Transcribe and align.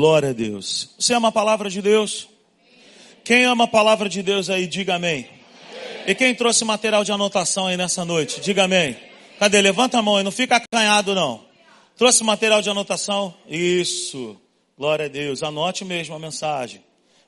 Glória 0.00 0.30
a 0.30 0.32
Deus. 0.32 0.88
Você 0.98 1.12
ama 1.12 1.28
a 1.28 1.30
palavra 1.30 1.68
de 1.68 1.82
Deus? 1.82 2.26
Quem 3.22 3.44
ama 3.44 3.64
a 3.64 3.66
palavra 3.68 4.08
de 4.08 4.22
Deus 4.22 4.48
aí, 4.48 4.66
diga 4.66 4.94
amém. 4.94 5.28
E 6.06 6.14
quem 6.14 6.34
trouxe 6.34 6.64
material 6.64 7.04
de 7.04 7.12
anotação 7.12 7.66
aí 7.66 7.76
nessa 7.76 8.02
noite? 8.02 8.40
Diga 8.40 8.64
amém. 8.64 8.96
Cadê? 9.38 9.60
Levanta 9.60 9.98
a 9.98 10.02
mão 10.02 10.16
aí, 10.16 10.24
não 10.24 10.30
fica 10.30 10.56
acanhado 10.56 11.14
não. 11.14 11.44
Trouxe 11.98 12.24
material 12.24 12.62
de 12.62 12.70
anotação? 12.70 13.34
Isso. 13.46 14.40
Glória 14.74 15.04
a 15.04 15.08
Deus. 15.08 15.42
Anote 15.42 15.84
mesmo 15.84 16.14
a 16.14 16.18
mensagem. 16.18 16.82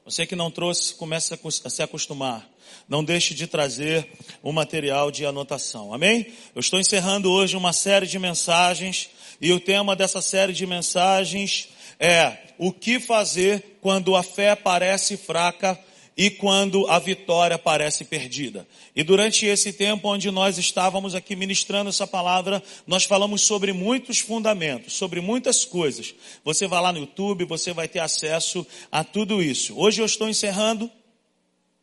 Você 0.06 0.24
que 0.24 0.34
não 0.34 0.50
trouxe, 0.50 0.94
comece 0.94 1.34
a 1.34 1.68
se 1.68 1.82
acostumar. 1.82 2.48
Não 2.88 3.04
deixe 3.04 3.34
de 3.34 3.46
trazer 3.46 4.08
o 4.42 4.50
material 4.50 5.10
de 5.10 5.26
anotação. 5.26 5.92
Amém? 5.92 6.32
Eu 6.54 6.60
estou 6.60 6.80
encerrando 6.80 7.30
hoje 7.30 7.54
uma 7.54 7.74
série 7.74 8.06
de 8.06 8.18
mensagens 8.18 9.10
e 9.42 9.52
o 9.52 9.60
tema 9.60 9.94
dessa 9.94 10.22
série 10.22 10.54
de 10.54 10.66
mensagens 10.66 11.68
é 12.02 12.36
o 12.58 12.72
que 12.72 12.98
fazer 12.98 13.78
quando 13.80 14.16
a 14.16 14.24
fé 14.24 14.56
parece 14.56 15.16
fraca 15.16 15.78
e 16.16 16.28
quando 16.30 16.84
a 16.88 16.98
vitória 16.98 17.56
parece 17.56 18.04
perdida. 18.04 18.66
E 18.94 19.04
durante 19.04 19.46
esse 19.46 19.72
tempo 19.72 20.08
onde 20.08 20.28
nós 20.32 20.58
estávamos 20.58 21.14
aqui 21.14 21.36
ministrando 21.36 21.90
essa 21.90 22.04
palavra, 22.04 22.60
nós 22.88 23.04
falamos 23.04 23.42
sobre 23.42 23.72
muitos 23.72 24.18
fundamentos, 24.18 24.94
sobre 24.94 25.20
muitas 25.20 25.64
coisas. 25.64 26.12
Você 26.44 26.66
vai 26.66 26.82
lá 26.82 26.92
no 26.92 26.98
YouTube, 26.98 27.44
você 27.44 27.72
vai 27.72 27.86
ter 27.86 28.00
acesso 28.00 28.66
a 28.90 29.04
tudo 29.04 29.40
isso. 29.40 29.78
Hoje 29.78 30.02
eu 30.02 30.06
estou 30.06 30.28
encerrando 30.28 30.90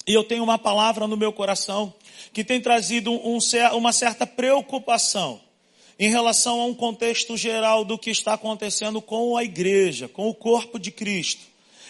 e 0.05 0.13
eu 0.13 0.25
tenho 0.25 0.43
uma 0.43 0.59
palavra 0.59 1.07
no 1.07 1.15
meu 1.15 1.31
coração 1.31 1.93
que 2.33 2.43
tem 2.43 2.59
trazido 2.59 3.09
um, 3.09 3.39
uma 3.73 3.93
certa 3.93 4.27
preocupação 4.27 5.39
em 5.99 6.09
relação 6.09 6.61
a 6.61 6.65
um 6.65 6.73
contexto 6.73 7.35
geral 7.35 7.83
do 7.83 7.97
que 7.97 8.09
está 8.09 8.33
acontecendo 8.33 9.01
com 9.01 9.35
a 9.35 9.43
igreja, 9.43 10.07
com 10.07 10.29
o 10.29 10.33
corpo 10.33 10.79
de 10.79 10.91
Cristo. 10.91 11.41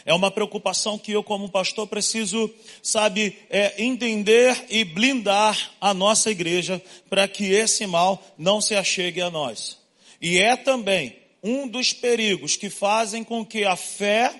É 0.03 0.13
uma 0.13 0.31
preocupação 0.31 0.97
que 0.97 1.11
eu, 1.11 1.21
como 1.21 1.49
pastor, 1.49 1.85
preciso, 1.85 2.51
sabe, 2.81 3.37
é, 3.49 3.83
entender 3.83 4.65
e 4.67 4.83
blindar 4.83 5.71
a 5.79 5.93
nossa 5.93 6.31
igreja 6.31 6.81
para 7.07 7.27
que 7.27 7.51
esse 7.51 7.85
mal 7.85 8.23
não 8.35 8.59
se 8.59 8.73
achegue 8.73 9.21
a 9.21 9.29
nós. 9.29 9.77
E 10.19 10.39
é 10.39 10.55
também 10.55 11.15
um 11.43 11.67
dos 11.67 11.93
perigos 11.93 12.55
que 12.55 12.69
fazem 12.69 13.23
com 13.23 13.45
que 13.45 13.63
a 13.63 13.75
fé 13.75 14.33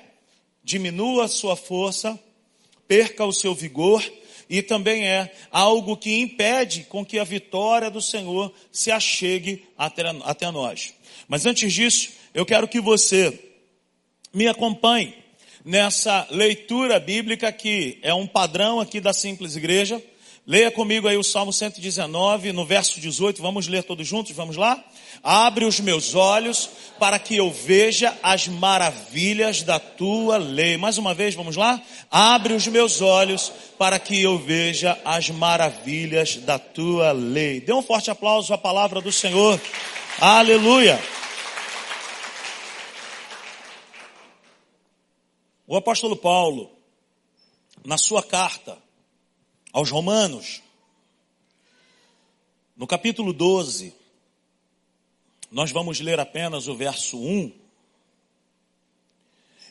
diminua 0.63 1.27
sua 1.27 1.55
força, 1.55 2.19
perca 2.87 3.23
o 3.23 3.31
seu 3.31 3.53
vigor 3.53 4.03
e 4.49 4.63
também 4.63 5.07
é 5.07 5.31
algo 5.51 5.95
que 5.95 6.19
impede 6.19 6.83
com 6.89 7.05
que 7.05 7.19
a 7.19 7.23
vitória 7.23 7.89
do 7.91 8.01
Senhor 8.01 8.51
se 8.71 8.89
achegue 8.89 9.63
até, 9.77 10.03
até 10.23 10.49
nós. 10.49 10.93
Mas 11.27 11.45
antes 11.45 11.71
disso, 11.71 12.09
eu 12.33 12.45
quero 12.45 12.67
que 12.67 12.81
você 12.81 13.37
me 14.33 14.47
acompanhe 14.47 15.13
nessa 15.63 16.27
leitura 16.31 16.99
bíblica 16.99 17.51
que 17.51 17.99
é 18.01 18.13
um 18.13 18.25
padrão 18.25 18.79
aqui 18.79 18.99
da 18.99 19.13
simples 19.13 19.55
igreja. 19.55 20.01
Leia 20.49 20.71
comigo 20.71 21.07
aí 21.07 21.15
o 21.15 21.23
Salmo 21.23 21.53
119, 21.53 22.51
no 22.51 22.65
verso 22.65 22.99
18, 22.99 23.39
vamos 23.39 23.67
ler 23.67 23.83
todos 23.83 24.07
juntos, 24.07 24.35
vamos 24.35 24.57
lá? 24.57 24.83
Abre 25.21 25.63
os 25.63 25.79
meus 25.79 26.15
olhos 26.15 26.67
para 26.97 27.19
que 27.19 27.35
eu 27.35 27.51
veja 27.51 28.17
as 28.23 28.47
maravilhas 28.47 29.61
da 29.61 29.79
tua 29.79 30.37
lei. 30.37 30.75
Mais 30.75 30.97
uma 30.97 31.13
vez, 31.13 31.35
vamos 31.35 31.55
lá? 31.55 31.79
Abre 32.09 32.53
os 32.53 32.65
meus 32.65 32.99
olhos 32.99 33.51
para 33.77 33.99
que 33.99 34.19
eu 34.19 34.39
veja 34.39 34.99
as 35.05 35.29
maravilhas 35.29 36.37
da 36.37 36.57
tua 36.57 37.11
lei. 37.11 37.61
Dê 37.61 37.71
um 37.71 37.83
forte 37.83 38.09
aplauso 38.09 38.51
à 38.51 38.57
palavra 38.57 39.01
do 39.01 39.11
Senhor. 39.11 39.61
Aleluia. 40.19 40.99
O 45.67 45.77
apóstolo 45.77 46.15
Paulo, 46.15 46.71
na 47.85 47.99
sua 47.99 48.23
carta 48.23 48.88
aos 49.71 49.89
Romanos, 49.89 50.61
no 52.75 52.87
capítulo 52.87 53.33
12, 53.33 53.93
nós 55.51 55.71
vamos 55.71 55.99
ler 55.99 56.19
apenas 56.19 56.67
o 56.67 56.75
verso 56.75 57.19
1. 57.19 57.51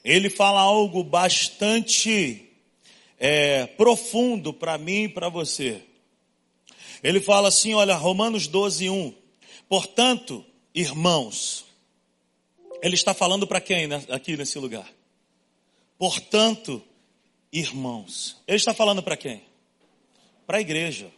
Ele 0.05 0.29
fala 0.29 0.61
algo 0.61 1.03
bastante 1.03 2.51
é, 3.19 3.67
profundo 3.67 4.53
para 4.53 4.77
mim 4.77 5.05
e 5.05 5.09
para 5.09 5.29
você. 5.29 5.83
Ele 7.03 7.21
fala 7.21 7.49
assim, 7.49 7.75
olha, 7.75 7.95
Romanos 7.95 8.47
12, 8.47 8.91
1. 8.91 9.15
Portanto, 9.69 10.45
irmãos, 10.75 11.65
ele 12.83 12.95
está 12.95 13.15
falando 13.15 13.47
para 13.47 13.61
quem 13.61 13.87
né, 13.87 14.05
aqui 14.11 14.37
nesse 14.37 14.59
lugar? 14.59 14.89
Portanto, 15.99 16.83
irmãos. 17.53 18.37
Ele 18.47 18.57
está 18.57 18.75
falando 18.75 19.03
para 19.03 19.17
quem? 19.17 19.48
Para 20.49 20.57
a 20.57 20.61
igreja. 20.63 21.13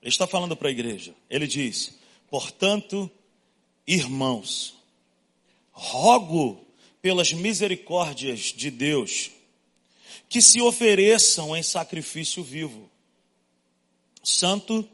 Ele 0.00 0.08
está 0.08 0.24
falando 0.24 0.56
para 0.56 0.68
a 0.68 0.70
igreja. 0.70 1.16
Ele 1.28 1.48
diz: 1.48 1.98
Portanto, 2.30 3.10
irmãos, 3.84 4.76
rogo 5.72 6.64
pelas 7.02 7.32
misericórdias 7.32 8.52
de 8.52 8.70
Deus 8.70 9.32
que 10.28 10.40
se 10.40 10.62
ofereçam 10.62 11.56
em 11.56 11.62
sacrifício 11.64 12.40
vivo, 12.44 12.88
santo 14.22 14.88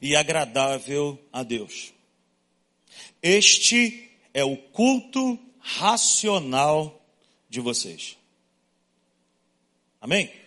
e 0.00 0.16
agradável 0.16 1.22
a 1.30 1.42
Deus. 1.42 1.92
Este 3.22 4.10
é 4.32 4.42
o 4.42 4.56
culto 4.56 5.38
racional 5.58 7.06
de 7.50 7.60
vocês. 7.60 8.16
Amém? 10.00 10.41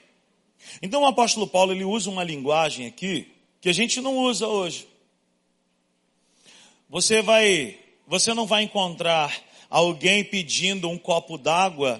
Então 0.85 1.01
o 1.01 1.07
apóstolo 1.07 1.47
Paulo 1.47 1.72
ele 1.72 1.84
usa 1.84 2.12
uma 2.12 2.23
linguagem 2.23 2.85
aqui 2.85 3.34
que 3.59 3.69
a 3.69 3.73
gente 3.73 4.00
não 4.01 4.19
usa 4.19 4.47
hoje. 4.47 4.88
Você 6.88 7.23
vai, 7.23 7.79
você 8.06 8.35
não 8.35 8.46
vai 8.46 8.62
encontrar 8.62 9.35
alguém 9.68 10.24
pedindo 10.24 10.88
um 10.88 10.95
copo 10.95 11.40
d'água 11.40 12.00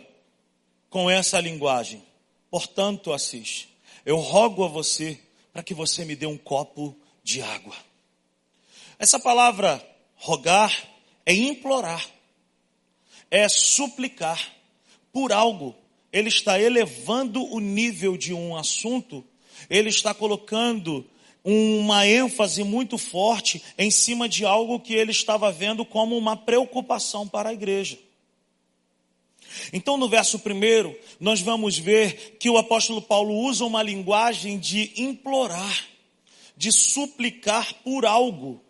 com 0.88 1.10
essa 1.10 1.40
linguagem. 1.40 2.04
Portanto, 2.52 3.12
Assis, 3.12 3.68
eu 4.06 4.18
rogo 4.18 4.64
a 4.64 4.68
você 4.68 5.20
para 5.52 5.64
que 5.64 5.74
você 5.74 6.06
me 6.06 6.16
dê 6.16 6.28
um 6.28 6.38
copo 6.38 6.96
de 7.24 7.42
água. 7.42 7.76
Essa 9.00 9.20
palavra 9.20 9.84
rogar 10.16 10.72
é 11.26 11.34
implorar, 11.34 12.08
é 13.32 13.50
suplicar 13.50 14.40
por 15.12 15.34
algo. 15.34 15.76
Ele 16.16 16.30
está 16.30 16.58
elevando 16.58 17.44
o 17.44 17.60
nível 17.60 18.16
de 18.16 18.34
um 18.34 18.56
assunto, 18.56 19.22
ele 19.70 19.90
está 19.90 20.14
colocando 20.14 21.06
uma 21.44 22.08
ênfase 22.08 22.64
muito 22.64 22.98
forte 22.98 23.62
em 23.78 23.92
cima 23.92 24.30
de 24.30 24.46
algo 24.46 24.80
que 24.80 24.94
ele 24.94 25.12
estava 25.12 25.52
vendo 25.52 25.84
como 25.84 26.18
uma 26.18 26.38
preocupação 26.38 27.28
para 27.28 27.50
a 27.50 27.54
igreja. 27.54 28.00
Então, 29.74 29.98
no 29.98 30.08
verso 30.08 30.40
primeiro, 30.40 30.98
nós 31.20 31.42
vamos 31.42 31.78
ver 31.78 32.38
que 32.40 32.50
o 32.50 32.58
apóstolo 32.58 33.02
Paulo 33.02 33.36
usa 33.36 33.66
uma 33.66 33.84
linguagem 33.84 34.58
de 34.58 34.94
implorar, 34.96 35.86
de 36.56 36.72
suplicar 36.72 37.74
por 37.84 38.06
algo. 38.06 38.62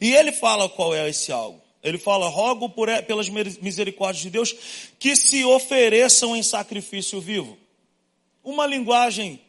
E 0.00 0.14
ele 0.14 0.32
fala 0.32 0.70
qual 0.70 0.94
é 0.94 1.06
esse 1.06 1.30
algo. 1.30 1.65
Ele 1.86 1.98
fala: 1.98 2.28
rogo 2.28 2.68
por, 2.68 2.88
pelas 3.04 3.28
misericórdias 3.28 4.24
de 4.24 4.30
Deus 4.30 4.56
que 4.98 5.14
se 5.14 5.44
ofereçam 5.44 6.34
em 6.34 6.42
sacrifício 6.42 7.20
vivo. 7.20 7.56
Uma 8.42 8.66
linguagem 8.66 9.40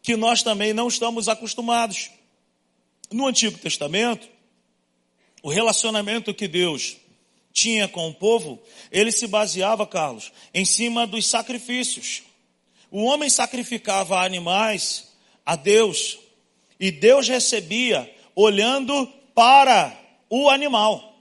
que 0.00 0.16
nós 0.16 0.42
também 0.42 0.72
não 0.72 0.88
estamos 0.88 1.28
acostumados. 1.28 2.10
No 3.10 3.26
Antigo 3.26 3.58
Testamento, 3.58 4.26
o 5.42 5.50
relacionamento 5.50 6.32
que 6.32 6.48
Deus 6.48 6.96
tinha 7.52 7.86
com 7.86 8.08
o 8.08 8.14
povo, 8.14 8.58
ele 8.90 9.12
se 9.12 9.26
baseava, 9.26 9.86
Carlos, 9.86 10.32
em 10.54 10.64
cima 10.64 11.06
dos 11.06 11.26
sacrifícios. 11.26 12.22
O 12.90 13.02
homem 13.04 13.28
sacrificava 13.28 14.24
animais 14.24 15.12
a 15.44 15.56
Deus 15.56 16.18
e 16.80 16.90
Deus 16.90 17.28
recebia 17.28 18.10
olhando 18.34 19.06
para 19.34 19.94
o 20.30 20.48
animal. 20.48 21.11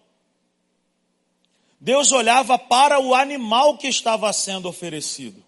Deus 1.81 2.12
olhava 2.12 2.60
para 2.60 3.00
o 3.00 3.16
animal 3.16 3.75
que 3.75 3.88
estava 3.88 4.31
sendo 4.31 4.69
oferecido. 4.69 5.44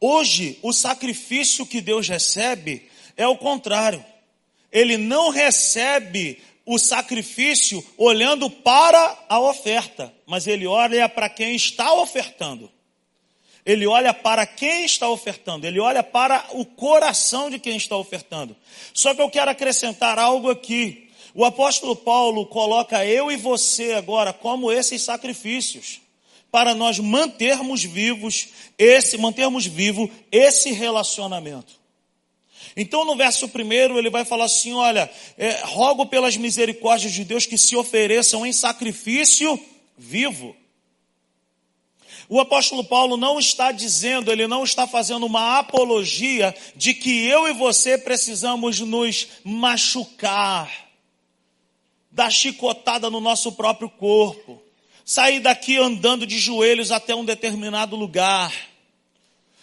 Hoje, 0.00 0.58
o 0.62 0.72
sacrifício 0.72 1.66
que 1.66 1.82
Deus 1.82 2.08
recebe 2.08 2.88
é 3.18 3.28
o 3.28 3.36
contrário. 3.36 4.02
Ele 4.72 4.96
não 4.96 5.28
recebe 5.28 6.42
o 6.64 6.78
sacrifício 6.78 7.84
olhando 7.98 8.48
para 8.48 9.24
a 9.28 9.38
oferta, 9.38 10.10
mas 10.24 10.46
ele 10.46 10.66
olha 10.66 11.06
para 11.06 11.28
quem 11.28 11.54
está 11.54 11.92
ofertando. 11.92 12.72
Ele 13.64 13.86
olha 13.86 14.14
para 14.14 14.46
quem 14.46 14.86
está 14.86 15.08
ofertando, 15.10 15.66
ele 15.66 15.80
olha 15.80 16.02
para 16.02 16.46
o 16.52 16.64
coração 16.64 17.50
de 17.50 17.58
quem 17.58 17.76
está 17.76 17.96
ofertando. 17.96 18.56
Só 18.94 19.14
que 19.14 19.20
eu 19.20 19.30
quero 19.30 19.50
acrescentar 19.50 20.18
algo 20.18 20.50
aqui. 20.50 21.03
O 21.34 21.44
apóstolo 21.44 21.96
Paulo 21.96 22.46
coloca 22.46 23.04
eu 23.04 23.30
e 23.30 23.36
você 23.36 23.92
agora 23.92 24.32
como 24.32 24.70
esses 24.70 25.02
sacrifícios. 25.02 26.00
para 26.50 26.72
nós 26.72 27.00
mantermos 27.00 27.82
vivos 27.82 28.46
esse, 28.78 29.18
mantermos 29.18 29.66
vivo 29.66 30.08
esse 30.30 30.70
relacionamento. 30.70 31.72
Então, 32.76 33.04
no 33.04 33.16
verso 33.16 33.48
primeiro, 33.48 33.98
ele 33.98 34.08
vai 34.08 34.24
falar 34.24 34.44
assim: 34.44 34.72
olha, 34.72 35.10
é, 35.36 35.60
rogo 35.64 36.06
pelas 36.06 36.36
misericórdias 36.36 37.12
de 37.12 37.24
Deus 37.24 37.44
que 37.44 37.58
se 37.58 37.74
ofereçam 37.74 38.46
em 38.46 38.52
sacrifício 38.52 39.58
vivo. 39.98 40.54
O 42.28 42.40
apóstolo 42.40 42.84
Paulo 42.84 43.16
não 43.16 43.38
está 43.38 43.70
dizendo, 43.70 44.32
ele 44.32 44.46
não 44.46 44.64
está 44.64 44.86
fazendo 44.86 45.26
uma 45.26 45.58
apologia 45.58 46.54
de 46.74 46.94
que 46.94 47.26
eu 47.26 47.46
e 47.46 47.52
você 47.52 47.98
precisamos 47.98 48.80
nos 48.80 49.28
machucar, 49.44 50.83
dar 52.14 52.30
chicotada 52.30 53.10
no 53.10 53.20
nosso 53.20 53.52
próprio 53.52 53.90
corpo, 53.90 54.62
sair 55.04 55.40
daqui 55.40 55.76
andando 55.76 56.24
de 56.24 56.38
joelhos 56.38 56.92
até 56.92 57.14
um 57.14 57.24
determinado 57.24 57.96
lugar. 57.96 58.54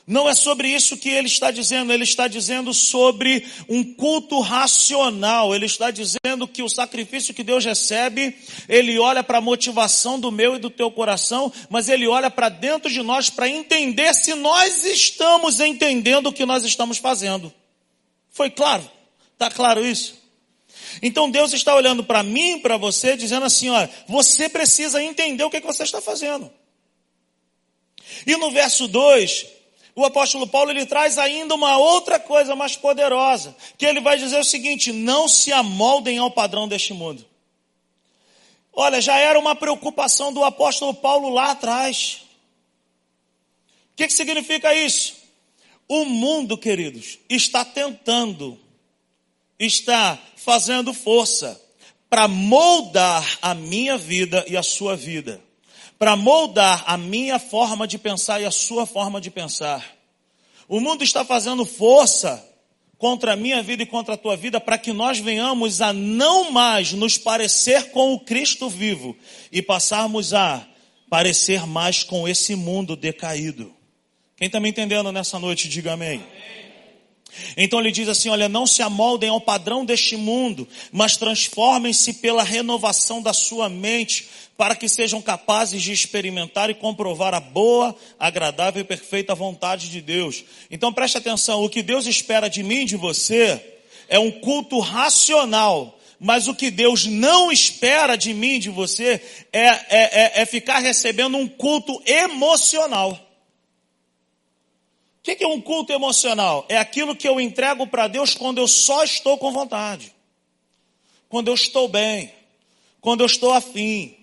Não 0.06 0.28
é 0.28 0.36
sobre 0.36 0.68
isso 0.68 0.98
que 0.98 1.08
ele 1.08 1.28
está 1.28 1.52
dizendo, 1.52 1.94
ele 1.94 2.04
está 2.04 2.28
dizendo 2.28 2.74
sobre 2.74 3.46
um 3.70 3.94
culto 3.94 4.42
racional, 4.42 5.56
ele 5.56 5.66
está 5.66 5.90
dizendo 5.90 6.46
que 6.52 6.62
o 6.62 6.68
sacrifício 6.68 7.34
que 7.34 7.44
Deus 7.44 7.64
recebe, 7.64 8.36
ele 8.68 9.00
olha 9.00 9.24
para 9.24 9.38
a 9.38 9.42
motivação 9.42 10.20
do 10.20 10.30
meu 10.30 10.56
e 10.56 10.60
do 10.60 10.70
teu 10.70 10.92
coração, 10.92 11.54
mas 11.70 11.88
ele 11.88 12.08
olha 12.08 12.30
para 12.30 12.50
dentro 12.50 12.92
de 12.92 13.02
nós 13.02 13.30
para 13.30 13.48
entender 13.48 14.14
se 14.14 14.34
nós 14.34 14.84
estamos 14.84 15.62
entendendo 15.62 16.28
o 16.28 16.34
que 16.34 16.46
nós 16.46 16.66
estamos 16.66 16.98
fazendo. 16.98 17.54
Foi 18.30 18.50
claro? 18.50 18.84
Está 19.34 19.50
claro 19.50 19.86
isso? 19.86 20.21
Então 21.02 21.30
Deus 21.30 21.54
está 21.54 21.76
olhando 21.76 22.04
para 22.04 22.24
mim, 22.24 22.60
para 22.60 22.78
você, 22.78 23.16
dizendo 23.16 23.46
assim: 23.46 23.70
olha, 23.70 23.90
você 24.08 24.50
precisa 24.50 25.04
entender 25.04 25.44
o 25.44 25.50
que, 25.50 25.58
é 25.58 25.62
que 25.62 25.68
você 25.68 25.84
está 25.84 26.02
fazendo. 26.02 26.52
E 28.26 28.36
no 28.38 28.52
verso 28.52 28.88
2, 28.88 29.46
o 29.96 30.06
apóstolo 30.06 30.48
Paulo 30.48 30.72
ele 30.72 30.86
traz 30.86 31.18
ainda 31.18 31.54
uma 31.56 31.78
outra 31.78 32.20
coisa 32.20 32.56
mais 32.56 32.76
poderosa, 32.76 33.56
que 33.78 33.86
ele 33.86 34.02
vai 34.02 34.18
dizer 34.18 34.40
o 34.40 34.44
seguinte: 34.44 34.92
não 34.92 35.28
se 35.28 35.52
amoldem 35.52 36.18
ao 36.18 36.32
padrão 36.32 36.68
deste 36.68 36.94
mundo. 36.94 37.26
Olha, 38.74 39.02
já 39.02 39.18
era 39.18 39.38
uma 39.38 39.56
preocupação 39.56 40.32
do 40.32 40.44
apóstolo 40.44 40.94
Paulo 40.94 41.30
lá 41.30 41.52
atrás. 41.52 42.22
O 43.92 43.96
que, 43.98 44.08
que 44.08 44.14
significa 44.14 44.74
isso? 44.74 45.16
O 45.88 46.06
mundo, 46.06 46.58
queridos, 46.58 47.20
está 47.30 47.66
tentando, 47.66 48.58
está 49.66 50.20
fazendo 50.36 50.94
força 50.94 51.60
para 52.10 52.28
moldar 52.28 53.38
a 53.42 53.54
minha 53.54 53.98
vida 53.98 54.44
e 54.48 54.58
a 54.58 54.64
sua 54.64 54.96
vida 54.96 55.42
para 56.02 56.16
moldar 56.16 56.84
a 56.88 56.98
minha 56.98 57.38
forma 57.38 57.88
de 57.88 57.96
pensar 58.00 58.42
e 58.42 58.46
a 58.46 58.50
sua 58.50 58.88
forma 58.88 59.22
de 59.22 59.30
pensar. 59.30 59.86
O 60.68 60.80
mundo 60.80 61.04
está 61.04 61.24
fazendo 61.24 61.64
força 61.64 62.44
contra 62.98 63.34
a 63.34 63.36
minha 63.36 63.62
vida 63.62 63.84
e 63.84 63.86
contra 63.86 64.16
a 64.16 64.18
tua 64.18 64.36
vida 64.36 64.60
para 64.60 64.80
que 64.80 64.92
nós 64.92 65.20
venhamos 65.20 65.80
a 65.80 65.94
não 65.94 66.50
mais 66.50 66.92
nos 66.92 67.20
parecer 67.20 67.92
com 67.92 68.14
o 68.14 68.20
Cristo 68.20 68.68
vivo 68.68 69.16
e 69.52 69.62
passarmos 69.62 70.34
a 70.34 70.66
parecer 71.08 71.68
mais 71.68 72.04
com 72.04 72.28
esse 72.28 72.56
mundo 72.56 72.96
decaído. 72.96 73.72
Quem 74.36 74.48
está 74.48 74.60
me 74.60 74.70
entendendo 74.70 75.12
nessa 75.12 75.38
noite, 75.38 75.70
diga 75.70 75.94
amém. 75.94 76.16
amém. 76.16 76.61
Então 77.56 77.80
ele 77.80 77.92
diz 77.92 78.08
assim: 78.08 78.30
olha, 78.30 78.50
não 78.50 78.68
se 78.68 78.82
amoldem 78.82 79.30
ao 79.30 79.42
padrão 79.42 79.86
deste 79.86 80.16
mundo, 80.16 80.68
mas 80.92 81.18
transformem-se 81.18 82.14
pela 82.16 82.44
renovação 82.44 83.22
da 83.22 83.34
sua 83.34 83.70
mente, 83.70 84.28
para 84.58 84.76
que 84.76 84.88
sejam 84.88 85.22
capazes 85.22 85.82
de 85.82 85.92
experimentar 85.92 86.70
e 86.70 86.76
comprovar 86.76 87.34
a 87.34 87.40
boa, 87.40 87.96
agradável 88.20 88.82
e 88.82 88.86
perfeita 88.86 89.34
vontade 89.34 89.90
de 89.90 90.02
Deus. 90.02 90.44
Então 90.70 90.94
preste 90.94 91.18
atenção: 91.18 91.64
o 91.64 91.70
que 91.70 91.82
Deus 91.82 92.06
espera 92.06 92.50
de 92.50 92.64
mim 92.64 92.86
de 92.86 92.96
você 92.96 93.62
é 94.08 94.20
um 94.20 94.32
culto 94.32 94.80
racional. 94.80 95.98
Mas 96.24 96.48
o 96.48 96.54
que 96.54 96.70
Deus 96.70 97.08
não 97.08 97.52
espera 97.52 98.16
de 98.16 98.32
mim 98.32 98.60
de 98.60 98.70
você 98.70 99.20
é, 99.52 99.66
é, 99.66 99.80
é, 99.90 100.32
é 100.42 100.46
ficar 100.46 100.78
recebendo 100.78 101.36
um 101.36 101.48
culto 101.48 102.00
emocional. 102.06 103.31
O 105.22 105.24
que 105.24 105.44
é 105.44 105.48
um 105.48 105.62
culto 105.62 105.94
emocional? 105.94 106.66
É 106.68 106.78
aquilo 106.78 107.16
que 107.16 107.28
eu 107.28 107.40
entrego 107.40 107.86
para 107.86 108.08
Deus 108.08 108.34
quando 108.34 108.58
eu 108.58 108.68
só 108.68 109.04
estou 109.04 109.38
com 109.38 109.52
vontade, 109.52 110.12
quando 111.30 111.50
eu 111.50 111.54
estou 111.54 111.88
bem, 111.88 112.34
quando 113.00 113.22
eu 113.22 113.28
estou 113.28 113.54
afim, 113.54 114.18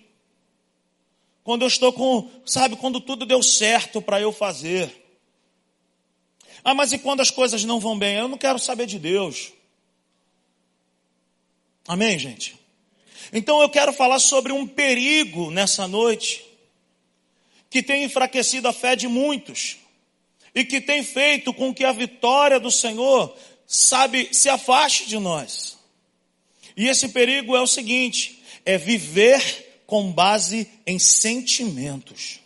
quando 1.41 1.61
eu 1.61 1.69
estou 1.69 1.93
com, 1.93 2.29
sabe, 2.45 2.75
quando 2.75 2.99
tudo 2.99 3.25
deu 3.25 3.41
certo 3.41 4.01
para 4.01 4.19
eu 4.19 4.33
fazer. 4.33 4.93
Ah, 6.65 6.73
mas 6.73 6.91
e 6.91 6.99
quando 6.99 7.21
as 7.21 7.31
coisas 7.31 7.63
não 7.63 7.79
vão 7.79 7.97
bem? 7.97 8.17
Eu 8.17 8.27
não 8.27 8.37
quero 8.37 8.59
saber 8.59 8.85
de 8.85 8.99
Deus. 8.99 9.53
Amém, 11.87 12.19
gente? 12.19 12.59
Então 13.31 13.61
eu 13.61 13.69
quero 13.69 13.93
falar 13.93 14.19
sobre 14.19 14.51
um 14.51 14.67
perigo 14.67 15.49
nessa 15.49 15.87
noite 15.87 16.45
que 17.69 17.81
tem 17.81 18.03
enfraquecido 18.03 18.67
a 18.67 18.73
fé 18.73 18.97
de 18.97 19.07
muitos 19.07 19.77
e 20.53 20.63
que 20.63 20.81
tem 20.81 21.03
feito 21.03 21.53
com 21.53 21.73
que 21.73 21.83
a 21.83 21.91
vitória 21.91 22.59
do 22.59 22.71
Senhor, 22.71 23.35
sabe, 23.67 24.29
se 24.31 24.49
afaste 24.49 25.07
de 25.07 25.17
nós. 25.19 25.77
E 26.75 26.87
esse 26.87 27.09
perigo 27.09 27.55
é 27.55 27.61
o 27.61 27.67
seguinte: 27.67 28.41
é 28.65 28.77
viver 28.77 29.83
com 29.85 30.11
base 30.11 30.69
em 30.85 30.99
sentimentos. 30.99 32.39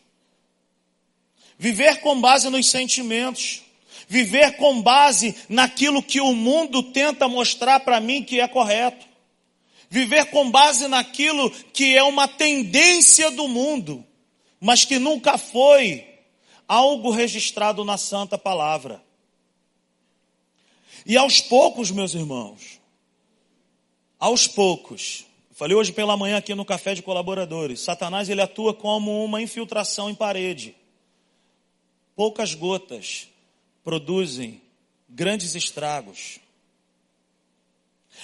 Viver 1.58 2.02
com 2.02 2.20
base 2.20 2.50
nos 2.50 2.70
sentimentos. 2.70 3.62
Viver 4.08 4.58
com 4.58 4.82
base 4.82 5.36
naquilo 5.48 6.04
que 6.04 6.20
o 6.20 6.34
mundo 6.34 6.84
tenta 6.84 7.28
mostrar 7.28 7.80
para 7.80 8.00
mim 8.00 8.24
que 8.24 8.40
é 8.40 8.48
correto. 8.48 9.06
Viver 9.90 10.26
com 10.26 10.50
base 10.50 10.88
naquilo 10.88 11.50
que 11.52 11.96
é 11.96 12.04
uma 12.04 12.28
tendência 12.28 13.30
do 13.32 13.48
mundo, 13.48 14.04
mas 14.60 14.84
que 14.84 14.98
nunca 14.98 15.38
foi 15.38 16.13
algo 16.68 17.12
registrado 17.12 17.84
na 17.84 17.98
Santa 17.98 18.38
Palavra. 18.38 19.04
E 21.06 21.18
aos 21.18 21.42
poucos, 21.42 21.92
meus 21.92 22.14
irmãos, 22.14 22.80
aos 24.20 24.48
poucos, 24.48 25.26
falei 25.52 25.76
hoje 25.76 25.92
pela 25.92 26.16
manhã 26.16 26.38
aqui 26.38 26.56
no 26.56 26.64
café 26.64 26.94
de 26.94 27.02
colaboradores, 27.02 27.82
Satanás 27.82 28.30
ele 28.30 28.42
atua 28.42 28.74
como 28.74 29.24
uma 29.24 29.42
infiltração 29.42 30.10
em 30.10 30.16
parede. 30.16 30.76
Poucas 32.16 32.54
gotas 32.54 33.28
produzem 33.84 34.62
grandes 35.10 35.56
estragos. 35.56 36.40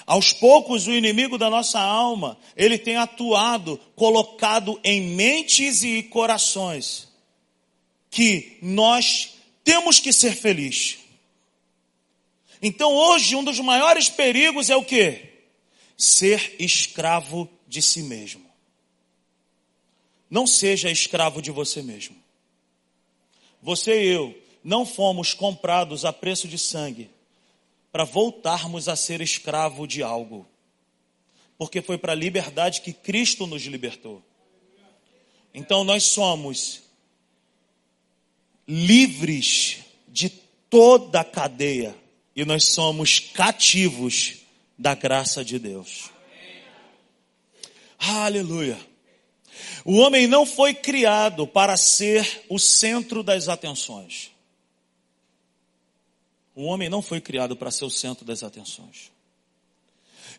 Aos 0.05 0.31
poucos, 0.31 0.87
o 0.87 0.91
inimigo 0.91 1.37
da 1.37 1.49
nossa 1.49 1.81
alma, 1.81 2.37
ele 2.55 2.77
tem 2.77 2.95
atuado, 2.95 3.77
colocado 3.95 4.79
em 4.83 5.01
mentes 5.01 5.83
e 5.83 6.03
corações 6.03 7.08
que 8.09 8.57
nós 8.61 9.35
temos 9.63 9.99
que 9.99 10.11
ser 10.11 10.35
felizes. 10.35 10.99
Então 12.61 12.93
hoje 12.93 13.35
um 13.35 13.43
dos 13.43 13.59
maiores 13.59 14.09
perigos 14.09 14.69
é 14.69 14.75
o 14.75 14.83
que? 14.83 15.27
Ser 15.97 16.55
escravo 16.59 17.49
de 17.67 17.81
si 17.81 18.03
mesmo. 18.03 18.49
Não 20.29 20.45
seja 20.45 20.91
escravo 20.91 21.41
de 21.41 21.51
você 21.51 21.81
mesmo. 21.81 22.15
Você 23.61 24.03
e 24.03 24.07
eu 24.07 24.41
não 24.63 24.85
fomos 24.85 25.33
comprados 25.33 26.05
a 26.05 26.13
preço 26.13 26.47
de 26.47 26.57
sangue 26.57 27.09
para 27.91 28.03
voltarmos 28.03 28.87
a 28.87 28.95
ser 28.95 29.21
escravo 29.21 29.87
de 29.87 30.03
algo. 30.03 30.47
Porque 31.57 31.81
foi 31.81 31.97
para 31.97 32.13
a 32.13 32.15
liberdade 32.15 32.81
que 32.81 32.93
Cristo 32.93 33.47
nos 33.47 33.63
libertou. 33.63 34.23
Então 35.53 35.83
nós 35.83 36.03
somos 36.03 36.83
livres 38.69 39.79
de 40.07 40.29
toda 40.69 41.21
a 41.21 41.25
cadeia 41.25 41.95
e 42.35 42.45
nós 42.45 42.65
somos 42.65 43.19
cativos 43.19 44.35
da 44.77 44.93
graça 44.93 45.43
de 45.43 45.57
Deus. 45.57 46.11
Aleluia. 47.97 48.79
O 49.83 49.95
homem 49.95 50.27
não 50.27 50.45
foi 50.45 50.75
criado 50.75 51.47
para 51.47 51.75
ser 51.75 52.45
o 52.47 52.59
centro 52.59 53.23
das 53.23 53.49
atenções. 53.49 54.29
O 56.55 56.63
homem 56.65 56.89
não 56.89 57.01
foi 57.01 57.19
criado 57.19 57.55
para 57.55 57.71
ser 57.71 57.85
o 57.85 57.89
centro 57.89 58.23
das 58.23 58.43
atenções. 58.43 59.11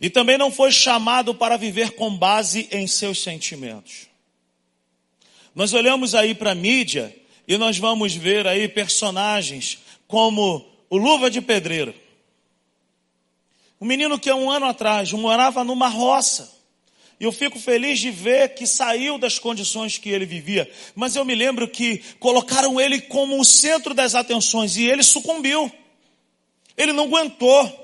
E 0.01 0.09
também 0.09 0.39
não 0.39 0.53
foi 0.53 0.71
chamado 0.71 1.35
para 1.35 1.57
viver 1.57 1.93
com 1.93 2.17
base 2.17 2.69
em 2.71 2.87
seus 2.87 3.21
sentimentos. 3.23 4.07
Nós 5.53 5.75
olhamos 5.75 6.15
aí 6.15 6.33
para 6.33 6.53
a 6.53 6.55
mídia 6.55 7.20
e 7.47 7.57
nós 7.57 7.79
vamos 7.79 8.15
ver 8.15 8.47
aí 8.47 8.69
personagens 8.69 9.79
como 10.07 10.65
o 10.89 10.97
Luva 10.97 11.31
de 11.31 11.41
Pedreiro. 11.41 11.95
Um 13.81 13.87
menino 13.87 14.19
que 14.19 14.29
há 14.29 14.37
um 14.37 14.51
ano 14.51 14.67
atrás 14.67 15.13
morava 15.13 15.65
numa 15.65 15.89
roça. 15.89 16.61
E 17.19 17.25
eu 17.25 17.33
fico 17.33 17.59
feliz 17.59 17.99
de 17.99 18.11
ver 18.11 18.55
que 18.55 18.67
saiu 18.67 19.19
das 19.19 19.39
condições 19.39 19.99
que 19.99 20.09
ele 20.09 20.25
vivia. 20.25 20.71
Mas 20.95 21.17
eu 21.17 21.25
me 21.25 21.35
lembro 21.35 21.69
que 21.69 21.99
colocaram 22.19 22.81
ele 22.81 23.01
como 23.01 23.39
o 23.39 23.45
centro 23.45 23.93
das 23.95 24.15
atenções 24.15 24.77
e 24.77 24.85
ele 24.85 25.03
sucumbiu. 25.03 25.71
Ele 26.77 26.93
não 26.93 27.05
aguentou. 27.05 27.79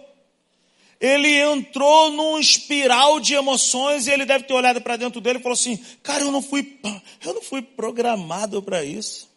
Ele 0.98 1.38
entrou 1.38 2.10
num 2.10 2.38
espiral 2.38 3.20
de 3.20 3.34
emoções 3.34 4.06
e 4.06 4.10
ele 4.10 4.24
deve 4.24 4.44
ter 4.44 4.54
olhado 4.54 4.80
para 4.80 4.96
dentro 4.96 5.20
dele 5.20 5.38
e 5.38 5.42
falou 5.42 5.52
assim: 5.52 5.78
"Cara, 6.02 6.22
eu 6.22 6.32
não 6.32 6.40
fui 6.40 6.78
eu 7.22 7.34
não 7.34 7.42
fui 7.42 7.60
programado 7.60 8.62
para 8.62 8.82
isso". 8.82 9.28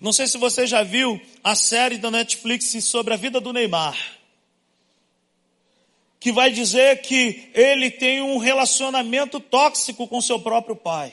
Não 0.00 0.12
sei 0.12 0.26
se 0.26 0.38
você 0.38 0.66
já 0.66 0.82
viu 0.82 1.20
a 1.42 1.54
série 1.54 1.98
da 1.98 2.10
Netflix 2.10 2.84
sobre 2.84 3.14
a 3.14 3.16
vida 3.16 3.40
do 3.40 3.52
Neymar 3.52 4.16
que 6.26 6.32
vai 6.32 6.50
dizer 6.50 7.02
que 7.02 7.50
ele 7.54 7.88
tem 7.88 8.20
um 8.20 8.38
relacionamento 8.38 9.38
tóxico 9.38 10.08
com 10.08 10.20
seu 10.20 10.40
próprio 10.40 10.74
pai. 10.74 11.12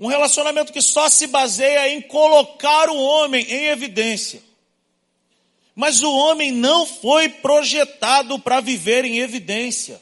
Um 0.00 0.08
relacionamento 0.08 0.72
que 0.72 0.82
só 0.82 1.08
se 1.08 1.28
baseia 1.28 1.88
em 1.88 2.00
colocar 2.00 2.90
o 2.90 3.00
homem 3.00 3.44
em 3.48 3.66
evidência. 3.66 4.42
Mas 5.76 6.02
o 6.02 6.12
homem 6.12 6.50
não 6.50 6.86
foi 6.86 7.28
projetado 7.28 8.36
para 8.40 8.60
viver 8.60 9.04
em 9.04 9.18
evidência. 9.18 10.00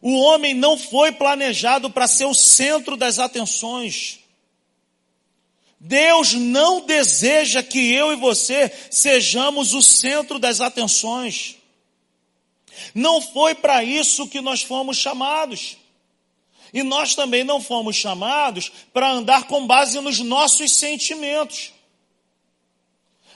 O 0.00 0.14
homem 0.16 0.54
não 0.54 0.78
foi 0.78 1.10
planejado 1.10 1.90
para 1.90 2.06
ser 2.06 2.26
o 2.26 2.34
centro 2.34 2.96
das 2.96 3.18
atenções. 3.18 4.20
Deus 5.78 6.32
não 6.32 6.80
deseja 6.80 7.62
que 7.62 7.92
eu 7.92 8.12
e 8.12 8.16
você 8.16 8.72
sejamos 8.90 9.74
o 9.74 9.82
centro 9.82 10.38
das 10.38 10.60
atenções. 10.60 11.56
Não 12.94 13.20
foi 13.20 13.54
para 13.54 13.84
isso 13.84 14.28
que 14.28 14.40
nós 14.40 14.62
fomos 14.62 14.96
chamados. 14.96 15.76
E 16.72 16.82
nós 16.82 17.14
também 17.14 17.44
não 17.44 17.60
fomos 17.60 17.96
chamados 17.96 18.70
para 18.92 19.10
andar 19.10 19.44
com 19.44 19.66
base 19.66 20.00
nos 20.00 20.18
nossos 20.18 20.72
sentimentos. 20.72 21.72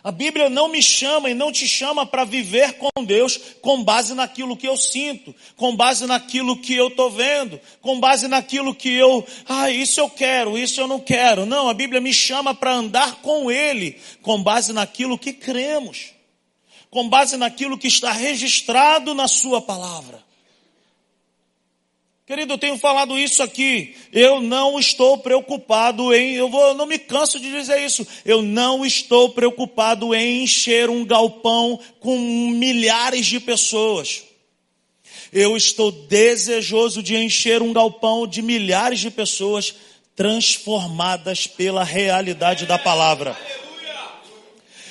A 0.03 0.11
Bíblia 0.11 0.49
não 0.49 0.69
me 0.69 0.83
chama 0.83 1.29
e 1.29 1.35
não 1.35 1.53
te 1.53 1.69
chama 1.69 2.07
para 2.07 2.25
viver 2.25 2.75
com 2.75 3.05
Deus 3.05 3.39
com 3.61 3.85
base 3.85 4.15
naquilo 4.15 4.57
que 4.57 4.67
eu 4.67 4.77
sinto, 4.77 5.35
com 5.57 5.77
base 5.77 6.07
naquilo 6.07 6.57
que 6.57 6.75
eu 6.75 6.89
estou 6.89 7.11
vendo, 7.11 7.61
com 7.81 8.01
base 8.01 8.27
naquilo 8.27 8.75
que 8.75 8.93
eu, 8.93 9.27
ah, 9.47 9.71
isso 9.71 10.01
eu 10.01 10.09
quero, 10.09 10.57
isso 10.57 10.81
eu 10.81 10.87
não 10.87 11.01
quero. 11.01 11.45
Não, 11.45 11.69
a 11.69 11.75
Bíblia 11.75 12.01
me 12.01 12.15
chama 12.15 12.55
para 12.55 12.73
andar 12.73 13.17
com 13.17 13.51
Ele, 13.51 14.01
com 14.23 14.43
base 14.43 14.73
naquilo 14.73 15.19
que 15.19 15.33
cremos 15.33 16.19
com 16.91 17.09
base 17.09 17.37
naquilo 17.37 17.79
que 17.79 17.87
está 17.87 18.11
registrado 18.11 19.15
na 19.15 19.29
Sua 19.29 19.63
palavra. 19.63 20.30
Querido, 22.31 22.53
eu 22.53 22.59
tenho 22.59 22.79
falado 22.79 23.19
isso 23.19 23.43
aqui. 23.43 23.97
Eu 24.13 24.41
não 24.41 24.79
estou 24.79 25.19
preocupado 25.19 26.15
em, 26.15 26.35
eu 26.35 26.49
vou, 26.49 26.65
eu 26.69 26.75
não 26.75 26.87
me 26.87 26.97
canso 26.97 27.41
de 27.41 27.51
dizer 27.51 27.85
isso. 27.85 28.07
Eu 28.25 28.41
não 28.41 28.87
estou 28.87 29.31
preocupado 29.31 30.15
em 30.15 30.45
encher 30.45 30.89
um 30.89 31.05
galpão 31.05 31.81
com 31.99 32.17
milhares 32.17 33.27
de 33.27 33.41
pessoas. 33.41 34.23
Eu 35.33 35.57
estou 35.57 35.91
desejoso 35.91 37.03
de 37.03 37.17
encher 37.17 37.63
um 37.63 37.73
galpão 37.73 38.29
de 38.29 38.43
milhares 38.43 39.01
de 39.01 39.11
pessoas 39.11 39.75
transformadas 40.15 41.49
pela 41.49 41.83
realidade 41.83 42.65
da 42.65 42.79
palavra. 42.79 43.37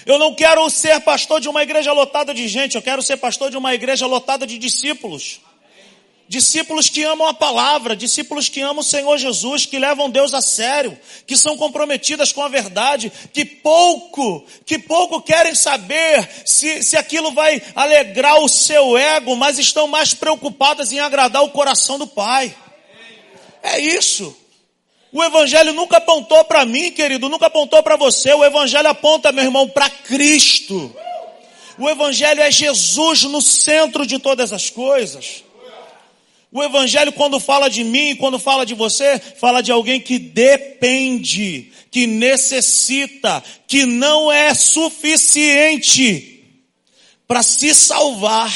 Eu 0.05 0.19
não 0.19 0.35
quero 0.35 0.69
ser 0.69 0.99
pastor 0.99 1.39
de 1.39 1.47
uma 1.47 1.63
igreja 1.63 1.93
lotada 1.93 2.33
de 2.33 2.49
gente, 2.49 2.75
eu 2.75 2.81
quero 2.81 3.01
ser 3.01 3.15
pastor 3.15 3.49
de 3.49 3.55
uma 3.55 3.73
igreja 3.73 4.05
lotada 4.05 4.45
de 4.45 4.57
discípulos. 4.57 5.39
Discípulos 6.29 6.89
que 6.89 7.01
amam 7.01 7.27
a 7.27 7.33
palavra, 7.33 7.95
discípulos 7.95 8.49
que 8.49 8.61
amam 8.61 8.81
o 8.81 8.83
Senhor 8.83 9.17
Jesus, 9.17 9.65
que 9.65 9.79
levam 9.79 10.11
Deus 10.11 10.31
a 10.31 10.43
sério, 10.43 10.95
que 11.25 11.35
são 11.35 11.57
comprometidas 11.57 12.31
com 12.31 12.43
a 12.43 12.47
verdade, 12.47 13.11
que 13.33 13.43
pouco, 13.43 14.45
que 14.63 14.77
pouco 14.77 15.23
querem 15.23 15.55
saber 15.55 16.29
se, 16.45 16.83
se 16.83 16.95
aquilo 16.95 17.31
vai 17.31 17.59
alegrar 17.73 18.39
o 18.41 18.47
seu 18.47 18.95
ego, 18.95 19.35
mas 19.35 19.57
estão 19.57 19.87
mais 19.87 20.13
preocupadas 20.13 20.91
em 20.91 20.99
agradar 20.99 21.43
o 21.43 21.49
coração 21.49 21.97
do 21.97 22.05
Pai. 22.05 22.55
É 23.63 23.79
isso. 23.79 24.37
O 25.11 25.23
Evangelho 25.23 25.73
nunca 25.73 25.97
apontou 25.97 26.45
para 26.45 26.63
mim, 26.63 26.91
querido, 26.91 27.27
nunca 27.27 27.47
apontou 27.47 27.81
para 27.81 27.97
você. 27.97 28.31
O 28.35 28.45
Evangelho 28.45 28.87
aponta, 28.87 29.31
meu 29.31 29.45
irmão, 29.45 29.67
para 29.67 29.89
Cristo. 29.89 30.95
O 31.79 31.89
Evangelho 31.89 32.39
é 32.39 32.51
Jesus 32.51 33.23
no 33.23 33.41
centro 33.41 34.05
de 34.05 34.19
todas 34.19 34.53
as 34.53 34.69
coisas. 34.69 35.48
O 36.51 36.63
Evangelho, 36.63 37.13
quando 37.13 37.39
fala 37.39 37.69
de 37.69 37.83
mim, 37.83 38.15
quando 38.15 38.39
fala 38.39 38.65
de 38.65 38.73
você, 38.73 39.19
fala 39.19 39.61
de 39.61 39.71
alguém 39.71 39.99
que 39.99 40.17
depende, 40.17 41.71
que 41.91 42.07
necessita, 42.07 43.43
que 43.67 43.85
não 43.85 44.31
é 44.31 44.53
suficiente 44.55 46.43
para 47.27 47.43
se 47.43 47.75
salvar. 47.75 48.51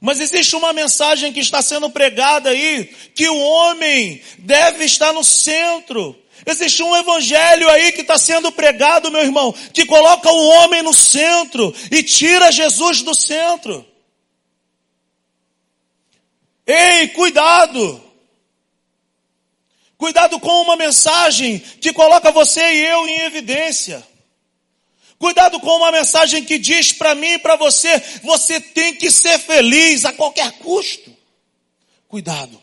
Mas 0.00 0.20
existe 0.20 0.54
uma 0.54 0.72
mensagem 0.72 1.32
que 1.32 1.40
está 1.40 1.60
sendo 1.60 1.90
pregada 1.90 2.50
aí, 2.50 2.84
que 3.14 3.28
o 3.28 3.36
homem 3.36 4.22
deve 4.38 4.84
estar 4.84 5.12
no 5.12 5.24
centro. 5.24 6.16
Existe 6.46 6.80
um 6.84 6.96
evangelho 6.96 7.68
aí 7.68 7.90
que 7.90 8.02
está 8.02 8.16
sendo 8.16 8.52
pregado, 8.52 9.10
meu 9.10 9.22
irmão, 9.22 9.52
que 9.72 9.84
coloca 9.84 10.30
o 10.30 10.48
homem 10.50 10.82
no 10.82 10.94
centro 10.94 11.74
e 11.90 12.04
tira 12.04 12.52
Jesus 12.52 13.02
do 13.02 13.12
centro. 13.12 13.84
Ei, 16.68 17.08
cuidado! 17.08 18.04
Cuidado 19.96 20.38
com 20.38 20.62
uma 20.62 20.76
mensagem 20.76 21.58
que 21.58 21.94
coloca 21.94 22.30
você 22.30 22.60
e 22.60 22.86
eu 22.86 23.08
em 23.08 23.20
evidência. 23.22 24.06
Cuidado 25.18 25.58
com 25.58 25.76
uma 25.76 25.90
mensagem 25.90 26.44
que 26.44 26.58
diz 26.58 26.92
para 26.92 27.14
mim 27.14 27.32
e 27.32 27.38
para 27.38 27.56
você, 27.56 27.98
você 28.22 28.60
tem 28.60 28.94
que 28.94 29.10
ser 29.10 29.38
feliz 29.38 30.04
a 30.04 30.12
qualquer 30.12 30.52
custo. 30.58 31.16
Cuidado. 32.06 32.62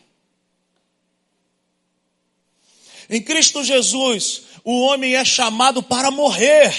Em 3.10 3.20
Cristo 3.20 3.62
Jesus, 3.62 4.44
o 4.64 4.82
homem 4.82 5.16
é 5.16 5.24
chamado 5.24 5.82
para 5.82 6.10
morrer. 6.12 6.72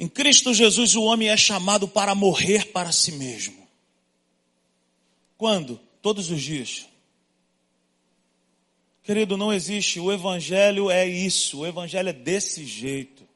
Em 0.00 0.08
Cristo 0.08 0.54
Jesus, 0.54 0.96
o 0.96 1.02
homem 1.02 1.28
é 1.28 1.36
chamado 1.36 1.86
para 1.86 2.14
morrer 2.14 2.68
para 2.68 2.90
si 2.90 3.12
mesmo. 3.12 3.68
Quando? 5.36 5.78
Todos 6.00 6.30
os 6.30 6.40
dias. 6.40 6.86
Querido, 9.02 9.36
não 9.36 9.52
existe. 9.52 10.00
O 10.00 10.10
Evangelho 10.10 10.90
é 10.90 11.06
isso. 11.06 11.58
O 11.58 11.66
Evangelho 11.66 12.08
é 12.08 12.14
desse 12.14 12.64
jeito. 12.64 13.28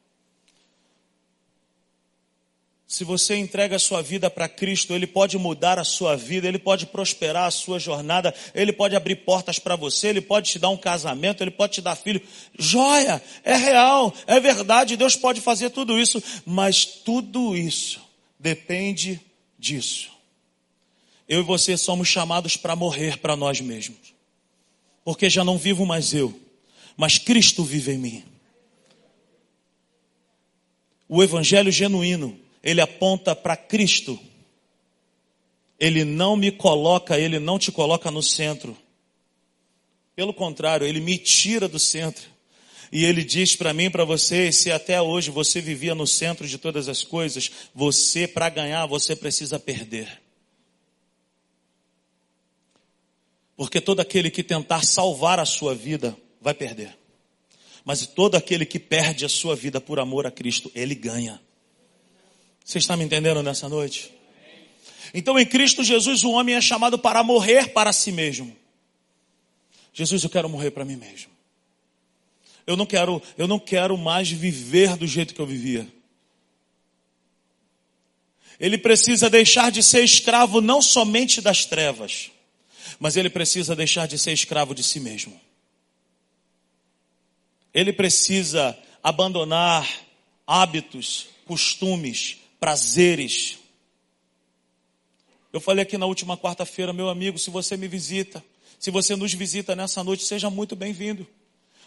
Se 2.95 3.03
você 3.03 3.37
entrega 3.37 3.75
a 3.75 3.79
sua 3.81 4.01
vida 4.01 4.31
para 4.31 4.49
Cristo, 4.49 4.95
Ele 4.95 5.05
pode 5.05 5.37
mudar 5.37 5.81
a 5.81 5.85
sua 5.85 6.15
vida, 6.15 6.47
Ele 6.47 6.61
pode 6.61 6.87
prosperar 6.87 7.47
a 7.47 7.51
sua 7.51 7.77
jornada, 7.77 8.33
Ele 8.55 8.73
pode 8.73 8.95
abrir 8.95 9.17
portas 9.17 9.59
para 9.59 9.75
você, 9.75 10.07
Ele 10.07 10.21
pode 10.21 10.53
te 10.53 10.61
dar 10.61 10.69
um 10.69 10.77
casamento, 10.77 11.43
Ele 11.43 11.51
pode 11.51 11.73
te 11.73 11.81
dar 11.81 11.97
filho. 11.97 12.23
Joia! 12.57 13.21
É 13.43 13.57
real, 13.57 14.15
é 14.29 14.39
verdade, 14.39 14.97
Deus 14.97 15.17
pode 15.17 15.41
fazer 15.41 15.71
tudo 15.71 15.99
isso, 15.99 16.23
mas 16.47 16.85
tudo 16.85 17.57
isso 17.57 18.01
depende 18.39 19.21
disso. 19.59 20.11
Eu 21.29 21.41
e 21.41 21.43
você 21.43 21.77
somos 21.77 22.07
chamados 22.07 22.57
para 22.57 22.77
morrer 22.77 23.19
para 23.19 23.35
nós 23.35 23.61
mesmos 23.61 24.15
porque 25.05 25.29
já 25.29 25.43
não 25.43 25.59
vivo 25.59 25.85
mais 25.85 26.15
eu, 26.15 26.33
mas 26.97 27.19
Cristo 27.19 27.65
vive 27.65 27.93
em 27.93 27.99
mim. 27.99 28.25
O 31.09 31.23
evangelho 31.23 31.73
genuíno, 31.73 32.44
ele 32.65 32.81
aponta 32.81 33.37
para 33.37 33.57
Cristo. 33.57 34.19
Ele 35.79 36.03
não 36.03 36.35
me 36.35 36.51
coloca, 36.51 37.19
ele 37.19 37.39
não 37.39 37.59
te 37.59 37.71
coloca 37.71 38.11
no 38.11 38.23
centro. 38.23 38.75
Pelo 40.17 40.33
contrário, 40.33 40.87
ele 40.87 40.99
me 40.99 41.19
tira 41.19 41.69
do 41.69 41.79
centro. 41.79 42.33
E 42.91 43.05
ele 43.05 43.23
diz 43.23 43.55
para 43.55 43.75
mim, 43.75 43.91
para 43.91 44.05
você, 44.05 44.51
se 44.51 44.73
até 44.73 45.03
hoje 45.03 45.31
você 45.31 45.61
vivia 45.61 45.95
no 45.95 46.07
centro 46.07 46.49
de 46.49 46.57
todas 46.57 46.89
as 46.89 47.03
coisas, 47.03 47.51
você 47.75 48.27
para 48.27 48.49
ganhar, 48.49 48.87
você 48.87 49.15
precisa 49.15 49.59
perder. 49.59 50.23
Porque 53.57 53.81
todo 53.81 54.01
aquele 54.01 54.31
que 54.31 54.43
tentar 54.43 54.85
salvar 54.85 55.39
a 55.39 55.45
sua 55.45 55.75
vida 55.75 56.17
vai 56.41 56.55
perder. 56.55 56.97
Mas 57.85 58.07
todo 58.07 58.37
aquele 58.37 58.65
que 58.65 58.79
perde 58.79 59.27
a 59.27 59.29
sua 59.29 59.55
vida 59.55 59.81
por 59.81 59.99
amor 59.99 60.27
a 60.27 60.31
Cristo, 60.31 60.71
ele 60.75 60.95
ganha. 60.95 61.41
Você 62.65 62.79
está 62.79 62.97
me 62.97 63.05
entendendo 63.05 63.43
nessa 63.43 63.69
noite? 63.69 64.11
Então 65.13 65.39
em 65.39 65.45
Cristo 65.45 65.85
Jesus 65.85 66.25
o 66.25 66.31
homem 66.31 66.55
é 66.55 66.61
chamado 66.61 66.99
para 66.99 67.23
morrer 67.23 67.69
para 67.69 67.93
si 67.93 68.11
mesmo. 68.11 68.57
Jesus, 69.93 70.25
eu 70.25 70.31
quero 70.31 70.49
morrer 70.49 70.73
para 70.73 70.85
mim 70.85 70.97
mesmo. 70.97 71.31
Eu 72.67 72.77
não 72.77 72.87
quero, 72.87 73.23
eu 73.39 73.47
não 73.47 73.61
quero 73.61 73.97
mais 73.97 74.29
viver 74.31 74.97
do 74.97 75.07
jeito 75.07 75.35
que 75.35 75.41
eu 75.41 75.47
vivia. 75.47 75.87
Ele 78.59 78.79
precisa 78.79 79.29
deixar 79.29 79.71
de 79.71 79.83
ser 79.83 80.03
escravo 80.03 80.61
não 80.61 80.81
somente 80.81 81.41
das 81.41 81.65
trevas, 81.65 82.31
mas 82.99 83.17
ele 83.17 83.29
precisa 83.29 83.77
deixar 83.77 84.09
de 84.09 84.19
ser 84.19 84.33
escravo 84.33 84.75
de 84.75 84.83
si 84.83 84.99
mesmo. 84.99 85.39
Ele 87.73 87.93
precisa 87.93 88.77
abandonar 89.03 89.89
hábitos, 90.47 91.27
costumes, 91.45 92.39
prazeres. 92.65 93.59
Eu 95.53 95.61
falei 95.61 95.83
aqui 95.83 95.99
na 95.99 96.07
última 96.07 96.35
quarta-feira, 96.35 96.95
meu 96.95 97.11
amigo, 97.11 97.39
se 97.39 97.51
você 97.51 97.77
me 97.77 97.87
visita, 97.87 98.43
se 98.81 98.91
você 98.91 99.15
nos 99.15 99.35
visita 99.35 99.77
nessa 99.77 100.03
noite, 100.03 100.25
seja 100.25 100.49
muito 100.49 100.75
bem-vindo 100.75 101.27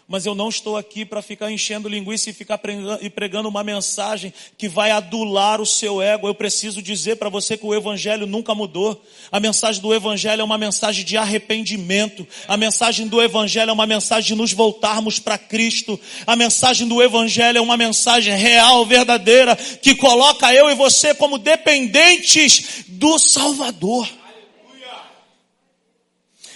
mas 0.08 0.24
eu 0.24 0.34
não 0.34 0.48
estou 0.48 0.74
aqui 0.78 1.04
para 1.04 1.20
ficar 1.20 1.52
enchendo 1.52 1.86
linguiça 1.86 2.30
e 2.30 2.32
ficar 2.32 2.56
pregando, 2.56 3.46
uma 3.46 3.62
mensagem 3.62 4.32
que 4.56 4.66
vai 4.66 4.90
adular 4.90 5.60
o 5.60 5.66
seu 5.66 6.00
ego. 6.00 6.26
Eu 6.26 6.34
preciso 6.34 6.80
dizer 6.80 7.16
para 7.16 7.28
você 7.28 7.58
que 7.58 7.66
o 7.66 7.74
Evangelho 7.74 8.26
nunca 8.26 8.54
mudou. 8.54 9.04
A 9.30 9.38
mensagem 9.38 9.82
do 9.82 9.94
Evangelho 9.94 10.40
é 10.40 10.44
uma 10.44 10.56
mensagem 10.56 11.04
de 11.04 11.18
arrependimento. 11.18 12.26
A 12.48 12.56
mensagem 12.56 13.06
do 13.06 13.20
Evangelho 13.20 13.68
é 13.68 13.72
uma 13.72 13.86
mensagem 13.86 14.28
de 14.28 14.34
nos 14.34 14.54
voltarmos 14.54 15.18
para 15.18 15.36
Cristo. 15.36 16.00
A 16.26 16.34
mensagem 16.34 16.88
do 16.88 17.02
Evangelho 17.02 17.58
é 17.58 17.60
uma 17.60 17.76
mensagem 17.76 18.34
real, 18.34 18.86
verdadeira, 18.86 19.54
que 19.56 19.94
coloca 19.94 20.54
eu 20.54 20.70
e 20.70 20.74
você 20.74 21.14
como 21.14 21.36
dependentes 21.36 22.84
do 22.88 23.18
Salvador. 23.18 24.08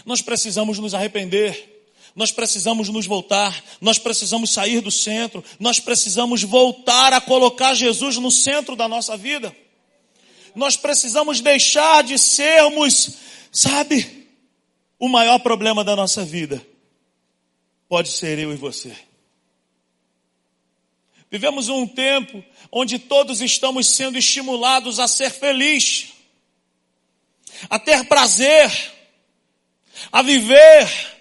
Nós 0.07 0.23
precisamos 0.23 0.79
nos 0.79 0.95
arrepender. 0.95 1.72
Nós 2.15 2.31
precisamos 2.31 2.89
nos 2.89 3.07
voltar, 3.07 3.63
nós 3.81 3.99
precisamos 3.99 4.51
sair 4.51 4.81
do 4.81 4.91
centro, 4.91 5.43
nós 5.59 5.81
precisamos 5.81 6.43
voltar 6.43 7.13
a 7.13 7.21
colocar 7.21 7.75
Jesus 7.75 8.19
no 8.19 8.31
centro 8.31 8.77
da 8.77 8.87
nossa 8.87 9.17
vida. 9.17 9.55
Nós 10.55 10.77
precisamos 10.77 11.41
deixar 11.41 12.03
de 12.03 12.19
sermos, 12.19 13.17
sabe, 13.51 14.29
o 14.99 15.09
maior 15.09 15.39
problema 15.39 15.83
da 15.83 15.97
nossa 15.97 16.25
vida. 16.25 16.65
Pode 17.89 18.11
ser 18.11 18.39
eu 18.39 18.53
e 18.53 18.57
você. 18.57 18.95
Vivemos 21.31 21.71
um 21.71 21.87
tempo 21.87 22.45
onde 22.71 22.99
todos 22.99 23.41
estamos 23.41 23.87
sendo 23.87 24.19
estimulados 24.19 24.99
a 24.99 25.09
ser 25.09 25.31
feliz, 25.31 26.13
a 27.71 27.79
ter 27.79 28.05
prazer, 28.05 28.71
a 30.11 30.21
viver 30.21 31.12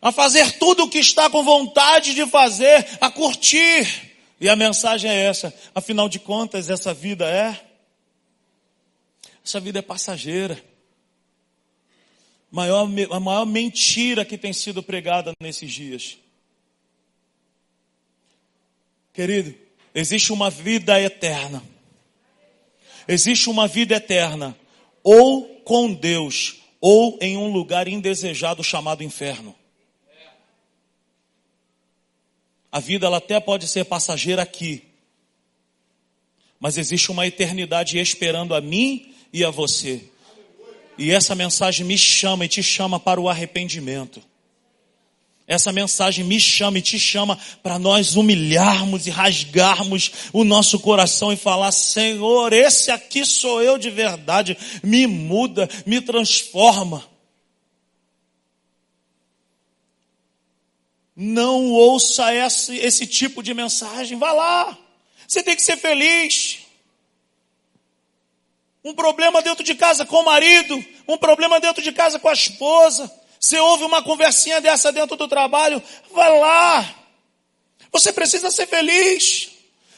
a 0.00 0.12
fazer 0.12 0.58
tudo 0.58 0.84
o 0.84 0.90
que 0.90 0.98
está 0.98 1.28
com 1.28 1.42
vontade 1.42 2.14
de 2.14 2.26
fazer, 2.26 2.86
a 3.00 3.10
curtir. 3.10 4.14
E 4.40 4.48
a 4.48 4.56
mensagem 4.56 5.10
é 5.10 5.24
essa, 5.24 5.54
afinal 5.74 6.08
de 6.08 6.18
contas, 6.18 6.68
essa 6.68 6.92
vida 6.92 7.26
é 7.26 7.66
essa 9.46 9.60
vida 9.60 9.78
é 9.78 9.82
passageira. 9.82 10.60
Maior, 12.50 12.88
a 13.12 13.20
maior 13.20 13.46
mentira 13.46 14.24
que 14.24 14.36
tem 14.36 14.52
sido 14.52 14.82
pregada 14.82 15.32
nesses 15.40 15.72
dias. 15.72 16.18
Querido, 19.14 19.54
existe 19.94 20.32
uma 20.32 20.50
vida 20.50 21.00
eterna. 21.00 21.62
Existe 23.06 23.48
uma 23.48 23.68
vida 23.68 23.94
eterna, 23.94 24.58
ou 25.00 25.60
com 25.60 25.92
Deus, 25.94 26.60
ou 26.80 27.16
em 27.20 27.36
um 27.36 27.52
lugar 27.52 27.86
indesejado 27.86 28.64
chamado 28.64 29.04
inferno. 29.04 29.54
A 32.70 32.80
vida 32.80 33.06
ela 33.06 33.18
até 33.18 33.40
pode 33.40 33.68
ser 33.68 33.84
passageira 33.84 34.42
aqui, 34.42 34.82
mas 36.58 36.78
existe 36.78 37.10
uma 37.10 37.26
eternidade 37.26 37.98
esperando 37.98 38.54
a 38.54 38.60
mim 38.60 39.14
e 39.32 39.44
a 39.44 39.50
você. 39.50 40.02
E 40.98 41.10
essa 41.10 41.34
mensagem 41.34 41.84
me 41.84 41.98
chama 41.98 42.44
e 42.44 42.48
te 42.48 42.62
chama 42.62 42.98
para 42.98 43.20
o 43.20 43.28
arrependimento. 43.28 44.22
Essa 45.46 45.70
mensagem 45.70 46.24
me 46.24 46.40
chama 46.40 46.78
e 46.78 46.82
te 46.82 46.98
chama 46.98 47.38
para 47.62 47.78
nós 47.78 48.16
humilharmos 48.16 49.06
e 49.06 49.10
rasgarmos 49.10 50.10
o 50.32 50.42
nosso 50.42 50.80
coração 50.80 51.32
e 51.32 51.36
falar: 51.36 51.70
Senhor, 51.70 52.52
esse 52.52 52.90
aqui 52.90 53.24
sou 53.24 53.62
eu 53.62 53.78
de 53.78 53.88
verdade, 53.88 54.56
me 54.82 55.06
muda, 55.06 55.68
me 55.84 56.00
transforma. 56.00 57.04
Não 61.16 61.70
ouça 61.70 62.34
esse, 62.34 62.76
esse 62.76 63.06
tipo 63.06 63.42
de 63.42 63.54
mensagem. 63.54 64.18
Vá 64.18 64.32
lá. 64.32 64.76
Você 65.26 65.42
tem 65.42 65.56
que 65.56 65.62
ser 65.62 65.78
feliz. 65.78 66.58
Um 68.84 68.94
problema 68.94 69.40
dentro 69.40 69.64
de 69.64 69.74
casa 69.74 70.04
com 70.04 70.20
o 70.20 70.24
marido, 70.24 70.84
um 71.08 71.16
problema 71.16 71.58
dentro 71.58 71.82
de 71.82 71.90
casa 71.90 72.18
com 72.18 72.28
a 72.28 72.34
esposa. 72.34 73.10
Você 73.40 73.58
ouve 73.58 73.84
uma 73.84 74.02
conversinha 74.02 74.60
dessa 74.60 74.92
dentro 74.92 75.16
do 75.16 75.26
trabalho, 75.26 75.82
vai 76.12 76.38
lá. 76.38 76.94
Você 77.90 78.12
precisa 78.12 78.50
ser 78.50 78.66
feliz. 78.66 79.50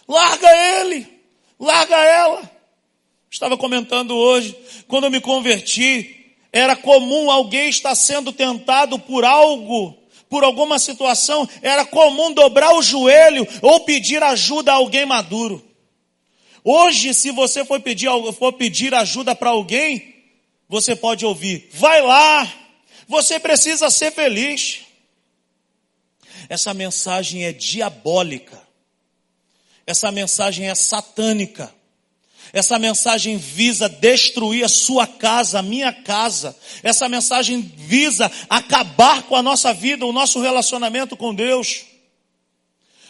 Larga 0.07 0.49
ele, 0.81 1.07
larga 1.59 1.97
ela. 1.97 2.51
Estava 3.31 3.59
comentando 3.59 4.17
hoje, 4.17 4.57
quando 4.87 5.05
eu 5.05 5.11
me 5.11 5.21
converti, 5.21 6.35
era 6.51 6.75
comum 6.75 7.31
alguém 7.31 7.69
estar 7.69 7.95
sendo 7.95 8.33
tentado 8.33 8.99
por 8.99 9.25
algo 9.25 9.99
por 10.29 10.45
alguma 10.45 10.79
situação, 10.79 11.49
era 11.63 11.85
comum 11.85 12.33
dobrar 12.33 12.75
o 12.75 12.83
joelho 12.83 13.47
ou 13.63 13.81
pedir 13.81 14.23
ajuda 14.23 14.73
a 14.73 14.77
alguém 14.77 15.07
maduro. 15.07 15.65
Hoje, 16.63 17.15
se 17.15 17.31
você 17.31 17.65
for 17.65 17.81
pedir, 17.81 18.09
for 18.39 18.53
pedir 18.53 18.95
ajuda 18.95 19.35
para 19.35 19.51
alguém, 19.51 20.15
você 20.69 20.95
pode 20.95 21.25
ouvir: 21.25 21.69
vai 21.73 22.03
lá, 22.03 22.53
você 23.07 23.41
precisa 23.41 23.89
ser 23.91 24.13
feliz. 24.13 24.81
Essa 26.49 26.73
mensagem 26.73 27.45
é 27.45 27.53
diabólica. 27.53 28.61
Essa 29.87 30.13
mensagem 30.13 30.69
é 30.69 30.75
satânica. 30.75 31.75
Essa 32.53 32.79
mensagem 32.79 33.37
visa 33.37 33.89
destruir 33.89 34.65
a 34.65 34.69
sua 34.69 35.07
casa, 35.07 35.59
a 35.59 35.63
minha 35.63 35.93
casa. 35.93 36.57
Essa 36.83 37.09
mensagem 37.09 37.61
visa 37.61 38.31
acabar 38.49 39.23
com 39.23 39.37
a 39.37 39.43
nossa 39.43 39.73
vida, 39.75 40.07
o 40.07 40.13
nosso 40.13 40.41
relacionamento 40.41 41.17
com 41.17 41.35
Deus. 41.35 41.85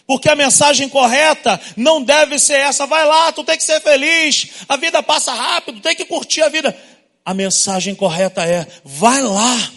Porque 0.07 0.29
a 0.31 0.35
mensagem 0.35 0.89
correta 0.89 1.61
não 1.77 2.03
deve 2.03 2.39
ser 2.39 2.55
essa, 2.55 2.87
vai 2.87 3.05
lá, 3.05 3.31
tu 3.31 3.45
tem 3.45 3.59
que 3.59 3.63
ser 3.63 3.79
feliz, 3.83 4.49
a 4.67 4.75
vida 4.75 5.03
passa 5.03 5.35
rápido, 5.35 5.83
tem 5.83 5.95
que 5.95 6.07
curtir 6.07 6.41
a 6.41 6.49
vida. 6.49 6.75
A 7.23 7.35
mensagem 7.35 7.95
correta 7.95 8.43
é, 8.43 8.67
vai 8.83 9.21
lá, 9.21 9.71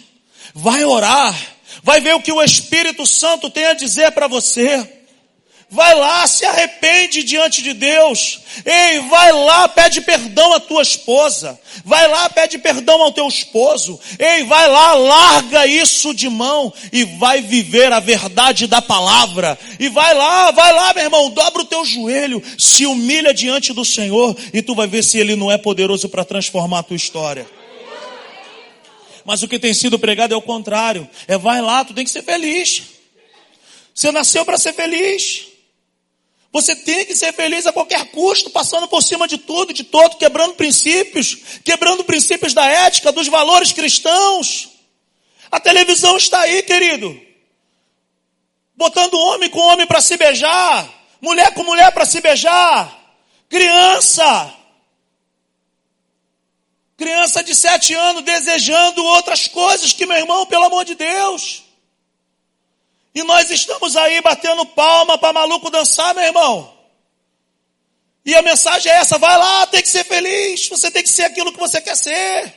vai 0.54 0.84
orar, 0.86 1.38
vai 1.82 2.00
ver 2.00 2.14
o 2.14 2.22
que 2.22 2.32
o 2.32 2.42
Espírito 2.42 3.06
Santo 3.06 3.50
tem 3.50 3.66
a 3.66 3.74
dizer 3.74 4.10
para 4.12 4.26
você. 4.26 5.01
Vai 5.72 5.94
lá, 5.94 6.26
se 6.26 6.44
arrepende 6.44 7.22
diante 7.22 7.62
de 7.62 7.72
Deus. 7.72 8.40
Ei, 8.62 8.98
vai 9.08 9.32
lá, 9.32 9.66
pede 9.66 10.02
perdão 10.02 10.52
à 10.52 10.60
tua 10.60 10.82
esposa. 10.82 11.58
Vai 11.82 12.06
lá, 12.08 12.28
pede 12.28 12.58
perdão 12.58 13.00
ao 13.00 13.10
teu 13.10 13.26
esposo. 13.26 13.98
Ei, 14.18 14.44
vai 14.44 14.68
lá, 14.68 14.92
larga 14.92 15.66
isso 15.66 16.12
de 16.12 16.28
mão 16.28 16.70
e 16.92 17.04
vai 17.04 17.40
viver 17.40 17.90
a 17.90 18.00
verdade 18.00 18.66
da 18.66 18.82
palavra. 18.82 19.58
E 19.80 19.88
vai 19.88 20.12
lá, 20.12 20.50
vai 20.50 20.74
lá, 20.74 20.92
meu 20.92 21.04
irmão, 21.04 21.30
dobra 21.30 21.62
o 21.62 21.66
teu 21.66 21.86
joelho, 21.86 22.42
se 22.58 22.84
humilha 22.84 23.32
diante 23.32 23.72
do 23.72 23.82
Senhor 23.82 24.36
e 24.52 24.60
tu 24.60 24.74
vai 24.74 24.86
ver 24.86 25.02
se 25.02 25.16
ele 25.16 25.34
não 25.34 25.50
é 25.50 25.56
poderoso 25.56 26.06
para 26.06 26.22
transformar 26.22 26.80
a 26.80 26.82
tua 26.82 26.96
história. 26.96 27.46
Mas 29.24 29.42
o 29.42 29.48
que 29.48 29.58
tem 29.58 29.72
sido 29.72 29.98
pregado 29.98 30.34
é 30.34 30.36
o 30.36 30.42
contrário. 30.42 31.08
É 31.26 31.38
vai 31.38 31.62
lá, 31.62 31.82
tu 31.82 31.94
tem 31.94 32.04
que 32.04 32.10
ser 32.10 32.22
feliz. 32.22 32.82
Você 33.94 34.12
nasceu 34.12 34.44
para 34.44 34.58
ser 34.58 34.74
feliz. 34.74 35.51
Você 36.52 36.76
tem 36.76 37.06
que 37.06 37.16
ser 37.16 37.32
feliz 37.32 37.66
a 37.66 37.72
qualquer 37.72 38.10
custo, 38.10 38.50
passando 38.50 38.86
por 38.86 39.02
cima 39.02 39.26
de 39.26 39.38
tudo, 39.38 39.72
de 39.72 39.84
todo, 39.84 40.18
quebrando 40.18 40.54
princípios, 40.54 41.38
quebrando 41.64 42.04
princípios 42.04 42.52
da 42.52 42.66
ética, 42.66 43.10
dos 43.10 43.26
valores 43.26 43.72
cristãos. 43.72 44.68
A 45.50 45.58
televisão 45.58 46.14
está 46.16 46.40
aí, 46.40 46.62
querido. 46.62 47.18
Botando 48.76 49.14
homem 49.14 49.48
com 49.48 49.60
homem 49.60 49.86
para 49.86 50.02
se 50.02 50.16
beijar, 50.18 50.88
mulher 51.22 51.54
com 51.54 51.62
mulher 51.62 51.90
para 51.92 52.04
se 52.04 52.20
beijar, 52.20 53.00
criança. 53.48 54.54
Criança 56.98 57.42
de 57.42 57.54
sete 57.54 57.94
anos 57.94 58.22
desejando 58.24 59.02
outras 59.04 59.48
coisas 59.48 59.92
que, 59.92 60.04
meu 60.04 60.18
irmão, 60.18 60.44
pelo 60.46 60.64
amor 60.64 60.84
de 60.84 60.94
Deus. 60.94 61.61
E 63.14 63.22
nós 63.22 63.50
estamos 63.50 63.96
aí 63.96 64.20
batendo 64.20 64.64
palma 64.66 65.18
para 65.18 65.32
maluco 65.32 65.70
dançar, 65.70 66.14
meu 66.14 66.24
irmão. 66.24 66.72
E 68.24 68.34
a 68.34 68.42
mensagem 68.42 68.90
é 68.90 68.96
essa: 68.96 69.18
vai 69.18 69.36
lá, 69.36 69.66
tem 69.66 69.82
que 69.82 69.88
ser 69.88 70.04
feliz. 70.04 70.68
Você 70.68 70.90
tem 70.90 71.02
que 71.02 71.08
ser 71.08 71.24
aquilo 71.24 71.52
que 71.52 71.58
você 71.58 71.80
quer 71.80 71.96
ser. 71.96 72.54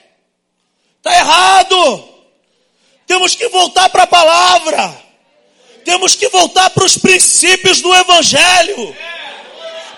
Está 0.97 1.15
errado. 1.17 2.09
Temos 3.05 3.35
que 3.35 3.47
voltar 3.49 3.89
para 3.89 4.03
a 4.03 4.07
palavra. 4.07 5.05
Temos 5.83 6.15
que 6.15 6.27
voltar 6.29 6.69
para 6.71 6.85
os 6.85 6.97
princípios 6.97 7.81
do 7.81 7.93
Evangelho. 7.93 8.95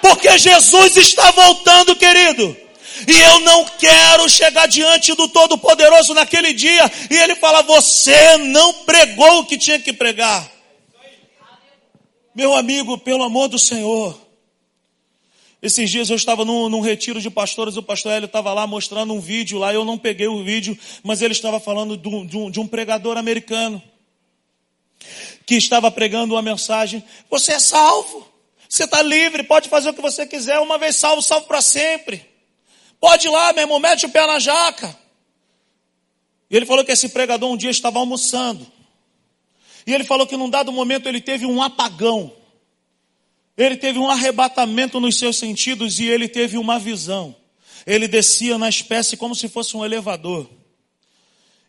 Porque 0.02 0.38
Jesus 0.38 0.98
está 0.98 1.32
voltando, 1.32 1.96
querido. 1.96 2.67
E 3.06 3.12
eu 3.12 3.40
não 3.42 3.66
quero 3.66 4.30
chegar 4.30 4.68
diante 4.68 5.14
do 5.14 5.28
Todo-Poderoso 5.28 6.14
naquele 6.14 6.54
dia 6.54 6.90
e 7.12 7.16
ele 7.18 7.36
fala: 7.36 7.62
Você 7.64 8.38
não 8.38 8.74
pregou 8.86 9.40
o 9.40 9.46
que 9.46 9.58
tinha 9.58 9.80
que 9.80 9.92
pregar. 9.92 10.50
Meu 12.34 12.54
amigo, 12.56 12.98
pelo 12.98 13.24
amor 13.24 13.48
do 13.48 13.60
Senhor. 13.60 14.18
Esses 15.62 15.90
dias 15.90 16.10
eu 16.10 16.16
estava 16.16 16.46
num, 16.46 16.70
num 16.70 16.82
retiro 16.82 17.20
de 17.20 17.32
pastores, 17.32 17.78
o 17.78 17.84
pastor 17.84 18.12
Hélio 18.12 18.28
estava 18.28 18.54
lá 18.54 18.68
mostrando 18.68 19.12
um 19.12 19.20
vídeo 19.20 19.58
lá, 19.58 19.74
eu 19.74 19.84
não 19.84 19.98
peguei 19.98 20.28
o 20.28 20.44
vídeo, 20.44 20.78
mas 21.04 21.22
ele 21.22 21.34
estava 21.34 21.60
falando 21.60 21.98
de 21.98 22.08
um, 22.08 22.26
de 22.26 22.38
um, 22.38 22.52
de 22.52 22.60
um 22.60 22.68
pregador 22.68 23.18
americano 23.18 23.82
que 25.48 25.56
estava 25.56 25.90
pregando 25.90 26.36
uma 26.36 26.42
mensagem: 26.42 27.04
Você 27.30 27.54
é 27.54 27.60
salvo, 27.60 28.28
você 28.70 28.84
está 28.84 29.02
livre, 29.02 29.42
pode 29.44 29.68
fazer 29.68 29.90
o 29.90 29.94
que 29.94 30.02
você 30.02 30.26
quiser, 30.28 30.60
uma 30.60 30.78
vez 30.78 30.96
salvo, 30.96 31.22
salvo 31.22 31.48
para 31.48 31.62
sempre. 31.62 32.37
Pode 33.00 33.28
ir 33.28 33.30
lá, 33.30 33.54
meu 33.54 33.64
irmão, 33.64 33.80
mete 33.80 34.06
o 34.06 34.10
pé 34.10 34.26
na 34.26 34.40
jaca. 34.40 34.98
E 36.50 36.56
ele 36.56 36.66
falou 36.66 36.84
que 36.84 36.92
esse 36.92 37.10
pregador 37.10 37.52
um 37.52 37.58
dia 37.58 37.70
estava 37.70 38.00
almoçando. 38.00 38.66
E 39.86 39.94
ele 39.94 40.04
falou 40.04 40.26
que 40.26 40.36
num 40.36 40.50
dado 40.50 40.72
momento 40.72 41.08
ele 41.08 41.22
teve 41.22 41.46
um 41.46 41.62
apagão. 41.62 42.32
Ele 43.58 43.76
teve 43.76 43.98
um 44.00 44.10
arrebatamento 44.10 45.00
nos 45.00 45.18
seus 45.18 45.38
sentidos 45.38 46.00
e 46.00 46.06
ele 46.06 46.28
teve 46.28 46.58
uma 46.58 46.78
visão. 46.78 47.36
Ele 47.86 48.08
descia 48.08 48.58
na 48.58 48.70
espécie 48.70 49.16
como 49.16 49.34
se 49.34 49.48
fosse 49.48 49.76
um 49.76 49.84
elevador. 49.84 50.50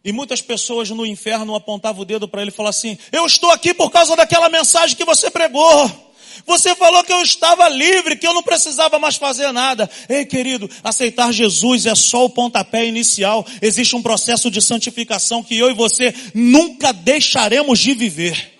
E 0.05 0.13
muitas 0.13 0.41
pessoas 0.41 0.91
no 0.91 1.05
inferno 1.05 1.55
apontavam 1.55 2.03
o 2.03 2.05
dedo 2.05 2.29
para 2.29 2.43
ele 2.43 2.51
e 2.51 2.55
falavam 2.55 2.71
assim: 2.71 2.99
Eu 3.13 3.27
estou 3.27 3.51
aqui 3.51 3.75
por 3.75 3.91
causa 3.91 4.17
daquela 4.17 4.49
mensagem 4.49 4.97
que 4.97 5.05
você 5.05 5.31
pregou. 5.31 6.08
Você 6.47 6.75
falou 6.75 7.05
que 7.05 7.13
eu 7.13 7.21
estava 7.23 7.69
livre, 7.69 8.17
que 8.17 8.27
eu 8.27 8.35
não 8.35 8.43
precisava 8.43 8.99
mais 8.99 9.17
fazer 9.17 9.53
nada. 9.53 9.89
Ei, 10.09 10.25
querido, 10.25 10.71
aceitar 10.83 11.33
Jesus 11.33 11.87
é 11.87 11.95
só 11.95 12.25
o 12.25 12.31
pontapé 12.31 12.87
inicial. 12.87 13.47
Existe 13.61 13.97
um 13.97 14.03
processo 14.03 14.51
de 14.51 14.61
santificação 14.63 15.43
que 15.43 15.57
eu 15.57 15.71
e 15.71 15.75
você 15.75 16.15
nunca 16.35 16.93
deixaremos 16.93 17.79
de 17.79 17.95
viver. 17.95 18.59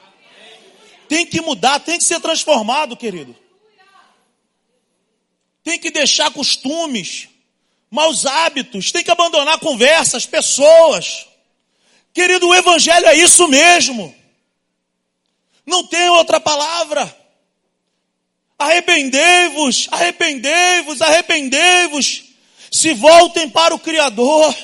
Tem 1.09 1.25
que 1.25 1.41
mudar, 1.41 1.81
tem 1.81 1.99
que 1.99 2.05
ser 2.05 2.21
transformado, 2.21 2.97
querido. 2.97 3.35
Tem 5.65 5.79
que 5.79 5.91
deixar 5.91 6.31
costumes, 6.31 7.29
maus 7.91 8.27
hábitos, 8.27 8.93
tem 8.93 9.03
que 9.03 9.11
abandonar 9.11 9.59
conversas, 9.59 10.27
pessoas. 10.27 11.27
Querido, 12.13 12.49
o 12.49 12.55
Evangelho 12.55 13.07
é 13.07 13.17
isso 13.17 13.47
mesmo. 13.49 14.15
Não 15.65 15.87
tem 15.87 16.09
outra 16.09 16.41
palavra. 16.41 17.15
Arrependei-vos, 18.59 19.89
arrependei-vos, 19.93 21.01
arrependei-vos. 21.01 22.25
Se 22.71 22.93
voltem 22.93 23.49
para 23.49 23.75
o 23.75 23.79
Criador. 23.79 24.55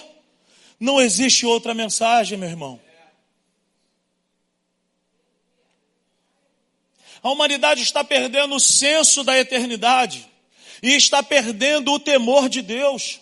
Não 0.80 1.00
existe 1.00 1.46
outra 1.46 1.72
mensagem, 1.72 2.37
meu 2.37 2.48
irmão. 2.48 2.80
A 7.22 7.30
humanidade 7.30 7.83
está 7.83 8.04
perdendo 8.04 8.57
o 8.57 8.61
senso 8.61 9.24
da 9.24 9.38
eternidade 9.38 10.28
e 10.83 10.94
está 10.94 11.22
perdendo 11.22 11.92
o 11.92 11.98
temor 11.98 12.50
de 12.50 12.61
Deus 12.61 13.20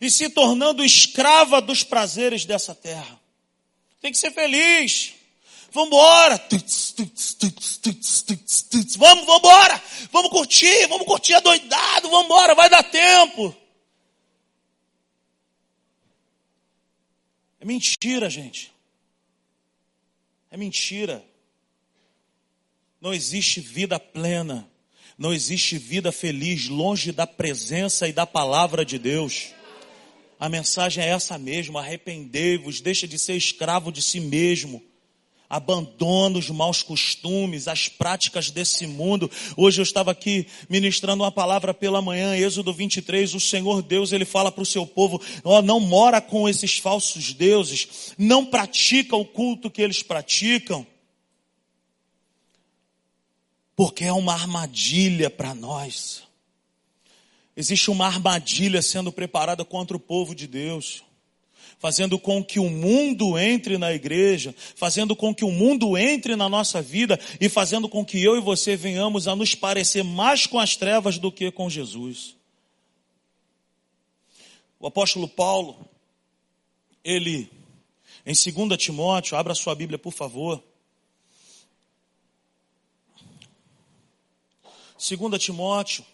e 0.00 0.10
se 0.10 0.30
tornando 0.30 0.82
escrava 0.82 1.60
dos 1.60 1.84
prazeres 1.84 2.44
dessa 2.44 2.74
terra. 2.74 3.20
Tem 4.00 4.10
que 4.10 4.18
ser 4.18 4.32
feliz. 4.32 5.12
Vambora! 5.72 6.40
Vamos, 8.98 9.26
vambora! 9.26 9.82
Vamos 10.10 10.30
curtir, 10.30 10.86
vamos 10.88 11.06
curtir 11.06 11.34
adoidado, 11.34 12.10
vambora, 12.10 12.54
vai 12.54 12.68
dar 12.68 12.82
tempo. 12.82 13.54
É 17.60 17.64
mentira, 17.64 18.28
gente. 18.28 18.72
É 20.50 20.56
mentira. 20.56 21.24
Não 23.00 23.14
existe 23.14 23.60
vida 23.60 24.00
plena. 24.00 24.68
Não 25.16 25.32
existe 25.32 25.78
vida 25.78 26.10
feliz 26.10 26.68
longe 26.68 27.12
da 27.12 27.26
presença 27.26 28.08
e 28.08 28.12
da 28.12 28.26
palavra 28.26 28.84
de 28.84 28.98
Deus. 28.98 29.52
A 30.38 30.48
mensagem 30.48 31.04
é 31.04 31.08
essa 31.08 31.38
mesmo: 31.38 31.78
arrependei-vos, 31.78 32.80
deixa 32.80 33.06
de 33.06 33.18
ser 33.18 33.36
escravo 33.36 33.92
de 33.92 34.02
si 34.02 34.18
mesmo 34.18 34.89
abandona 35.50 36.38
os 36.38 36.48
maus 36.48 36.80
costumes, 36.80 37.66
as 37.66 37.88
práticas 37.88 38.52
desse 38.52 38.86
mundo. 38.86 39.28
Hoje 39.56 39.80
eu 39.80 39.82
estava 39.82 40.12
aqui 40.12 40.46
ministrando 40.68 41.24
uma 41.24 41.32
palavra 41.32 41.74
pela 41.74 42.00
manhã, 42.00 42.36
Êxodo 42.36 42.72
23, 42.72 43.34
o 43.34 43.40
Senhor 43.40 43.82
Deus, 43.82 44.12
ele 44.12 44.24
fala 44.24 44.52
para 44.52 44.62
o 44.62 44.66
seu 44.66 44.86
povo, 44.86 45.20
ó, 45.42 45.60
não 45.60 45.80
mora 45.80 46.20
com 46.20 46.48
esses 46.48 46.78
falsos 46.78 47.32
deuses, 47.32 48.14
não 48.16 48.46
pratica 48.46 49.16
o 49.16 49.24
culto 49.24 49.68
que 49.68 49.82
eles 49.82 50.04
praticam, 50.04 50.86
porque 53.74 54.04
é 54.04 54.12
uma 54.12 54.34
armadilha 54.34 55.28
para 55.28 55.52
nós. 55.52 56.22
Existe 57.56 57.90
uma 57.90 58.06
armadilha 58.06 58.80
sendo 58.80 59.10
preparada 59.10 59.64
contra 59.64 59.96
o 59.96 60.00
povo 60.00 60.32
de 60.32 60.46
Deus 60.46 61.02
fazendo 61.80 62.18
com 62.18 62.44
que 62.44 62.60
o 62.60 62.68
mundo 62.68 63.38
entre 63.38 63.78
na 63.78 63.90
igreja, 63.90 64.54
fazendo 64.76 65.16
com 65.16 65.34
que 65.34 65.46
o 65.46 65.50
mundo 65.50 65.96
entre 65.96 66.36
na 66.36 66.46
nossa 66.46 66.82
vida 66.82 67.18
e 67.40 67.48
fazendo 67.48 67.88
com 67.88 68.04
que 68.04 68.22
eu 68.22 68.36
e 68.36 68.40
você 68.40 68.76
venhamos 68.76 69.26
a 69.26 69.34
nos 69.34 69.54
parecer 69.54 70.04
mais 70.04 70.46
com 70.46 70.58
as 70.58 70.76
trevas 70.76 71.18
do 71.18 71.32
que 71.32 71.50
com 71.50 71.70
Jesus. 71.70 72.36
O 74.78 74.86
apóstolo 74.86 75.26
Paulo, 75.26 75.88
ele, 77.02 77.50
em 78.26 78.34
2 78.34 78.76
Timóteo, 78.76 79.38
abra 79.38 79.54
sua 79.54 79.74
Bíblia 79.74 79.98
por 79.98 80.12
favor. 80.12 80.62
2 84.98 85.42
Timóteo, 85.42 86.04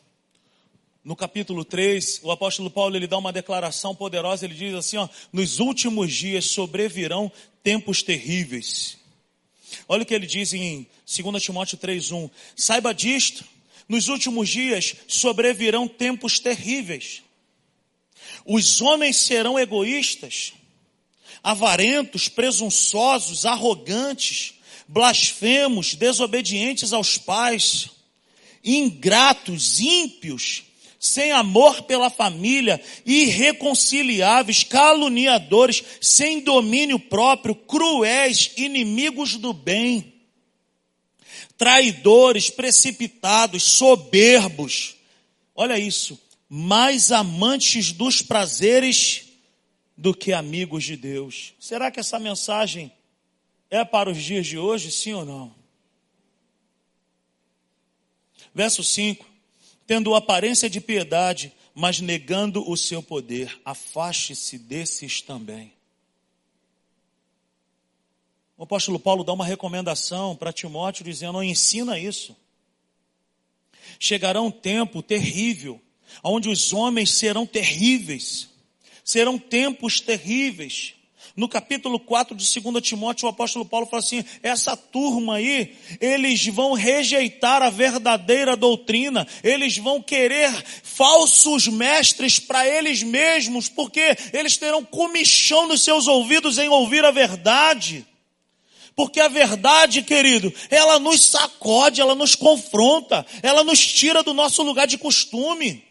no 1.06 1.14
capítulo 1.14 1.64
3, 1.64 2.18
o 2.24 2.32
apóstolo 2.32 2.68
Paulo 2.68 2.96
ele 2.96 3.06
dá 3.06 3.16
uma 3.16 3.32
declaração 3.32 3.94
poderosa, 3.94 4.44
ele 4.44 4.56
diz 4.56 4.74
assim, 4.74 4.96
ó, 4.96 5.08
nos 5.32 5.60
últimos 5.60 6.12
dias 6.12 6.46
sobrevirão 6.46 7.30
tempos 7.62 8.02
terríveis. 8.02 8.98
Olha 9.86 10.02
o 10.02 10.04
que 10.04 10.12
ele 10.12 10.26
diz 10.26 10.52
em 10.52 10.84
2 11.06 11.40
Timóteo 11.40 11.78
3:1. 11.78 12.28
Saiba 12.56 12.92
disto, 12.92 13.44
nos 13.88 14.08
últimos 14.08 14.48
dias 14.48 14.96
sobrevirão 15.06 15.86
tempos 15.86 16.40
terríveis. 16.40 17.22
Os 18.44 18.80
homens 18.82 19.16
serão 19.16 19.56
egoístas, 19.56 20.54
avarentos, 21.40 22.28
presunçosos, 22.28 23.46
arrogantes, 23.46 24.54
blasfemos, 24.88 25.94
desobedientes 25.94 26.92
aos 26.92 27.16
pais, 27.16 27.90
ingratos, 28.64 29.78
ímpios, 29.78 30.64
sem 31.06 31.32
amor 31.32 31.82
pela 31.82 32.10
família, 32.10 32.80
irreconciliáveis, 33.04 34.62
caluniadores, 34.64 35.82
sem 36.00 36.40
domínio 36.40 36.98
próprio, 36.98 37.54
cruéis, 37.54 38.52
inimigos 38.56 39.36
do 39.36 39.52
bem, 39.52 40.14
traidores, 41.56 42.50
precipitados, 42.50 43.62
soberbos. 43.62 44.96
Olha 45.54 45.78
isso, 45.78 46.20
mais 46.48 47.10
amantes 47.12 47.92
dos 47.92 48.22
prazeres 48.22 49.26
do 49.96 50.14
que 50.14 50.32
amigos 50.32 50.84
de 50.84 50.96
Deus. 50.96 51.54
Será 51.58 51.90
que 51.90 52.00
essa 52.00 52.18
mensagem 52.18 52.92
é 53.70 53.84
para 53.84 54.10
os 54.10 54.22
dias 54.22 54.46
de 54.46 54.58
hoje, 54.58 54.90
sim 54.90 55.12
ou 55.12 55.24
não? 55.24 55.54
Verso 58.54 58.82
5 58.82 59.35
tendo 59.86 60.14
aparência 60.14 60.68
de 60.68 60.80
piedade, 60.80 61.52
mas 61.74 62.00
negando 62.00 62.68
o 62.68 62.76
seu 62.76 63.02
poder. 63.02 63.60
Afaste-se 63.64 64.58
desses 64.58 65.20
também. 65.20 65.72
O 68.58 68.64
apóstolo 68.64 68.98
Paulo 68.98 69.22
dá 69.22 69.32
uma 69.32 69.44
recomendação 69.44 70.34
para 70.34 70.52
Timóteo, 70.52 71.04
dizendo: 71.04 71.42
ensina 71.42 71.98
isso. 71.98 72.34
Chegará 74.00 74.40
um 74.40 74.50
tempo 74.50 75.02
terrível, 75.02 75.80
onde 76.22 76.48
os 76.48 76.72
homens 76.72 77.12
serão 77.12 77.46
terríveis, 77.46 78.48
serão 79.04 79.38
tempos 79.38 80.00
terríveis, 80.00 80.95
no 81.36 81.48
capítulo 81.48 82.00
4 82.00 82.34
de 82.34 82.60
2 82.60 82.82
Timóteo, 82.82 83.26
o 83.26 83.28
apóstolo 83.28 83.66
Paulo 83.66 83.86
fala 83.86 84.00
assim: 84.00 84.24
essa 84.42 84.74
turma 84.74 85.36
aí, 85.36 85.76
eles 86.00 86.46
vão 86.46 86.72
rejeitar 86.72 87.62
a 87.62 87.68
verdadeira 87.68 88.56
doutrina, 88.56 89.26
eles 89.44 89.76
vão 89.76 90.00
querer 90.00 90.50
falsos 90.82 91.68
mestres 91.68 92.38
para 92.38 92.66
eles 92.66 93.02
mesmos, 93.02 93.68
porque 93.68 94.16
eles 94.32 94.56
terão 94.56 94.82
comichão 94.82 95.68
nos 95.68 95.82
seus 95.82 96.06
ouvidos 96.06 96.56
em 96.56 96.70
ouvir 96.70 97.04
a 97.04 97.10
verdade. 97.10 98.06
Porque 98.96 99.20
a 99.20 99.28
verdade, 99.28 100.00
querido, 100.00 100.50
ela 100.70 100.98
nos 100.98 101.22
sacode, 101.26 102.00
ela 102.00 102.14
nos 102.14 102.34
confronta, 102.34 103.26
ela 103.42 103.62
nos 103.62 103.78
tira 103.86 104.22
do 104.22 104.32
nosso 104.32 104.62
lugar 104.62 104.86
de 104.86 104.96
costume. 104.96 105.85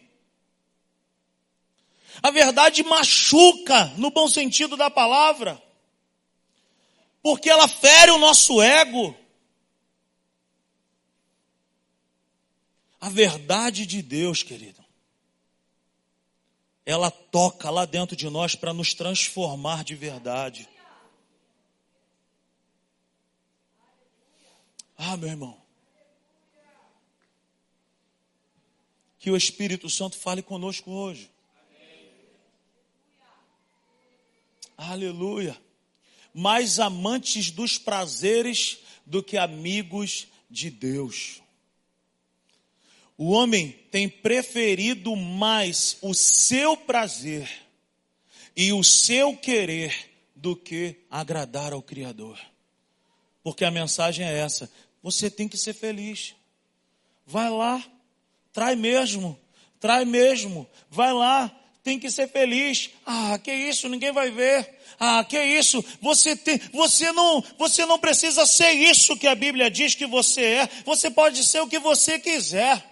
A 2.22 2.30
verdade 2.30 2.82
machuca, 2.82 3.86
no 3.96 4.10
bom 4.10 4.28
sentido 4.28 4.76
da 4.76 4.90
palavra, 4.90 5.62
porque 7.22 7.50
ela 7.50 7.68
fere 7.68 8.10
o 8.10 8.18
nosso 8.18 8.60
ego. 8.62 9.16
A 13.00 13.08
verdade 13.08 13.86
de 13.86 14.02
Deus, 14.02 14.42
querido, 14.42 14.84
ela 16.84 17.10
toca 17.10 17.68
lá 17.68 17.84
dentro 17.84 18.16
de 18.16 18.30
nós 18.30 18.54
para 18.54 18.72
nos 18.72 18.94
transformar 18.94 19.84
de 19.84 19.94
verdade. 19.94 20.68
Ah, 24.96 25.16
meu 25.16 25.28
irmão. 25.28 25.60
Que 29.18 29.30
o 29.30 29.36
Espírito 29.36 29.90
Santo 29.90 30.16
fale 30.16 30.42
conosco 30.42 30.90
hoje. 30.90 31.30
Aleluia. 34.76 35.56
Mais 36.34 36.78
amantes 36.78 37.50
dos 37.50 37.78
prazeres 37.78 38.78
do 39.04 39.22
que 39.22 39.36
amigos 39.38 40.26
de 40.50 40.70
Deus. 40.70 41.40
O 43.16 43.30
homem 43.30 43.70
tem 43.90 44.08
preferido 44.08 45.16
mais 45.16 45.96
o 46.02 46.12
seu 46.12 46.76
prazer 46.76 47.50
e 48.54 48.72
o 48.72 48.84
seu 48.84 49.36
querer 49.36 50.10
do 50.34 50.54
que 50.54 50.96
agradar 51.10 51.72
ao 51.72 51.80
Criador. 51.80 52.38
Porque 53.42 53.64
a 53.64 53.70
mensagem 53.70 54.26
é 54.26 54.38
essa: 54.38 54.70
você 55.02 55.30
tem 55.30 55.48
que 55.48 55.56
ser 55.56 55.72
feliz. 55.72 56.34
Vai 57.24 57.48
lá, 57.48 57.82
trai 58.52 58.76
mesmo, 58.76 59.38
trai 59.80 60.04
mesmo, 60.04 60.68
vai 60.90 61.12
lá, 61.12 61.48
tem 61.86 62.00
que 62.00 62.10
ser 62.10 62.28
feliz. 62.28 62.90
Ah, 63.06 63.38
que 63.38 63.52
isso, 63.52 63.88
ninguém 63.88 64.10
vai 64.10 64.28
ver. 64.28 64.76
Ah, 64.98 65.22
que 65.22 65.40
isso, 65.40 65.84
você 66.00 66.34
tem, 66.34 66.58
você 66.72 67.12
não, 67.12 67.40
você 67.56 67.86
não 67.86 67.96
precisa 67.96 68.44
ser 68.44 68.72
isso 68.72 69.16
que 69.16 69.28
a 69.28 69.36
Bíblia 69.36 69.70
diz 69.70 69.94
que 69.94 70.04
você 70.04 70.42
é. 70.42 70.68
Você 70.84 71.08
pode 71.08 71.44
ser 71.44 71.60
o 71.60 71.68
que 71.68 71.78
você 71.78 72.18
quiser. 72.18 72.84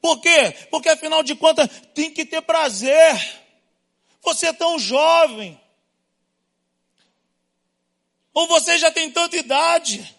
Por 0.00 0.20
quê? 0.20 0.54
Porque 0.70 0.88
afinal 0.88 1.24
de 1.24 1.34
contas 1.34 1.68
tem 1.92 2.12
que 2.12 2.24
ter 2.24 2.40
prazer. 2.42 3.40
Você 4.22 4.46
é 4.46 4.52
tão 4.52 4.78
jovem. 4.78 5.60
Ou 8.32 8.46
você 8.46 8.78
já 8.78 8.92
tem 8.92 9.10
tanta 9.10 9.36
idade. 9.36 10.16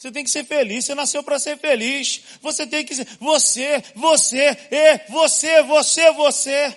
Você 0.00 0.10
tem 0.10 0.24
que 0.24 0.30
ser 0.30 0.44
feliz, 0.46 0.86
você 0.86 0.94
nasceu 0.94 1.22
para 1.22 1.38
ser 1.38 1.58
feliz. 1.58 2.22
Você 2.40 2.66
tem 2.66 2.86
que 2.86 2.94
ser, 2.94 3.06
você, 3.20 3.84
você, 3.94 4.56
e 4.70 4.98
você, 5.10 5.62
você, 5.62 6.10
você. 6.12 6.76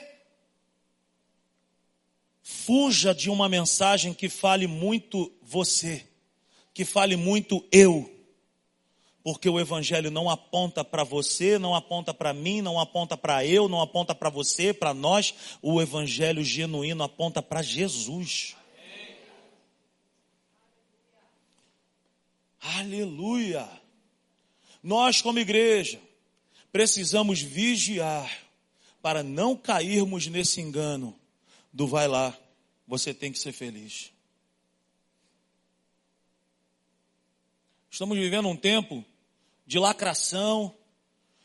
Fuja 2.41 3.15
de 3.15 3.29
uma 3.29 3.47
mensagem 3.47 4.13
que 4.13 4.27
fale 4.27 4.67
muito 4.67 5.31
você, 5.41 6.05
que 6.73 6.83
fale 6.83 7.15
muito 7.15 7.65
eu. 7.71 8.13
Porque 9.23 9.47
o 9.47 9.57
evangelho 9.57 10.11
não 10.11 10.29
aponta 10.29 10.83
para 10.83 11.05
você, 11.05 11.57
não 11.57 11.73
aponta 11.73 12.13
para 12.13 12.33
mim, 12.33 12.61
não 12.61 12.77
aponta 12.77 13.15
para 13.15 13.45
eu, 13.45 13.69
não 13.69 13.79
aponta 13.79 14.13
para 14.13 14.29
você, 14.29 14.73
para 14.73 14.93
nós. 14.93 15.33
O 15.61 15.81
evangelho 15.81 16.43
genuíno 16.43 17.01
aponta 17.05 17.41
para 17.41 17.61
Jesus. 17.61 18.57
Aleluia! 22.83 23.65
Nós, 24.83 25.21
como 25.21 25.39
igreja, 25.39 26.01
precisamos 26.69 27.41
vigiar 27.41 28.29
para 29.01 29.23
não 29.23 29.55
cairmos 29.55 30.27
nesse 30.27 30.59
engano 30.59 31.17
do 31.71 31.87
vai 31.87 32.09
lá, 32.09 32.37
você 32.85 33.13
tem 33.13 33.31
que 33.31 33.39
ser 33.39 33.53
feliz. 33.53 34.11
Estamos 37.89 38.17
vivendo 38.17 38.49
um 38.49 38.57
tempo 38.57 39.05
de 39.65 39.79
lacração. 39.79 40.75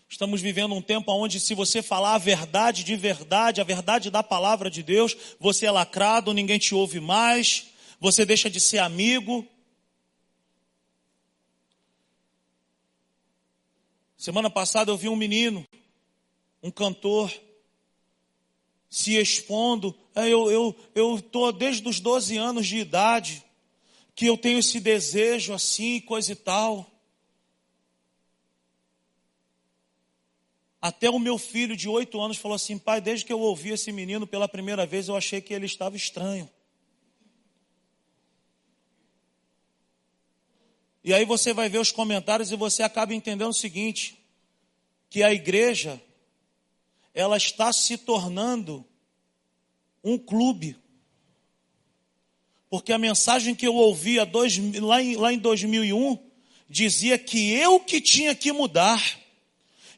Estamos 0.09 0.41
vivendo 0.41 0.75
um 0.75 0.83
tempo 0.83 1.13
onde, 1.13 1.39
se 1.39 1.55
você 1.55 1.83
falar 1.83 2.17
a 2.17 2.19
verdade 2.19 2.83
de 2.83 2.97
verdade, 2.97 3.61
a 3.61 3.65
verdade 3.65 4.11
da 4.11 4.25
palavra 4.25 4.69
de 4.69 4.83
Deus, 4.83 5.17
você 5.39 5.67
é 5.67 5.71
lacrado, 5.71 6.35
ninguém 6.35 6.59
te 6.59 6.75
ouve 6.75 6.99
mais, 6.99 7.69
você 8.01 8.25
deixa 8.25 8.51
de 8.51 8.59
ser 8.59 8.79
amigo. 8.79 9.47
Semana 14.19 14.51
passada 14.51 14.91
eu 14.91 14.97
vi 14.97 15.09
um 15.09 15.15
menino, 15.15 15.65
um 16.61 16.73
cantor, 16.73 17.33
se 18.91 19.15
expondo. 19.15 19.97
É, 20.13 20.29
eu 20.29 20.51
eu, 20.51 20.77
eu 20.93 21.53
desde 21.53 21.89
os 21.89 22.01
12 22.01 22.37
anos 22.37 22.67
de 22.67 22.79
idade, 22.79 23.45
que 24.17 24.27
eu 24.27 24.37
tenho 24.37 24.59
esse 24.59 24.81
desejo 24.81 25.55
assim, 25.55 26.01
coisa 26.01 26.33
e 26.33 26.35
tal. 26.35 26.85
Até 30.83 31.09
o 31.09 31.21
meu 31.21 31.39
filho 31.39 31.77
de 31.77 31.89
oito 31.89 32.21
anos 32.21 32.39
falou 32.39 32.57
assim: 32.57 32.77
pai, 32.77 33.01
desde 33.01 33.25
que 33.25 33.33
eu 33.33 33.39
ouvi 33.39 33.71
esse 33.71 33.93
menino 33.93 34.27
pela 34.27 34.49
primeira 34.49 34.85
vez, 34.85 35.07
eu 35.07 35.17
achei 35.17 35.41
que 35.41 35.55
ele 35.55 35.67
estava 35.67 35.97
estranho. 35.97 36.51
E 41.03 41.15
aí 41.15 41.25
você 41.25 41.53
vai 41.53 41.69
ver 41.69 41.79
os 41.79 41.93
comentários 41.93 42.51
e 42.51 42.57
você 42.57 42.83
acaba 42.83 43.15
entendendo 43.15 43.51
o 43.51 43.55
seguinte: 43.55 44.19
que 45.09 45.23
a 45.23 45.33
igreja 45.33 46.01
ela 47.15 47.37
está 47.37 47.73
se 47.73 47.97
tornando 47.97 48.85
um 50.03 50.19
clube. 50.19 50.77
Porque 52.71 52.93
a 52.93 52.99
mensagem 52.99 53.55
que 53.55 53.67
eu 53.67 53.75
ouvi 53.75 54.23
dois, 54.27 54.59
lá, 54.79 55.03
em, 55.03 55.17
lá 55.17 55.33
em 55.33 55.39
2001 55.39 56.19
dizia 56.69 57.19
que 57.19 57.53
eu 57.53 57.81
que 57.81 58.01
tinha 58.01 58.35
que 58.35 58.53
mudar 58.53 59.03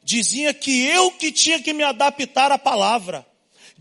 dizia 0.03 0.53
que 0.53 0.85
eu 0.87 1.11
que 1.11 1.31
tinha 1.31 1.61
que 1.61 1.73
me 1.73 1.83
adaptar 1.83 2.51
à 2.51 2.57
palavra, 2.57 3.25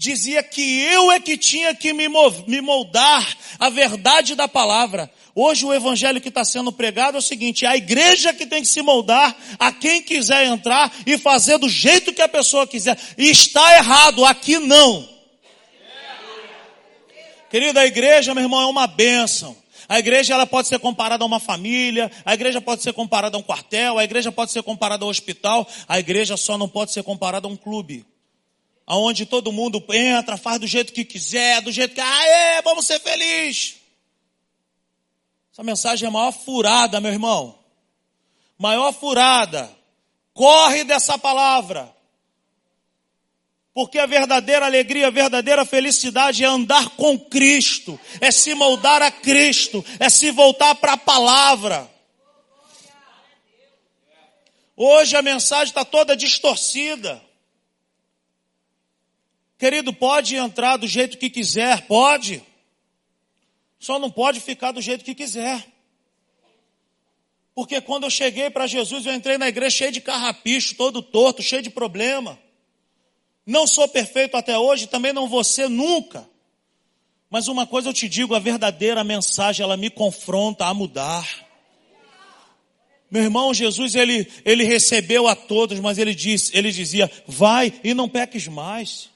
dizia 0.00 0.42
que 0.42 0.80
eu 0.80 1.12
é 1.12 1.20
que 1.20 1.36
tinha 1.36 1.74
que 1.74 1.92
me 1.92 2.08
moldar 2.08 3.36
à 3.58 3.68
verdade 3.68 4.34
da 4.34 4.48
palavra. 4.48 5.10
Hoje 5.34 5.66
o 5.66 5.74
evangelho 5.74 6.22
que 6.22 6.30
está 6.30 6.42
sendo 6.42 6.72
pregado 6.72 7.16
é 7.16 7.18
o 7.18 7.22
seguinte: 7.22 7.66
a 7.66 7.76
igreja 7.76 8.32
que 8.32 8.46
tem 8.46 8.62
que 8.62 8.68
se 8.68 8.80
moldar 8.80 9.36
a 9.58 9.70
quem 9.70 10.00
quiser 10.00 10.46
entrar 10.46 10.90
e 11.04 11.18
fazer 11.18 11.58
do 11.58 11.68
jeito 11.68 12.14
que 12.14 12.22
a 12.22 12.28
pessoa 12.28 12.66
quiser. 12.66 12.98
E 13.18 13.30
está 13.30 13.76
errado, 13.76 14.24
aqui 14.24 14.58
não. 14.58 15.06
Querida, 17.50 17.80
a 17.80 17.86
igreja, 17.86 18.32
meu 18.32 18.44
irmão, 18.44 18.62
é 18.62 18.66
uma 18.66 18.86
bênção. 18.86 19.54
A 19.86 19.98
igreja 19.98 20.32
ela 20.32 20.46
pode 20.46 20.68
ser 20.68 20.78
comparada 20.78 21.24
a 21.24 21.26
uma 21.26 21.40
família, 21.40 22.10
a 22.24 22.32
igreja 22.32 22.60
pode 22.60 22.82
ser 22.82 22.94
comparada 22.94 23.36
a 23.36 23.40
um 23.40 23.42
quartel, 23.42 23.98
a 23.98 24.04
igreja 24.04 24.32
pode 24.32 24.50
ser 24.50 24.62
comparada 24.62 25.04
a 25.04 25.06
um 25.06 25.10
hospital, 25.10 25.68
a 25.86 25.98
igreja 25.98 26.38
só 26.38 26.56
não 26.56 26.68
pode 26.68 26.92
ser 26.92 27.02
comparada 27.02 27.46
a 27.46 27.50
um 27.50 27.56
clube. 27.56 28.06
Onde 28.92 29.24
todo 29.24 29.52
mundo 29.52 29.84
entra, 29.92 30.36
faz 30.36 30.58
do 30.58 30.66
jeito 30.66 30.92
que 30.92 31.04
quiser, 31.04 31.62
do 31.62 31.70
jeito 31.70 31.94
que, 31.94 32.00
é, 32.00 32.60
vamos 32.62 32.86
ser 32.86 32.98
felizes. 32.98 33.76
Essa 35.52 35.62
mensagem 35.62 36.06
é 36.06 36.08
a 36.08 36.10
maior 36.10 36.32
furada, 36.32 37.00
meu 37.00 37.12
irmão. 37.12 37.56
Maior 38.58 38.92
furada. 38.92 39.70
Corre 40.34 40.82
dessa 40.82 41.16
palavra. 41.16 41.94
Porque 43.72 43.96
a 43.96 44.06
verdadeira 44.06 44.66
alegria, 44.66 45.06
a 45.06 45.10
verdadeira 45.10 45.64
felicidade 45.64 46.42
é 46.42 46.48
andar 46.48 46.90
com 46.96 47.16
Cristo, 47.16 47.98
é 48.20 48.32
se 48.32 48.54
moldar 48.54 49.00
a 49.02 49.10
Cristo, 49.12 49.84
é 50.00 50.08
se 50.08 50.32
voltar 50.32 50.74
para 50.74 50.94
a 50.94 50.98
palavra. 50.98 51.88
Hoje 54.76 55.14
a 55.14 55.22
mensagem 55.22 55.68
está 55.68 55.84
toda 55.84 56.16
distorcida. 56.16 57.29
Querido, 59.60 59.92
pode 59.92 60.36
entrar 60.36 60.78
do 60.78 60.88
jeito 60.88 61.18
que 61.18 61.28
quiser, 61.28 61.86
pode. 61.86 62.42
Só 63.78 63.98
não 63.98 64.10
pode 64.10 64.40
ficar 64.40 64.72
do 64.72 64.80
jeito 64.80 65.04
que 65.04 65.14
quiser. 65.14 65.66
Porque 67.54 67.78
quando 67.78 68.04
eu 68.04 68.10
cheguei 68.10 68.48
para 68.48 68.66
Jesus, 68.66 69.04
eu 69.04 69.12
entrei 69.12 69.36
na 69.36 69.48
igreja 69.48 69.76
cheio 69.76 69.92
de 69.92 70.00
carrapicho, 70.00 70.74
todo 70.76 71.02
torto, 71.02 71.42
cheio 71.42 71.60
de 71.60 71.68
problema. 71.68 72.38
Não 73.44 73.66
sou 73.66 73.86
perfeito 73.86 74.34
até 74.34 74.56
hoje, 74.56 74.86
também 74.86 75.12
não 75.12 75.28
vou 75.28 75.44
ser 75.44 75.68
nunca. 75.68 76.26
Mas 77.28 77.46
uma 77.46 77.66
coisa 77.66 77.90
eu 77.90 77.92
te 77.92 78.08
digo, 78.08 78.34
a 78.34 78.38
verdadeira 78.38 79.04
mensagem, 79.04 79.62
ela 79.62 79.76
me 79.76 79.90
confronta 79.90 80.64
a 80.64 80.72
mudar. 80.72 81.28
Meu 83.10 83.24
irmão, 83.24 83.52
Jesus, 83.52 83.94
ele, 83.94 84.26
ele 84.42 84.64
recebeu 84.64 85.28
a 85.28 85.36
todos, 85.36 85.78
mas 85.80 85.98
ele, 85.98 86.14
disse, 86.14 86.56
ele 86.56 86.72
dizia, 86.72 87.10
vai 87.26 87.78
e 87.84 87.92
não 87.92 88.08
peques 88.08 88.48
mais. 88.48 89.09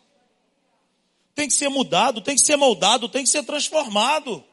Tem 1.34 1.48
que 1.48 1.54
ser 1.54 1.68
mudado, 1.68 2.20
tem 2.20 2.36
que 2.36 2.42
ser 2.42 2.56
moldado, 2.56 3.08
tem 3.08 3.24
que 3.24 3.30
ser 3.30 3.42
transformado. 3.42 4.44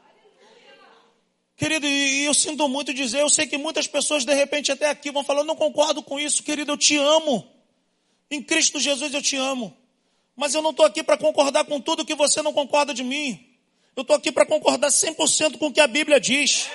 Querido, 1.56 1.86
e 1.86 2.24
eu 2.26 2.34
sinto 2.34 2.68
muito 2.68 2.92
dizer, 2.92 3.22
eu 3.22 3.30
sei 3.30 3.46
que 3.46 3.58
muitas 3.58 3.86
pessoas 3.86 4.26
de 4.26 4.34
repente 4.34 4.72
até 4.72 4.90
aqui 4.90 5.12
vão 5.12 5.24
falar, 5.24 5.44
não 5.44 5.56
concordo 5.56 6.02
com 6.02 6.20
isso, 6.20 6.42
querido, 6.42 6.72
eu 6.72 6.78
te 6.78 6.98
amo. 6.98 7.48
Em 8.32 8.42
Cristo 8.42 8.80
Jesus 8.80 9.14
eu 9.14 9.22
te 9.22 9.36
amo. 9.36 9.78
Mas 10.36 10.56
eu 10.56 10.62
não 10.62 10.72
estou 10.72 10.86
aqui 10.86 11.04
para 11.04 11.18
concordar 11.18 11.66
com 11.66 11.80
tudo 11.80 12.06
que 12.06 12.16
você 12.16 12.42
não 12.42 12.52
concorda 12.52 12.94
de 12.94 13.04
mim. 13.04 13.48
Eu 13.96 14.02
estou 14.02 14.16
aqui 14.16 14.32
para 14.32 14.46
concordar 14.46 14.88
100% 14.88 15.58
com 15.58 15.68
o 15.68 15.72
que 15.72 15.82
a 15.82 15.86
Bíblia 15.86 16.20
diz. 16.20 16.68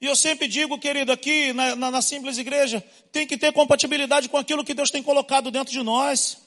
E 0.00 0.06
eu 0.06 0.16
sempre 0.16 0.48
digo, 0.48 0.78
querido, 0.78 1.12
aqui 1.12 1.52
na, 1.52 1.76
na, 1.76 1.90
na, 1.90 2.02
simples 2.02 2.38
igreja, 2.38 2.82
tem 3.12 3.26
que 3.26 3.36
ter 3.36 3.52
compatibilidade 3.52 4.28
com 4.30 4.38
aquilo 4.38 4.64
que 4.64 4.72
Deus 4.72 4.90
tem 4.90 5.02
colocado 5.02 5.50
dentro 5.50 5.72
de 5.72 5.82
nós. 5.82 6.38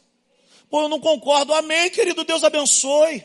Pô, 0.69 0.81
eu 0.81 0.89
não 0.89 0.99
concordo. 0.99 1.53
Amém, 1.53 1.89
querido. 1.91 2.23
Deus 2.23 2.43
abençoe. 2.43 3.23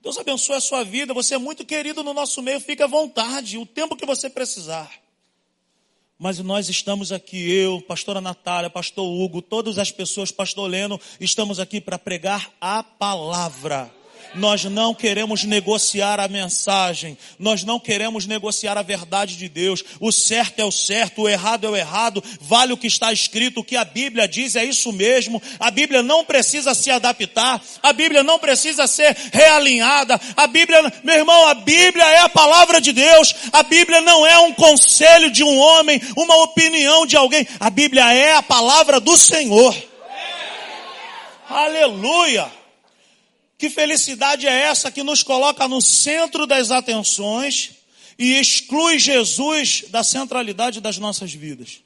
Deus 0.00 0.16
abençoe 0.16 0.56
a 0.56 0.60
sua 0.60 0.82
vida. 0.82 1.12
Você 1.12 1.34
é 1.34 1.38
muito 1.38 1.66
querido 1.66 2.02
no 2.02 2.14
nosso 2.14 2.40
meio. 2.40 2.60
Fique 2.60 2.82
à 2.82 2.86
vontade, 2.86 3.58
o 3.58 3.66
tempo 3.66 3.94
que 3.94 4.06
você 4.06 4.30
precisar. 4.30 4.90
Mas 6.18 6.38
nós 6.38 6.70
estamos 6.70 7.12
aqui, 7.12 7.50
eu, 7.50 7.82
pastora 7.82 8.22
Natália, 8.22 8.70
pastor 8.70 9.06
Hugo, 9.06 9.42
todas 9.42 9.78
as 9.78 9.90
pessoas, 9.90 10.30
pastor 10.30 10.68
Leno, 10.68 10.98
estamos 11.18 11.58
aqui 11.58 11.80
para 11.80 11.98
pregar 11.98 12.50
a 12.58 12.82
palavra. 12.82 13.99
Nós 14.34 14.64
não 14.64 14.94
queremos 14.94 15.44
negociar 15.44 16.20
a 16.20 16.28
mensagem, 16.28 17.18
nós 17.38 17.64
não 17.64 17.80
queremos 17.80 18.26
negociar 18.26 18.78
a 18.78 18.82
verdade 18.82 19.36
de 19.36 19.48
Deus. 19.48 19.82
O 19.98 20.12
certo 20.12 20.60
é 20.60 20.64
o 20.64 20.70
certo, 20.70 21.22
o 21.22 21.28
errado 21.28 21.66
é 21.66 21.70
o 21.70 21.76
errado, 21.76 22.22
vale 22.40 22.72
o 22.72 22.76
que 22.76 22.86
está 22.86 23.12
escrito, 23.12 23.60
o 23.60 23.64
que 23.64 23.76
a 23.76 23.84
Bíblia 23.84 24.28
diz 24.28 24.54
é 24.54 24.64
isso 24.64 24.92
mesmo. 24.92 25.42
A 25.58 25.70
Bíblia 25.70 26.02
não 26.02 26.24
precisa 26.24 26.74
se 26.74 26.90
adaptar, 26.90 27.60
a 27.82 27.92
Bíblia 27.92 28.22
não 28.22 28.38
precisa 28.38 28.86
ser 28.86 29.16
realinhada. 29.32 30.20
A 30.36 30.46
Bíblia, 30.46 30.80
meu 31.02 31.16
irmão, 31.16 31.48
a 31.48 31.54
Bíblia 31.54 32.04
é 32.04 32.18
a 32.18 32.28
palavra 32.28 32.80
de 32.80 32.92
Deus. 32.92 33.34
A 33.52 33.62
Bíblia 33.64 34.00
não 34.00 34.24
é 34.24 34.38
um 34.38 34.52
conselho 34.52 35.30
de 35.30 35.42
um 35.42 35.58
homem, 35.58 36.00
uma 36.16 36.36
opinião 36.42 37.04
de 37.04 37.16
alguém. 37.16 37.46
A 37.58 37.68
Bíblia 37.68 38.12
é 38.12 38.34
a 38.34 38.42
palavra 38.42 39.00
do 39.00 39.16
Senhor. 39.16 39.76
Aleluia! 41.48 42.59
Que 43.60 43.68
felicidade 43.68 44.46
é 44.46 44.62
essa 44.62 44.90
que 44.90 45.02
nos 45.02 45.22
coloca 45.22 45.68
no 45.68 45.82
centro 45.82 46.46
das 46.46 46.70
atenções 46.70 47.72
e 48.18 48.32
exclui 48.40 48.98
Jesus 48.98 49.84
da 49.90 50.02
centralidade 50.02 50.80
das 50.80 50.96
nossas 50.96 51.34
vidas? 51.34 51.82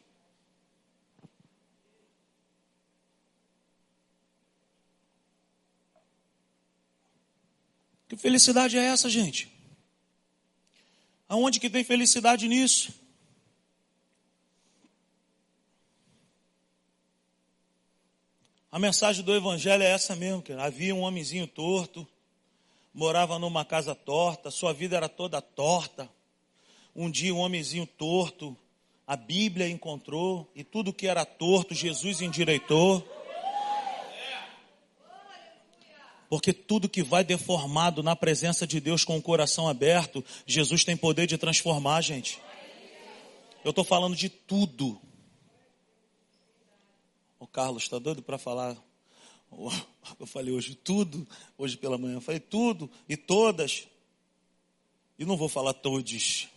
Que 8.08 8.16
felicidade 8.16 8.78
é 8.78 8.84
essa, 8.84 9.10
gente? 9.10 9.52
Aonde 11.28 11.58
que 11.58 11.68
tem 11.68 11.82
felicidade 11.82 12.46
nisso? 12.46 12.94
A 18.74 18.78
mensagem 18.80 19.24
do 19.24 19.32
Evangelho 19.32 19.84
é 19.84 19.90
essa 19.92 20.16
mesmo, 20.16 20.42
que 20.42 20.52
havia 20.52 20.92
um 20.92 21.02
homenzinho 21.02 21.46
torto, 21.46 22.04
morava 22.92 23.38
numa 23.38 23.64
casa 23.64 23.94
torta, 23.94 24.50
sua 24.50 24.72
vida 24.72 24.96
era 24.96 25.08
toda 25.08 25.40
torta. 25.40 26.10
Um 26.92 27.08
dia 27.08 27.32
um 27.32 27.38
homenzinho 27.38 27.86
torto, 27.86 28.56
a 29.06 29.14
Bíblia 29.14 29.68
encontrou, 29.68 30.50
e 30.56 30.64
tudo 30.64 30.92
que 30.92 31.06
era 31.06 31.24
torto, 31.24 31.72
Jesus 31.72 32.20
endireitou. 32.20 33.08
Porque 36.28 36.52
tudo 36.52 36.88
que 36.88 37.04
vai 37.04 37.22
deformado 37.22 38.02
na 38.02 38.16
presença 38.16 38.66
de 38.66 38.80
Deus 38.80 39.04
com 39.04 39.16
o 39.16 39.22
coração 39.22 39.68
aberto, 39.68 40.24
Jesus 40.44 40.82
tem 40.82 40.96
poder 40.96 41.28
de 41.28 41.38
transformar, 41.38 42.00
gente. 42.00 42.40
Eu 43.64 43.70
estou 43.70 43.84
falando 43.84 44.16
de 44.16 44.28
tudo. 44.28 45.00
Carlos 47.54 47.84
está 47.84 48.00
doido 48.00 48.20
para 48.20 48.36
falar. 48.36 48.76
Eu 50.18 50.26
falei 50.26 50.52
hoje 50.52 50.74
tudo, 50.74 51.26
hoje 51.56 51.76
pela 51.76 51.96
manhã, 51.96 52.16
eu 52.16 52.20
falei 52.20 52.40
tudo 52.40 52.90
e 53.08 53.16
todas. 53.16 53.86
E 55.18 55.24
não 55.24 55.36
vou 55.36 55.48
falar 55.48 55.72
todos. 55.72 56.48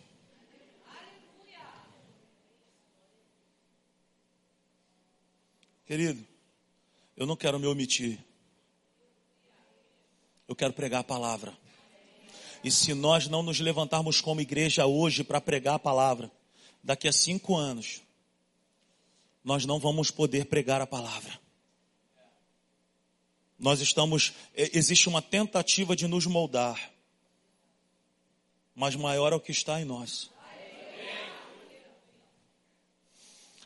Querido, 5.86 6.26
eu 7.16 7.26
não 7.26 7.36
quero 7.36 7.58
me 7.58 7.66
omitir. 7.66 8.18
Eu 10.46 10.54
quero 10.54 10.72
pregar 10.72 11.00
a 11.00 11.04
palavra. 11.04 11.56
E 12.62 12.70
se 12.70 12.92
nós 12.92 13.28
não 13.28 13.42
nos 13.42 13.60
levantarmos 13.60 14.20
como 14.20 14.40
igreja 14.40 14.84
hoje 14.84 15.24
para 15.24 15.40
pregar 15.40 15.76
a 15.76 15.78
palavra, 15.78 16.30
daqui 16.82 17.08
a 17.08 17.12
cinco 17.12 17.56
anos, 17.56 18.02
nós 19.48 19.64
não 19.64 19.78
vamos 19.78 20.10
poder 20.10 20.44
pregar 20.44 20.78
a 20.82 20.86
palavra. 20.86 21.40
Nós 23.58 23.80
estamos, 23.80 24.34
existe 24.54 25.08
uma 25.08 25.22
tentativa 25.22 25.96
de 25.96 26.06
nos 26.06 26.26
moldar, 26.26 26.92
mas 28.74 28.94
maior 28.94 29.32
é 29.32 29.36
o 29.36 29.40
que 29.40 29.50
está 29.50 29.80
em 29.80 29.86
nós. 29.86 30.30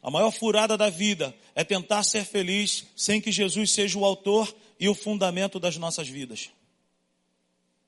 A 0.00 0.08
maior 0.08 0.30
furada 0.30 0.78
da 0.78 0.88
vida 0.88 1.34
é 1.52 1.64
tentar 1.64 2.04
ser 2.04 2.24
feliz 2.24 2.86
sem 2.94 3.20
que 3.20 3.32
Jesus 3.32 3.72
seja 3.72 3.98
o 3.98 4.04
autor 4.04 4.54
e 4.78 4.88
o 4.88 4.94
fundamento 4.94 5.58
das 5.58 5.76
nossas 5.76 6.08
vidas. 6.08 6.50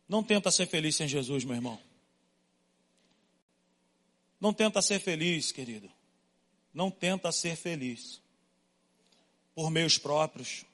Não 0.09 0.25
tenta 0.25 0.51
ser 0.51 0.67
feliz 0.67 0.97
sem 0.97 1.07
Jesus, 1.07 1.45
meu 1.45 1.55
irmão. 1.55 1.79
Não 4.41 4.53
tenta 4.53 4.83
ser 4.83 4.99
feliz, 4.99 5.53
querido 5.53 5.94
não 6.75 6.91
tenta 6.91 7.31
ser 7.31 7.57
feliz 7.57 8.21
por 9.55 9.71
meios 9.71 9.97
próprios, 9.97 10.65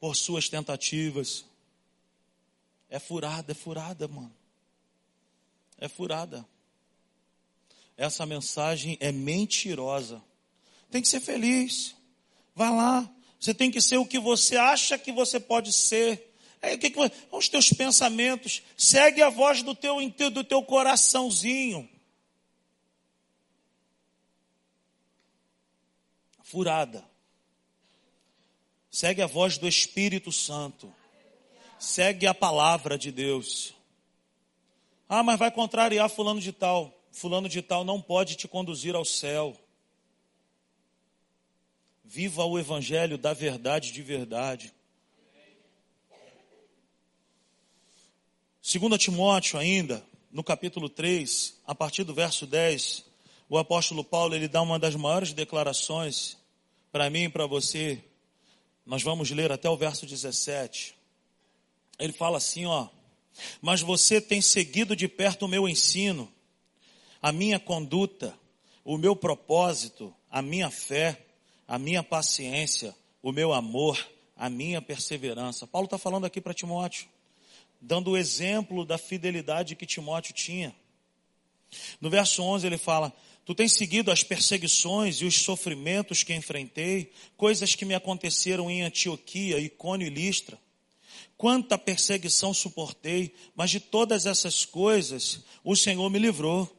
por 0.00 0.16
suas 0.16 0.48
tentativas. 0.48 1.44
É 2.90 2.98
furada, 2.98 3.52
é 3.52 3.54
furada, 3.54 4.08
mano. 4.08 4.34
É 5.78 5.88
furada. 5.88 6.44
Essa 7.96 8.26
mensagem 8.26 8.98
é 9.00 9.12
mentirosa. 9.12 10.20
Tem 10.90 11.00
que 11.00 11.08
ser 11.08 11.20
feliz. 11.20 11.94
Vai 12.54 12.70
lá. 12.70 13.08
Você 13.38 13.54
tem 13.54 13.70
que 13.70 13.80
ser 13.80 13.98
o 13.98 14.04
que 14.04 14.18
você 14.18 14.56
acha 14.56 14.98
que 14.98 15.12
você 15.12 15.38
pode 15.38 15.72
ser. 15.72 16.34
É, 16.60 16.76
que 16.76 16.90
que, 16.90 16.98
os 17.30 17.48
teus 17.48 17.70
pensamentos. 17.70 18.62
Segue 18.76 19.22
a 19.22 19.30
voz 19.30 19.62
do 19.62 19.74
teu, 19.74 19.96
do 20.30 20.42
teu 20.42 20.62
coraçãozinho. 20.62 21.88
Furada. 26.50 27.04
Segue 28.90 29.22
a 29.22 29.26
voz 29.26 29.56
do 29.56 29.68
Espírito 29.68 30.32
Santo. 30.32 30.92
Segue 31.78 32.26
a 32.26 32.34
palavra 32.34 32.98
de 32.98 33.12
Deus. 33.12 33.72
Ah, 35.08 35.22
mas 35.22 35.38
vai 35.38 35.50
contrariar 35.50 36.10
fulano 36.10 36.40
de 36.40 36.52
tal. 36.52 36.92
Fulano 37.12 37.48
de 37.48 37.62
tal 37.62 37.84
não 37.84 38.02
pode 38.02 38.34
te 38.34 38.48
conduzir 38.48 38.96
ao 38.96 39.04
céu. 39.04 39.56
Viva 42.04 42.44
o 42.44 42.58
evangelho 42.58 43.16
da 43.16 43.32
verdade 43.32 43.92
de 43.92 44.02
verdade. 44.02 44.74
2 48.60 48.98
Timóteo 48.98 49.58
ainda, 49.58 50.04
no 50.30 50.42
capítulo 50.42 50.88
3, 50.88 51.60
a 51.66 51.74
partir 51.74 52.04
do 52.04 52.12
verso 52.12 52.46
10, 52.46 53.04
o 53.48 53.56
apóstolo 53.56 54.04
Paulo 54.04 54.34
ele 54.34 54.48
dá 54.48 54.60
uma 54.60 54.78
das 54.78 54.94
maiores 54.94 55.32
declarações 55.32 56.39
para 56.92 57.08
mim 57.08 57.24
e 57.24 57.28
para 57.28 57.46
você, 57.46 58.02
nós 58.84 59.02
vamos 59.02 59.30
ler 59.30 59.52
até 59.52 59.68
o 59.70 59.76
verso 59.76 60.06
17. 60.06 60.94
Ele 61.98 62.12
fala 62.12 62.38
assim, 62.38 62.66
ó: 62.66 62.88
"Mas 63.60 63.80
você 63.80 64.20
tem 64.20 64.40
seguido 64.40 64.96
de 64.96 65.06
perto 65.06 65.44
o 65.44 65.48
meu 65.48 65.68
ensino, 65.68 66.30
a 67.22 67.30
minha 67.30 67.60
conduta, 67.60 68.36
o 68.84 68.98
meu 68.98 69.14
propósito, 69.14 70.14
a 70.30 70.42
minha 70.42 70.70
fé, 70.70 71.24
a 71.68 71.78
minha 71.78 72.02
paciência, 72.02 72.94
o 73.22 73.30
meu 73.30 73.52
amor, 73.52 74.04
a 74.36 74.50
minha 74.50 74.82
perseverança." 74.82 75.66
Paulo 75.66 75.84
está 75.84 75.98
falando 75.98 76.24
aqui 76.24 76.40
para 76.40 76.54
Timóteo, 76.54 77.08
dando 77.80 78.10
o 78.10 78.16
exemplo 78.16 78.84
da 78.84 78.98
fidelidade 78.98 79.76
que 79.76 79.86
Timóteo 79.86 80.34
tinha. 80.34 80.74
No 82.00 82.10
verso 82.10 82.42
11 82.42 82.66
ele 82.66 82.78
fala: 82.78 83.12
Tu 83.50 83.54
tens 83.56 83.72
seguido 83.72 84.12
as 84.12 84.22
perseguições 84.22 85.16
e 85.16 85.24
os 85.24 85.34
sofrimentos 85.34 86.22
que 86.22 86.32
enfrentei, 86.32 87.10
coisas 87.36 87.74
que 87.74 87.84
me 87.84 87.96
aconteceram 87.96 88.70
em 88.70 88.82
Antioquia, 88.82 89.58
Icônio 89.58 90.06
e 90.06 90.08
Listra. 90.10 90.56
Quanta 91.36 91.76
perseguição 91.76 92.54
suportei, 92.54 93.34
mas 93.56 93.72
de 93.72 93.80
todas 93.80 94.24
essas 94.24 94.64
coisas 94.64 95.40
o 95.64 95.74
Senhor 95.74 96.08
me 96.08 96.20
livrou. 96.20 96.72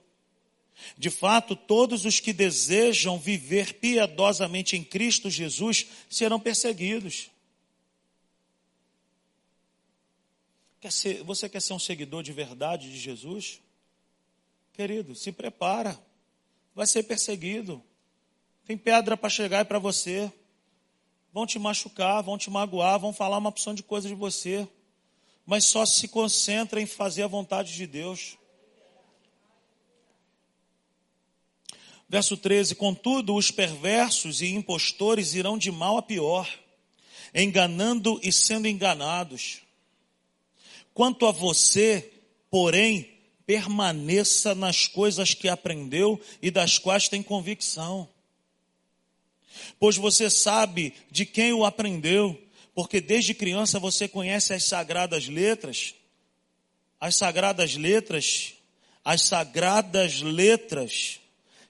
De 0.97 1.09
fato, 1.09 1.57
todos 1.57 2.05
os 2.05 2.21
que 2.21 2.31
desejam 2.31 3.19
viver 3.19 3.73
piedosamente 3.73 4.77
em 4.77 4.83
Cristo 4.85 5.29
Jesus 5.29 5.87
serão 6.09 6.39
perseguidos. 6.39 7.29
Quer 10.79 10.93
ser, 10.93 11.21
você 11.23 11.49
quer 11.49 11.61
ser 11.61 11.73
um 11.73 11.79
seguidor 11.79 12.23
de 12.23 12.31
verdade 12.31 12.89
de 12.89 12.97
Jesus? 12.97 13.59
Querido, 14.71 15.13
se 15.15 15.33
prepara 15.33 16.01
vai 16.75 16.87
ser 16.87 17.03
perseguido. 17.03 17.83
Tem 18.65 18.77
pedra 18.77 19.17
para 19.17 19.29
chegar 19.29 19.65
para 19.65 19.79
você. 19.79 20.31
Vão 21.33 21.45
te 21.45 21.57
machucar, 21.57 22.21
vão 22.21 22.37
te 22.37 22.49
magoar, 22.49 22.99
vão 22.99 23.13
falar 23.13 23.37
uma 23.37 23.49
opção 23.49 23.73
de 23.73 23.83
coisas 23.83 24.09
de 24.09 24.15
você. 24.15 24.67
Mas 25.45 25.65
só 25.65 25.85
se 25.85 26.07
concentra 26.07 26.81
em 26.81 26.85
fazer 26.85 27.23
a 27.23 27.27
vontade 27.27 27.73
de 27.73 27.87
Deus. 27.87 28.37
Verso 32.07 32.35
13: 32.35 32.75
Contudo, 32.75 33.35
os 33.35 33.51
perversos 33.51 34.41
e 34.41 34.47
impostores 34.47 35.33
irão 35.33 35.57
de 35.57 35.71
mal 35.71 35.97
a 35.97 36.01
pior, 36.01 36.47
enganando 37.33 38.19
e 38.21 38.31
sendo 38.33 38.67
enganados. 38.67 39.61
Quanto 40.93 41.25
a 41.25 41.31
você, 41.31 42.11
porém, 42.49 43.10
permaneça 43.51 44.55
nas 44.55 44.87
coisas 44.87 45.33
que 45.33 45.49
aprendeu 45.49 46.17
e 46.41 46.49
das 46.49 46.77
quais 46.77 47.09
tem 47.09 47.21
convicção. 47.21 48.07
Pois 49.77 49.97
você 49.97 50.29
sabe 50.29 50.93
de 51.11 51.25
quem 51.25 51.51
o 51.51 51.65
aprendeu, 51.65 52.41
porque 52.73 53.01
desde 53.01 53.33
criança 53.33 53.77
você 53.77 54.07
conhece 54.07 54.53
as 54.53 54.63
sagradas 54.63 55.27
letras. 55.27 55.93
As 56.97 57.17
sagradas 57.17 57.75
letras, 57.75 58.53
as 59.03 59.23
sagradas 59.23 60.21
letras 60.21 61.19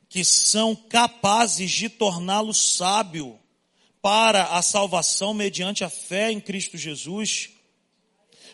que 0.07 0.23
são 0.23 0.75
capazes 0.75 1.71
de 1.71 1.89
torná-lo 1.89 2.53
sábio 2.53 3.39
para 4.03 4.55
a 4.55 4.61
salvação 4.61 5.33
mediante 5.33 5.83
a 5.83 5.89
fé 5.89 6.31
em 6.31 6.39
Cristo 6.39 6.77
Jesus. 6.77 7.49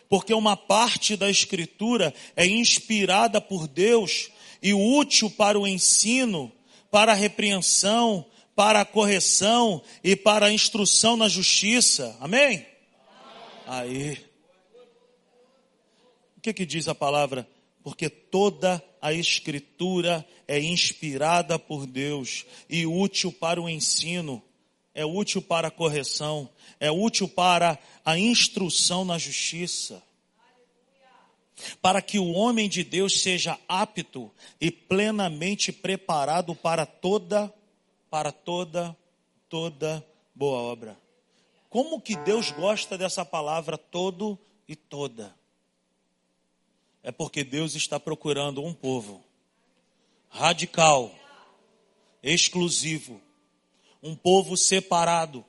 Porque 0.08 0.32
uma 0.32 0.56
parte 0.56 1.16
da 1.16 1.30
Escritura 1.30 2.14
é 2.34 2.46
inspirada 2.46 3.40
por 3.40 3.68
Deus 3.68 4.30
e 4.62 4.72
útil 4.72 5.30
para 5.30 5.58
o 5.58 5.66
ensino, 5.66 6.50
para 6.90 7.12
a 7.12 7.14
repreensão, 7.14 8.24
para 8.56 8.80
a 8.80 8.84
correção 8.84 9.82
e 10.02 10.16
para 10.16 10.46
a 10.46 10.52
instrução 10.52 11.16
na 11.16 11.28
justiça. 11.28 12.16
Amém? 12.20 12.66
Aí. 13.66 14.18
O 16.36 16.40
que 16.40 16.52
que 16.52 16.66
diz 16.66 16.88
a 16.88 16.94
palavra? 16.94 17.46
Porque 17.82 18.08
toda 18.08 18.82
a 19.00 19.12
Escritura 19.12 20.26
é 20.46 20.58
inspirada 20.58 21.58
por 21.58 21.86
Deus 21.86 22.46
e 22.68 22.86
útil 22.86 23.30
para 23.30 23.60
o 23.60 23.68
ensino, 23.68 24.42
é 24.94 25.04
útil 25.04 25.42
para 25.42 25.68
a 25.68 25.70
correção, 25.70 26.48
é 26.80 26.90
útil 26.90 27.28
para 27.28 27.78
a 28.04 28.18
instrução 28.18 29.04
na 29.04 29.18
justiça. 29.18 30.02
Para 31.82 32.00
que 32.00 32.18
o 32.18 32.30
homem 32.32 32.68
de 32.68 32.84
Deus 32.84 33.20
seja 33.20 33.58
apto 33.68 34.30
e 34.60 34.70
plenamente 34.70 35.72
preparado 35.72 36.54
para 36.54 36.86
toda, 36.86 37.52
para 38.08 38.30
toda, 38.30 38.96
toda 39.48 40.04
boa 40.34 40.58
obra. 40.58 40.96
Como 41.68 42.00
que 42.00 42.16
Deus 42.16 42.50
gosta 42.50 42.96
dessa 42.96 43.24
palavra 43.24 43.76
todo 43.76 44.38
e 44.68 44.76
toda? 44.76 45.34
É 47.02 47.10
porque 47.10 47.42
Deus 47.42 47.74
está 47.74 47.98
procurando 47.98 48.62
um 48.62 48.72
povo 48.72 49.24
radical, 50.28 51.12
exclusivo, 52.22 53.20
um 54.02 54.14
povo 54.14 54.56
separado, 54.56 55.44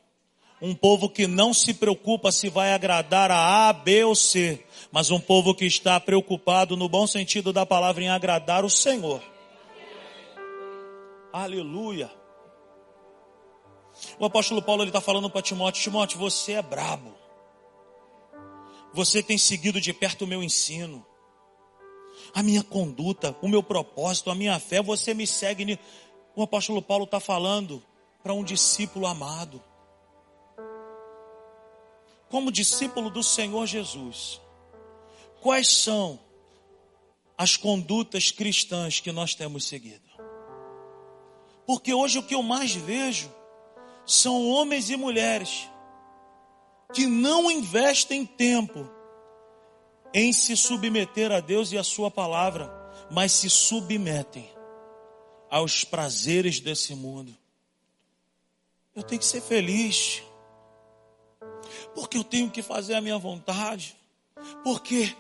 um 0.62 0.76
povo 0.76 1.10
que 1.10 1.28
não 1.28 1.53
se 1.53 1.74
preocupa 1.74 2.32
se 2.32 2.49
vai 2.49 2.74
agradar 2.74 3.32
a 3.32 3.70
A, 3.70 3.74
B 3.74 4.03
ou 4.03 4.16
C, 4.16 4.64
mas 4.91 5.10
um 5.10 5.20
povo 5.20 5.55
que 5.55 5.66
está 5.66 5.99
preocupado 5.99 6.76
no 6.76 6.89
bom 6.89 7.07
sentido 7.07 7.53
da 7.53 7.66
palavra 7.66 8.03
em 8.03 8.10
agradar 8.10 8.66
o 8.66 8.70
Senhor. 8.70 9.22
Aleluia. 11.32 12.12
O 14.18 14.26
apóstolo 14.26 14.62
Paulo 14.62 14.84
ele 14.84 14.89
está 14.89 15.01
falando 15.01 15.30
para 15.30 15.41
Timóteo: 15.41 15.84
Timóteo, 15.84 16.20
você 16.20 16.53
é 16.53 16.62
brabo. 16.62 17.14
Você 18.93 19.22
tem 19.22 19.38
seguido 19.38 19.80
de 19.80 19.93
perto 19.93 20.24
o 20.24 20.28
meu 20.28 20.41
ensino 20.41 21.05
a 22.34 22.43
minha 22.43 22.64
conduta, 22.64 23.36
o 23.41 23.47
meu 23.47 23.64
propósito, 23.64 24.30
a 24.30 24.36
minha 24.36 24.60
fé, 24.60 24.82
você 24.82 25.14
me 25.14 25.26
segue. 25.26 25.80
O 26.36 26.43
apóstolo 26.43 26.82
Paulo 26.82 27.05
está 27.05 27.20
falando 27.20 27.82
para 28.24 28.34
um 28.34 28.43
discípulo 28.43 29.07
amado. 29.07 29.62
Como 32.30 32.52
discípulo 32.52 33.10
do 33.10 33.24
Senhor 33.24 33.66
Jesus, 33.66 34.40
quais 35.42 35.68
são 35.68 36.20
as 37.38 37.58
condutas 37.58 38.32
cristãs 38.32 39.00
que 39.00 39.12
nós 39.12 39.34
temos 39.34 39.66
seguido? 39.66 40.08
Porque 41.66 41.94
hoje 41.94 42.20
o 42.20 42.24
que 42.24 42.36
eu 42.36 42.44
mais 42.44 42.74
vejo 42.74 43.32
são 44.06 44.48
homens 44.50 44.90
e 44.90 44.96
mulheres 44.96 45.68
que 46.94 47.06
não 47.06 47.50
investem 47.50 48.26
tempo 48.26 48.90
em 50.14 50.34
se 50.34 50.58
submeter 50.58 51.32
a 51.32 51.40
Deus 51.40 51.72
e 51.72 51.78
a 51.78 51.84
Sua 51.84 52.10
palavra, 52.10 52.72
mas 53.12 53.32
se 53.32 53.50
submetem 53.50 54.50
aos 55.50 55.84
prazeres 55.84 56.60
desse 56.60 56.96
mundo. 56.96 57.36
Eu 58.96 59.04
tenho 59.04 59.20
que 59.20 59.26
ser 59.26 59.42
feliz, 59.42 60.24
porque 62.00 62.18
eu 62.18 62.24
tenho 62.24 62.50
que 62.50 62.62
fazer 62.62 62.95
a 62.95 63.02
minha 63.02 63.18
vontade, 63.18 63.93
porque, 64.64 65.14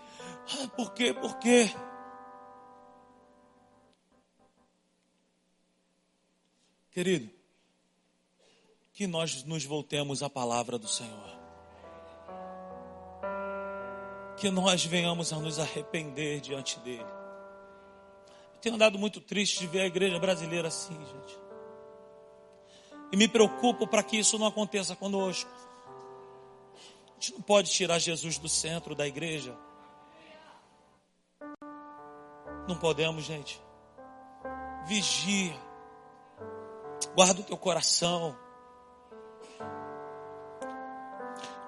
ah, 0.53 0.67
porque, 0.77 1.13
porque. 1.13 1.69
Querido, 6.89 7.29
que 8.93 9.07
nós 9.07 9.43
nos 9.43 9.65
voltemos 9.65 10.23
à 10.23 10.29
palavra 10.29 10.79
do 10.79 10.87
Senhor 10.87 11.37
que 14.37 14.49
nós 14.49 14.85
venhamos 14.85 15.33
a 15.33 15.35
nos 15.37 15.59
arrepender 15.59 16.39
diante 16.39 16.79
dele. 16.79 17.03
Eu 18.53 18.61
tenho 18.61 18.75
andado 18.75 18.97
muito 18.97 19.19
triste 19.19 19.59
de 19.59 19.67
ver 19.67 19.81
a 19.81 19.85
igreja 19.85 20.17
brasileira 20.17 20.69
assim, 20.69 20.95
gente. 20.95 21.37
E 23.11 23.17
me 23.17 23.27
preocupo 23.27 23.85
para 23.85 24.01
que 24.01 24.17
isso 24.17 24.39
não 24.39 24.47
aconteça 24.47 24.95
conosco. 24.95 25.68
A 27.19 27.21
gente 27.21 27.33
não 27.33 27.41
pode 27.41 27.69
tirar 27.69 27.99
Jesus 27.99 28.37
do 28.37 28.47
centro 28.47 28.95
da 28.95 29.05
igreja. 29.05 29.53
Não 32.65 32.77
podemos, 32.77 33.25
gente. 33.25 33.61
Vigia. 34.87 35.53
Guarda 37.13 37.41
o 37.41 37.43
teu 37.43 37.57
coração. 37.57 38.37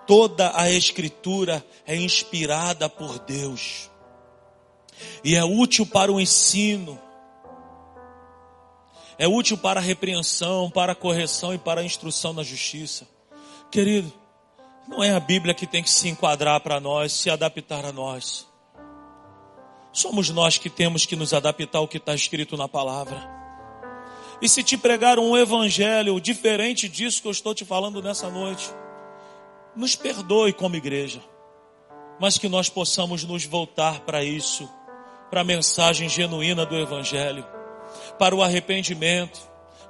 Toda 0.07 0.57
a 0.57 0.69
Escritura 0.69 1.61
é 1.85 1.97
inspirada 1.97 2.87
por 2.87 3.19
Deus 3.19 3.91
e 5.21 5.35
é 5.35 5.43
útil 5.43 5.85
para 5.85 6.13
o 6.13 6.19
ensino, 6.19 6.97
é 9.17 9.27
útil 9.27 9.57
para 9.57 9.81
a 9.81 9.83
repreensão, 9.83 10.71
para 10.71 10.93
a 10.93 10.95
correção 10.95 11.53
e 11.53 11.57
para 11.57 11.81
a 11.81 11.83
instrução 11.83 12.31
na 12.31 12.41
justiça. 12.41 13.05
Querido, 13.69 14.20
não 14.87 15.03
é 15.03 15.11
a 15.11 15.19
Bíblia 15.19 15.53
que 15.53 15.67
tem 15.67 15.83
que 15.83 15.89
se 15.89 16.09
enquadrar 16.09 16.59
para 16.61 16.79
nós, 16.79 17.13
se 17.13 17.29
adaptar 17.29 17.85
a 17.85 17.91
nós. 17.91 18.47
Somos 19.93 20.29
nós 20.29 20.57
que 20.57 20.69
temos 20.69 21.05
que 21.05 21.15
nos 21.15 21.33
adaptar 21.33 21.79
ao 21.79 21.87
que 21.87 21.97
está 21.97 22.15
escrito 22.15 22.55
na 22.55 22.67
palavra. 22.67 23.21
E 24.41 24.49
se 24.49 24.63
te 24.63 24.77
pregar 24.77 25.19
um 25.19 25.37
evangelho 25.37 26.19
diferente 26.19 26.89
disso 26.89 27.21
que 27.21 27.27
eu 27.27 27.31
estou 27.31 27.53
te 27.53 27.63
falando 27.63 28.01
nessa 28.01 28.29
noite, 28.29 28.69
nos 29.75 29.95
perdoe 29.95 30.51
como 30.51 30.75
igreja, 30.75 31.21
mas 32.19 32.37
que 32.37 32.49
nós 32.49 32.69
possamos 32.69 33.23
nos 33.23 33.45
voltar 33.45 34.01
para 34.01 34.23
isso, 34.23 34.69
para 35.29 35.41
a 35.41 35.45
mensagem 35.45 36.09
genuína 36.09 36.65
do 36.65 36.77
Evangelho, 36.77 37.45
para 38.19 38.35
o 38.35 38.43
arrependimento, 38.43 39.39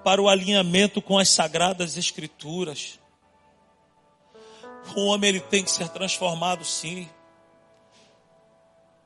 para 0.04 0.22
o 0.22 0.30
alinhamento 0.30 1.02
com 1.02 1.18
as 1.18 1.30
sagradas 1.30 1.98
Escrituras. 1.98 3.01
O 4.96 5.06
homem 5.06 5.30
ele 5.30 5.40
tem 5.40 5.64
que 5.64 5.72
ser 5.72 5.90
transformado 5.90 6.66
sim, 6.66 7.10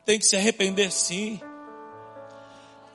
tem 0.03 0.17
que 0.17 0.25
se 0.25 0.35
arrepender 0.35 0.91
sim, 0.91 1.39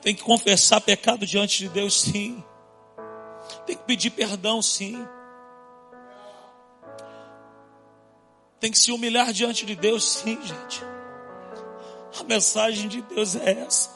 tem 0.01 0.15
que 0.15 0.23
confessar 0.23 0.81
pecado 0.81 1.25
diante 1.25 1.59
de 1.59 1.69
Deus 1.69 2.01
sim, 2.01 2.43
tem 3.65 3.75
que 3.75 3.83
pedir 3.83 4.11
perdão 4.11 4.61
sim. 4.61 5.05
Tem 8.61 8.71
que 8.71 8.77
se 8.77 8.91
humilhar 8.91 9.33
diante 9.33 9.65
de 9.65 9.75
Deus, 9.75 10.07
sim, 10.07 10.39
gente. 10.39 10.83
A 12.19 12.23
mensagem 12.23 12.87
de 12.87 13.01
Deus 13.01 13.35
é 13.35 13.59
essa. 13.59 13.89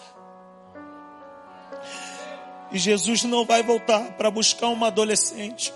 E 2.72 2.80
Jesus 2.80 3.24
não 3.24 3.46
vai 3.46 3.62
voltar 3.62 4.14
para 4.14 4.32
buscar 4.32 4.70
uma 4.70 4.88
adolescente, 4.88 5.72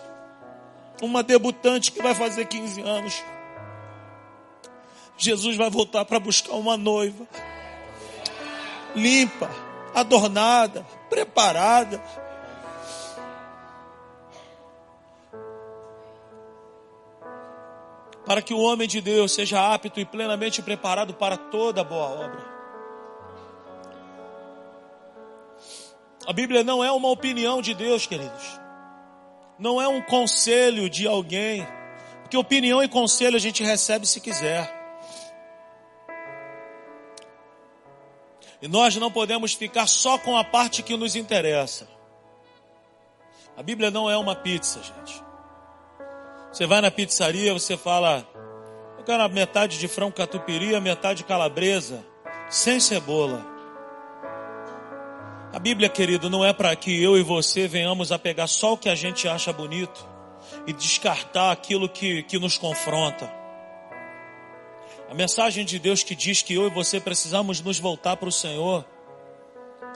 uma 1.02 1.24
debutante 1.24 1.91
que 1.91 2.02
vai 2.02 2.14
fazer 2.14 2.45
15 2.45 2.82
anos. 2.82 3.24
Jesus 5.18 5.58
vai 5.58 5.70
voltar 5.70 6.06
para 6.06 6.20
buscar 6.20 6.54
uma 6.54 6.78
noiva 6.78 7.28
limpa, 8.95 9.50
adornada, 9.93 10.86
preparada. 11.10 12.02
Para 18.26 18.41
que 18.41 18.54
o 18.54 18.60
homem 18.60 18.88
de 18.88 19.02
Deus 19.02 19.34
seja 19.34 19.74
apto 19.74 20.00
e 20.00 20.06
plenamente 20.06 20.62
preparado 20.62 21.14
para 21.14 21.36
toda 21.36 21.84
boa 21.84 22.06
obra. 22.06 22.60
A 26.28 26.34
Bíblia 26.34 26.64
não 26.64 26.84
é 26.84 26.91
uma 26.91 27.10
opinião 27.10 27.60
de 27.60 27.74
Deus, 27.74 28.06
queridos. 28.06 28.60
Não 29.60 29.82
é 29.82 29.88
um 29.88 30.01
conselho 30.01 30.89
de 30.89 31.05
alguém. 31.05 31.68
Porque 32.22 32.38
opinião 32.38 32.82
e 32.82 32.88
conselho 32.88 33.36
a 33.36 33.39
gente 33.39 33.62
recebe 33.64 34.07
se 34.07 34.22
quiser. 34.22 34.74
E 38.62 38.68
nós 38.68 38.95
não 38.95 39.12
podemos 39.12 39.53
ficar 39.53 39.88
só 39.88 40.18
com 40.18 40.38
a 40.38 40.43
parte 40.43 40.84
que 40.84 40.95
nos 40.95 41.16
interessa. 41.16 41.88
A 43.55 43.64
Bíblia 43.64 43.91
não 43.91 44.10
é 44.10 44.18
uma 44.18 44.36
pizza, 44.36 44.82
gente. 44.82 45.22
Você 46.51 46.66
vai 46.66 46.82
na 46.82 46.89
pizzaria, 46.89 47.53
você 47.53 47.78
fala, 47.78 48.28
eu 48.97 49.03
quero 49.03 49.28
metade 49.30 49.78
de 49.78 49.88
frango 49.88 50.16
catupiry, 50.16 50.80
metade 50.80 51.20
de 51.20 51.24
calabresa, 51.26 52.05
sem 52.49 52.80
cebola. 52.80 53.59
A 55.52 55.58
Bíblia, 55.58 55.89
querido, 55.89 56.30
não 56.30 56.45
é 56.45 56.54
para 56.54 56.76
que 56.76 57.02
eu 57.02 57.18
e 57.18 57.24
você 57.24 57.68
venhamos 57.68 58.12
a 58.12 58.20
pegar 58.20 58.45
só 58.45 58.74
o 58.74 58.78
que 58.78 58.88
a 58.88 58.93
gente 58.93 59.28
acha 59.28 59.52
bonito 59.52 60.08
e 60.68 60.74
descartar 60.74 61.52
aquilo 61.52 61.89
que, 61.89 62.22
que 62.24 62.38
nos 62.38 62.56
confronta. 62.56 63.34
A 65.10 65.14
mensagem 65.16 65.66
de 65.66 65.80
Deus 65.80 66.04
que 66.04 66.14
diz 66.14 66.43
que 66.43 66.54
eu 66.54 66.68
e 66.68 66.70
você 66.70 67.00
precisamos 67.00 67.62
nos 67.62 67.80
voltar 67.80 68.16
para 68.18 68.30
o 68.30 68.32
Senhor. 68.32 68.86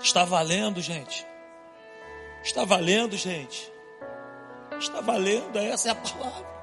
Está 0.01 0.25
valendo, 0.25 0.81
gente. 0.81 1.23
Está 2.43 2.65
valendo, 2.65 3.15
gente. 3.15 3.71
Está 4.79 5.01
valendo, 5.01 5.59
essa 5.59 5.89
é 5.89 5.91
a 5.91 5.95
palavra. 5.95 6.53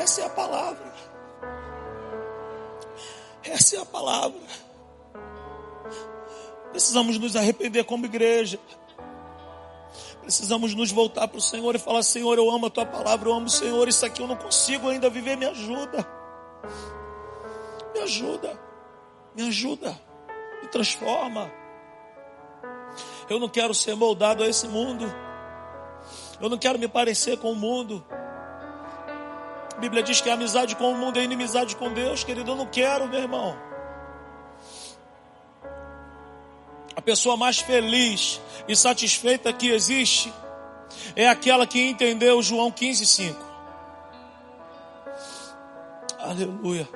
Essa 0.00 0.20
é 0.22 0.24
a 0.24 0.30
palavra. 0.30 0.94
Essa 3.44 3.76
é 3.76 3.80
a 3.80 3.86
palavra. 3.86 4.69
Precisamos 6.80 7.18
nos 7.18 7.36
arrepender 7.36 7.84
como 7.84 8.06
igreja. 8.06 8.58
Precisamos 10.22 10.74
nos 10.74 10.90
voltar 10.90 11.28
para 11.28 11.36
o 11.36 11.40
Senhor 11.40 11.74
e 11.74 11.78
falar: 11.78 12.02
Senhor, 12.02 12.38
eu 12.38 12.50
amo 12.50 12.64
a 12.64 12.70
tua 12.70 12.86
palavra, 12.86 13.28
eu 13.28 13.34
amo 13.34 13.48
o 13.48 13.50
Senhor, 13.50 13.86
isso 13.86 14.06
aqui 14.06 14.22
eu 14.22 14.26
não 14.26 14.34
consigo 14.34 14.88
ainda 14.88 15.10
viver, 15.10 15.36
me 15.36 15.44
ajuda. 15.44 16.08
Me 17.92 18.00
ajuda, 18.00 18.58
me 19.36 19.46
ajuda, 19.46 20.00
me 20.62 20.68
transforma. 20.68 21.52
Eu 23.28 23.38
não 23.38 23.50
quero 23.50 23.74
ser 23.74 23.94
moldado 23.94 24.42
a 24.42 24.48
esse 24.48 24.66
mundo. 24.66 25.04
Eu 26.40 26.48
não 26.48 26.56
quero 26.56 26.78
me 26.78 26.88
parecer 26.88 27.36
com 27.36 27.52
o 27.52 27.56
mundo. 27.56 28.02
A 29.76 29.78
Bíblia 29.78 30.02
diz 30.02 30.22
que 30.22 30.30
a 30.30 30.32
amizade 30.32 30.74
com 30.76 30.90
o 30.90 30.96
mundo 30.96 31.18
é 31.18 31.24
inimizade 31.24 31.76
com 31.76 31.92
Deus, 31.92 32.24
querido. 32.24 32.52
Eu 32.52 32.56
não 32.56 32.66
quero, 32.66 33.06
meu 33.06 33.20
irmão. 33.20 33.69
A 36.96 37.00
pessoa 37.02 37.36
mais 37.36 37.58
feliz 37.58 38.40
e 38.68 38.74
satisfeita 38.76 39.52
que 39.52 39.68
existe 39.68 40.32
é 41.14 41.28
aquela 41.28 41.66
que 41.66 41.80
entendeu 41.80 42.42
João 42.42 42.70
15, 42.70 43.06
5. 43.06 43.50
Aleluia. 46.18 46.88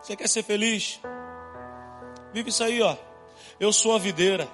Você 0.00 0.16
quer 0.16 0.28
ser 0.28 0.42
feliz? 0.42 1.00
Vive 2.32 2.50
isso 2.50 2.64
aí, 2.64 2.80
ó. 2.80 2.96
Eu 3.60 3.72
sou 3.72 3.94
a 3.94 3.98
videira. 3.98 4.48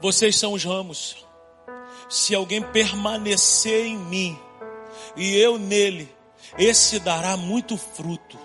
Vocês 0.00 0.38
são 0.38 0.52
os 0.52 0.64
ramos. 0.64 1.26
Se 2.08 2.34
alguém 2.34 2.62
permanecer 2.62 3.86
em 3.86 3.98
mim 3.98 4.38
e 5.16 5.36
eu 5.36 5.58
nele, 5.58 6.08
esse 6.58 6.98
dará 6.98 7.36
muito 7.36 7.76
fruto. 7.76 8.38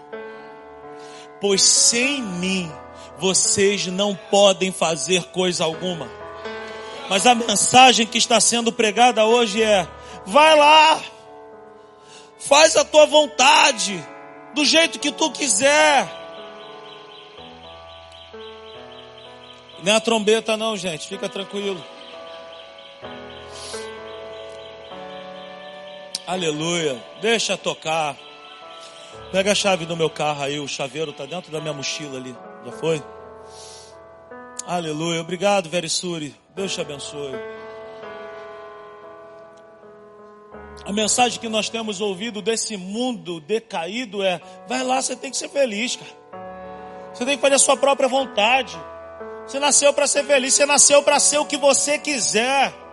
Pois 1.42 1.62
sem 1.62 2.22
mim 2.22 2.72
vocês 3.18 3.88
não 3.88 4.16
podem 4.16 4.72
fazer 4.72 5.24
coisa 5.26 5.64
alguma. 5.64 6.10
Mas 7.10 7.26
a 7.26 7.36
mensagem 7.36 8.06
que 8.06 8.18
está 8.18 8.40
sendo 8.40 8.72
pregada 8.72 9.26
hoje 9.26 9.62
é: 9.62 9.88
vai 10.26 10.56
lá, 10.58 11.02
faz 12.40 12.76
a 12.76 12.84
tua 12.84 13.06
vontade 13.06 14.04
do 14.54 14.66
jeito 14.66 15.00
que 15.00 15.12
tu 15.12 15.32
quiser. 15.32 16.10
Não 19.84 19.94
é 19.94 19.96
a 19.96 20.02
trombeta 20.02 20.58
não, 20.58 20.76
gente, 20.76 21.08
fica 21.08 21.30
tranquilo. 21.30 21.84
Aleluia. 26.28 27.04
Deixa 27.22 27.56
tocar. 27.56 28.18
Pega 29.32 29.52
a 29.52 29.56
chave 29.56 29.86
do 29.86 29.96
meu 29.96 30.10
carro 30.10 30.44
aí, 30.44 30.60
o 30.60 30.68
chaveiro 30.68 31.12
está 31.12 31.26
dentro 31.26 31.52
da 31.52 31.62
minha 31.62 31.74
mochila 31.74 32.18
ali. 32.18 32.36
Já 32.66 32.72
foi? 32.72 33.04
Aleluia. 34.66 35.22
Obrigado, 35.22 35.70
Verissuri. 35.70 36.36
Deus 36.56 36.74
te 36.74 36.82
abençoe. 36.82 37.34
A 40.84 40.92
mensagem 40.92 41.40
que 41.40 41.48
nós 41.50 41.70
temos 41.70 42.02
ouvido 42.02 42.42
desse 42.42 42.76
mundo 42.76 43.40
decaído 43.40 44.24
é: 44.24 44.42
vai 44.68 44.84
lá, 44.84 45.02
você 45.02 45.16
tem 45.16 45.30
que 45.30 45.38
ser 45.38 45.50
feliz, 45.50 45.96
cara. 45.96 46.12
Você 47.14 47.26
tem 47.26 47.36
que 47.36 47.42
fazer 47.42 47.56
a 47.56 47.60
sua 47.60 47.78
própria 47.78 48.10
vontade. 48.10 48.76
Você 49.46 49.60
nasceu 49.60 49.94
para 49.94 50.08
ser 50.08 50.26
feliz, 50.26 50.54
você 50.54 50.66
nasceu 50.66 51.04
para 51.04 51.20
ser 51.20 51.38
o 51.38 51.46
que 51.46 51.58
você 51.58 52.00
quiser. 52.00 52.85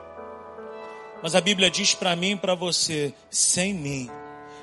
Mas 1.23 1.35
a 1.35 1.41
Bíblia 1.41 1.71
diz 1.71 1.95
para 1.95 2.17
mim 2.17 2.33
e 2.33 2.37
para 2.37 2.55
você: 2.55 3.15
sem 3.31 3.73
mim, 3.73 4.11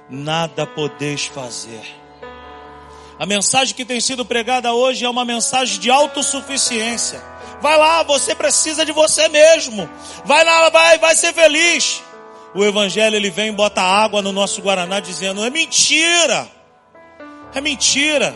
nada 0.09 0.65
podeis 0.65 1.25
fazer. 1.25 1.81
A 3.17 3.25
mensagem 3.25 3.75
que 3.75 3.85
tem 3.85 3.99
sido 3.99 4.25
pregada 4.25 4.73
hoje 4.73 5.05
é 5.05 5.09
uma 5.09 5.25
mensagem 5.25 5.79
de 5.79 5.89
autossuficiência. 5.89 7.21
Vai 7.61 7.77
lá, 7.77 8.03
você 8.03 8.33
precisa 8.33 8.85
de 8.85 8.91
você 8.91 9.27
mesmo. 9.27 9.89
Vai 10.23 10.43
lá, 10.43 10.69
vai, 10.69 10.97
vai 10.97 11.15
ser 11.15 11.33
feliz 11.33 12.01
o 12.53 12.63
evangelho 12.63 13.15
ele 13.15 13.29
vem 13.29 13.49
e 13.49 13.55
bota 13.55 13.81
água 13.81 14.21
no 14.21 14.31
nosso 14.31 14.61
guaraná 14.61 14.99
dizendo: 14.99 15.43
"É 15.43 15.49
mentira. 15.49 16.47
É 17.53 17.61
mentira. 17.61 18.35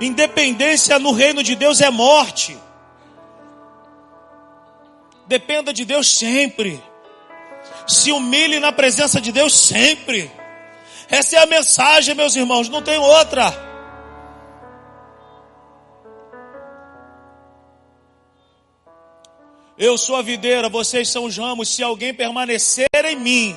Independência 0.00 0.98
no 0.98 1.12
reino 1.12 1.42
de 1.42 1.54
Deus 1.54 1.80
é 1.80 1.90
morte. 1.90 2.56
Dependa 5.26 5.72
de 5.72 5.84
Deus 5.84 6.10
sempre. 6.12 6.82
Se 7.86 8.12
humilhe 8.12 8.60
na 8.60 8.72
presença 8.72 9.20
de 9.20 9.32
Deus 9.32 9.52
sempre. 9.52 10.30
Essa 11.08 11.36
é 11.36 11.38
a 11.40 11.46
mensagem, 11.46 12.14
meus 12.14 12.34
irmãos, 12.36 12.68
não 12.68 12.82
tem 12.82 12.96
outra. 12.98 13.72
Eu 19.76 19.98
sou 19.98 20.16
a 20.16 20.22
videira, 20.22 20.68
vocês 20.68 21.08
são 21.08 21.24
os 21.24 21.36
ramos. 21.36 21.68
Se 21.68 21.82
alguém 21.82 22.14
permanecer 22.14 22.88
em 23.04 23.16
mim 23.16 23.56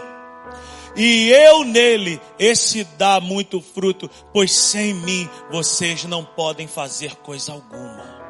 e 0.95 1.29
eu 1.29 1.65
nele, 1.65 2.21
esse 2.39 2.83
dá 2.97 3.19
muito 3.19 3.61
fruto, 3.61 4.09
pois 4.31 4.51
sem 4.51 4.93
mim 4.93 5.29
vocês 5.51 6.05
não 6.05 6.23
podem 6.23 6.67
fazer 6.67 7.15
coisa 7.17 7.51
alguma. 7.51 8.23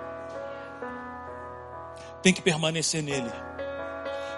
Tem 2.24 2.34
que 2.34 2.42
permanecer 2.42 3.04
nele, 3.04 3.32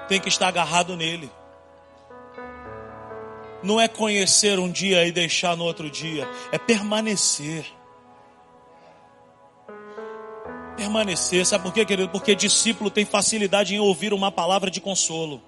tem 0.09 0.19
que 0.19 0.27
estar 0.27 0.49
agarrado 0.49 0.97
nele. 0.97 1.31
Não 3.63 3.81
é 3.81 3.87
conhecer 3.87 4.59
um 4.59 4.69
dia 4.69 5.05
e 5.05 5.11
deixar 5.11 5.57
no 5.57 5.63
outro 5.63 5.89
dia, 5.89 6.27
é 6.51 6.57
permanecer. 6.57 7.65
Permanecer, 10.75 11.45
sabe 11.45 11.63
por 11.63 11.73
quê, 11.73 11.83
querido? 11.83 12.09
Porque 12.09 12.35
discípulo 12.35 12.91
tem 12.91 13.03
facilidade 13.03 13.73
em 13.73 13.79
ouvir 13.79 14.13
uma 14.13 14.31
palavra 14.31 14.69
de 14.69 14.79
consolo, 14.79 15.41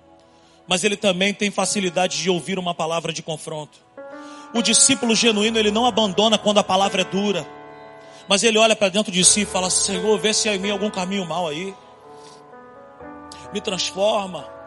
mas 0.68 0.84
ele 0.84 0.98
também 0.98 1.34
tem 1.34 1.52
facilidade 1.52 2.18
de 2.18 2.30
ouvir 2.30 2.58
uma 2.58 2.74
palavra 2.74 3.14
de 3.14 3.22
confronto. 3.22 3.80
O 4.56 4.64
discípulo 4.64 5.16
genuíno, 5.16 5.60
ele 5.60 5.70
não 5.70 5.86
abandona 5.86 6.38
quando 6.38 6.58
a 6.58 6.64
palavra 6.64 7.02
é 7.02 7.06
dura, 7.06 7.48
mas 8.28 8.44
ele 8.44 8.58
olha 8.58 8.76
para 8.76 8.90
dentro 8.90 9.12
de 9.12 9.24
si 9.24 9.42
e 9.42 9.46
fala: 9.46 9.70
Senhor, 9.70 10.18
vê 10.18 10.34
se 10.34 10.50
há 10.50 10.56
em 10.56 10.60
mim 10.60 10.72
algum 10.72 10.90
caminho 10.90 11.26
mal 11.26 11.48
aí, 11.48 11.76
me 13.54 13.62
transforma. 13.62 14.59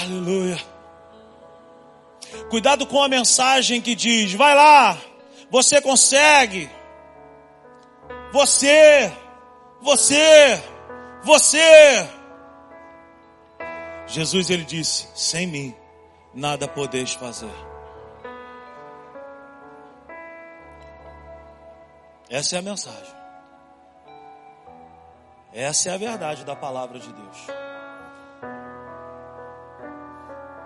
Aleluia. 0.00 0.58
Cuidado 2.48 2.86
com 2.86 3.02
a 3.02 3.08
mensagem 3.08 3.80
que 3.80 3.94
diz: 3.94 4.32
vai 4.32 4.54
lá, 4.54 4.98
você 5.50 5.80
consegue. 5.80 6.70
Você, 8.32 9.12
você, 9.82 10.62
você. 11.22 12.08
Jesus 14.06 14.48
ele 14.48 14.64
disse: 14.64 15.08
sem 15.14 15.46
mim 15.46 15.74
nada 16.32 16.66
podeis 16.66 17.12
fazer. 17.12 17.52
Essa 22.30 22.56
é 22.56 22.58
a 22.60 22.62
mensagem. 22.62 23.14
Essa 25.52 25.90
é 25.90 25.94
a 25.94 25.98
verdade 25.98 26.44
da 26.46 26.56
palavra 26.56 26.98
de 26.98 27.12
Deus. 27.12 27.61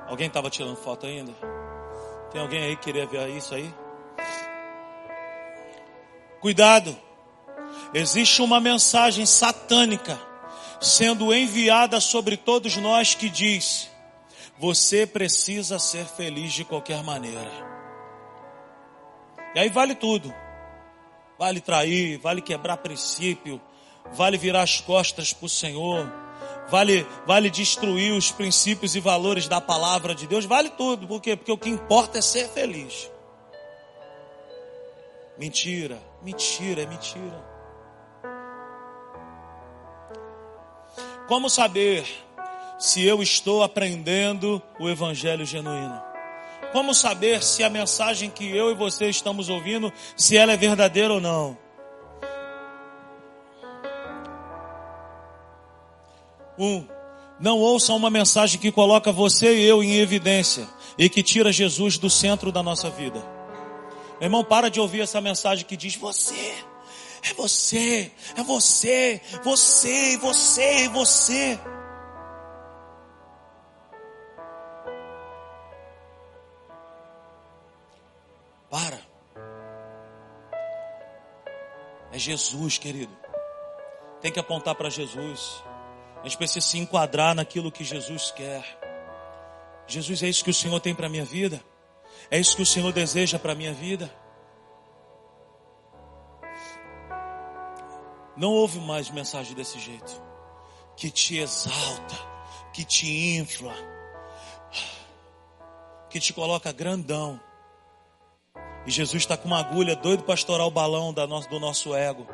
Alguém 0.08 0.28
estava 0.28 0.48
tirando 0.48 0.76
foto 0.76 1.06
ainda? 1.06 1.32
Tem 2.30 2.40
alguém 2.40 2.62
aí 2.62 2.76
que 2.76 2.84
queria 2.84 3.06
ver 3.06 3.28
isso 3.30 3.54
aí? 3.54 3.72
Cuidado. 6.40 6.96
Existe 7.92 8.42
uma 8.42 8.60
mensagem 8.60 9.26
satânica 9.26 10.18
sendo 10.80 11.34
enviada 11.34 12.00
sobre 12.00 12.36
todos 12.36 12.76
nós 12.76 13.14
que 13.14 13.28
diz: 13.28 13.90
você 14.58 15.06
precisa 15.06 15.78
ser 15.78 16.06
feliz 16.06 16.52
de 16.52 16.64
qualquer 16.64 17.02
maneira. 17.02 17.50
E 19.54 19.58
aí 19.58 19.68
vale 19.68 19.94
tudo. 19.94 20.32
Vale 21.38 21.60
trair, 21.60 22.18
vale 22.18 22.40
quebrar 22.40 22.78
princípio, 22.78 23.60
vale 24.12 24.38
virar 24.38 24.62
as 24.62 24.80
costas 24.80 25.32
para 25.32 25.46
o 25.46 25.48
Senhor, 25.48 26.10
vale, 26.68 27.06
vale 27.26 27.50
destruir 27.50 28.12
os 28.12 28.30
princípios 28.30 28.94
e 28.94 29.00
valores 29.00 29.48
da 29.48 29.60
palavra 29.60 30.14
de 30.14 30.26
Deus, 30.26 30.44
vale 30.44 30.70
tudo. 30.70 31.06
Por 31.06 31.20
quê? 31.20 31.36
Porque 31.36 31.52
o 31.52 31.58
que 31.58 31.68
importa 31.68 32.18
é 32.18 32.22
ser 32.22 32.48
feliz. 32.48 33.10
Mentira, 35.38 35.98
mentira, 36.22 36.82
é 36.82 36.86
mentira. 36.86 37.44
Como 41.28 41.50
saber 41.50 42.06
se 42.78 43.04
eu 43.04 43.22
estou 43.22 43.62
aprendendo 43.62 44.62
o 44.78 44.88
evangelho 44.88 45.44
genuíno? 45.44 46.00
Como 46.72 46.94
saber 46.94 47.42
se 47.42 47.62
a 47.64 47.70
mensagem 47.70 48.30
que 48.30 48.48
eu 48.48 48.70
e 48.70 48.74
você 48.74 49.08
estamos 49.08 49.48
ouvindo, 49.48 49.92
se 50.16 50.36
ela 50.36 50.52
é 50.52 50.56
verdadeira 50.56 51.12
ou 51.12 51.20
não? 51.20 51.65
Um, 56.58 56.86
não 57.38 57.58
ouçam 57.58 57.96
uma 57.96 58.08
mensagem 58.08 58.58
que 58.58 58.72
coloca 58.72 59.12
você 59.12 59.54
e 59.54 59.64
eu 59.64 59.82
em 59.82 59.96
evidência 59.96 60.66
e 60.96 61.08
que 61.08 61.22
tira 61.22 61.52
Jesus 61.52 61.98
do 61.98 62.08
centro 62.08 62.50
da 62.50 62.62
nossa 62.62 62.88
vida. 62.88 63.18
Meu 64.18 64.26
irmão, 64.26 64.42
para 64.42 64.70
de 64.70 64.80
ouvir 64.80 65.02
essa 65.02 65.20
mensagem 65.20 65.66
que 65.66 65.76
diz 65.76 65.94
você, 65.96 66.54
é 67.22 67.34
você, 67.34 68.10
é 68.36 68.42
você, 68.42 69.20
você, 69.42 70.16
você, 70.16 70.88
você. 70.88 71.60
Para. 78.70 78.98
É 82.12 82.18
Jesus, 82.18 82.78
querido. 82.78 83.14
Tem 84.22 84.32
que 84.32 84.40
apontar 84.40 84.74
para 84.74 84.88
Jesus. 84.88 85.62
A 86.26 86.28
gente 86.28 86.38
precisa 86.38 86.60
se 86.60 86.76
enquadrar 86.76 87.36
naquilo 87.36 87.70
que 87.70 87.84
Jesus 87.84 88.32
quer. 88.32 88.64
Jesus, 89.86 90.24
é 90.24 90.28
isso 90.28 90.42
que 90.42 90.50
o 90.50 90.54
Senhor 90.54 90.80
tem 90.80 90.92
para 90.92 91.06
a 91.06 91.08
minha 91.08 91.24
vida? 91.24 91.62
É 92.28 92.36
isso 92.36 92.56
que 92.56 92.62
o 92.62 92.66
Senhor 92.66 92.92
deseja 92.92 93.38
para 93.38 93.52
a 93.52 93.54
minha 93.54 93.72
vida? 93.72 94.12
Não 98.36 98.50
ouve 98.50 98.80
mais 98.80 99.08
mensagem 99.08 99.54
desse 99.54 99.78
jeito. 99.78 100.20
Que 100.96 101.12
te 101.12 101.38
exalta, 101.38 102.16
que 102.72 102.84
te 102.84 103.06
infla, 103.38 103.72
que 106.10 106.18
te 106.18 106.32
coloca 106.32 106.72
grandão. 106.72 107.40
E 108.84 108.90
Jesus 108.90 109.22
está 109.22 109.36
com 109.36 109.46
uma 109.46 109.60
agulha 109.60 109.94
doido 109.94 110.24
para 110.24 110.34
estourar 110.34 110.66
o 110.66 110.72
balão 110.72 111.12
do 111.12 111.60
nosso 111.60 111.94
ego. 111.94 112.26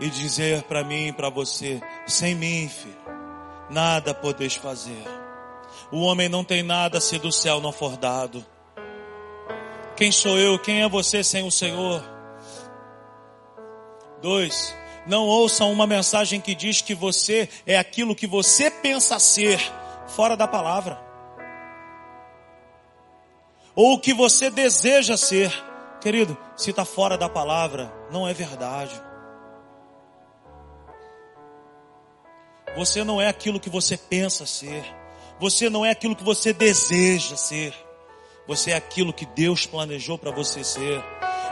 E 0.00 0.10
dizer 0.10 0.62
para 0.64 0.82
mim 0.82 1.08
e 1.08 1.12
para 1.12 1.30
você: 1.30 1.80
sem 2.06 2.34
mim, 2.34 2.68
filho, 2.68 2.96
nada 3.70 4.12
podeis 4.12 4.54
fazer. 4.54 5.04
O 5.90 6.00
homem 6.00 6.28
não 6.28 6.42
tem 6.44 6.62
nada 6.62 7.00
se 7.00 7.18
do 7.18 7.30
céu 7.30 7.60
não 7.60 7.72
for 7.72 7.96
dado. 7.96 8.44
Quem 9.96 10.10
sou 10.10 10.36
eu? 10.38 10.58
Quem 10.58 10.82
é 10.82 10.88
você 10.88 11.22
sem 11.22 11.46
o 11.46 11.50
Senhor? 11.50 12.02
Dois, 14.20 14.74
não 15.06 15.26
ouçam 15.26 15.70
uma 15.70 15.86
mensagem 15.86 16.40
que 16.40 16.54
diz 16.54 16.80
que 16.80 16.94
você 16.94 17.48
é 17.66 17.78
aquilo 17.78 18.14
que 18.14 18.26
você 18.26 18.70
pensa 18.70 19.18
ser, 19.18 19.60
fora 20.08 20.36
da 20.36 20.48
palavra. 20.48 20.98
Ou 23.74 23.94
o 23.94 24.00
que 24.00 24.14
você 24.14 24.50
deseja 24.50 25.16
ser. 25.16 25.52
Querido, 26.00 26.36
se 26.56 26.70
está 26.70 26.84
fora 26.84 27.16
da 27.16 27.28
palavra, 27.28 27.92
não 28.10 28.26
é 28.26 28.34
verdade. 28.34 29.00
Você 32.76 33.04
não 33.04 33.20
é 33.20 33.28
aquilo 33.28 33.60
que 33.60 33.70
você 33.70 33.96
pensa 33.96 34.44
ser. 34.46 34.84
Você 35.38 35.70
não 35.70 35.84
é 35.84 35.90
aquilo 35.90 36.16
que 36.16 36.24
você 36.24 36.52
deseja 36.52 37.36
ser. 37.36 37.74
Você 38.46 38.72
é 38.72 38.76
aquilo 38.76 39.12
que 39.12 39.24
Deus 39.26 39.64
planejou 39.64 40.18
para 40.18 40.30
você 40.30 40.64
ser. 40.64 41.02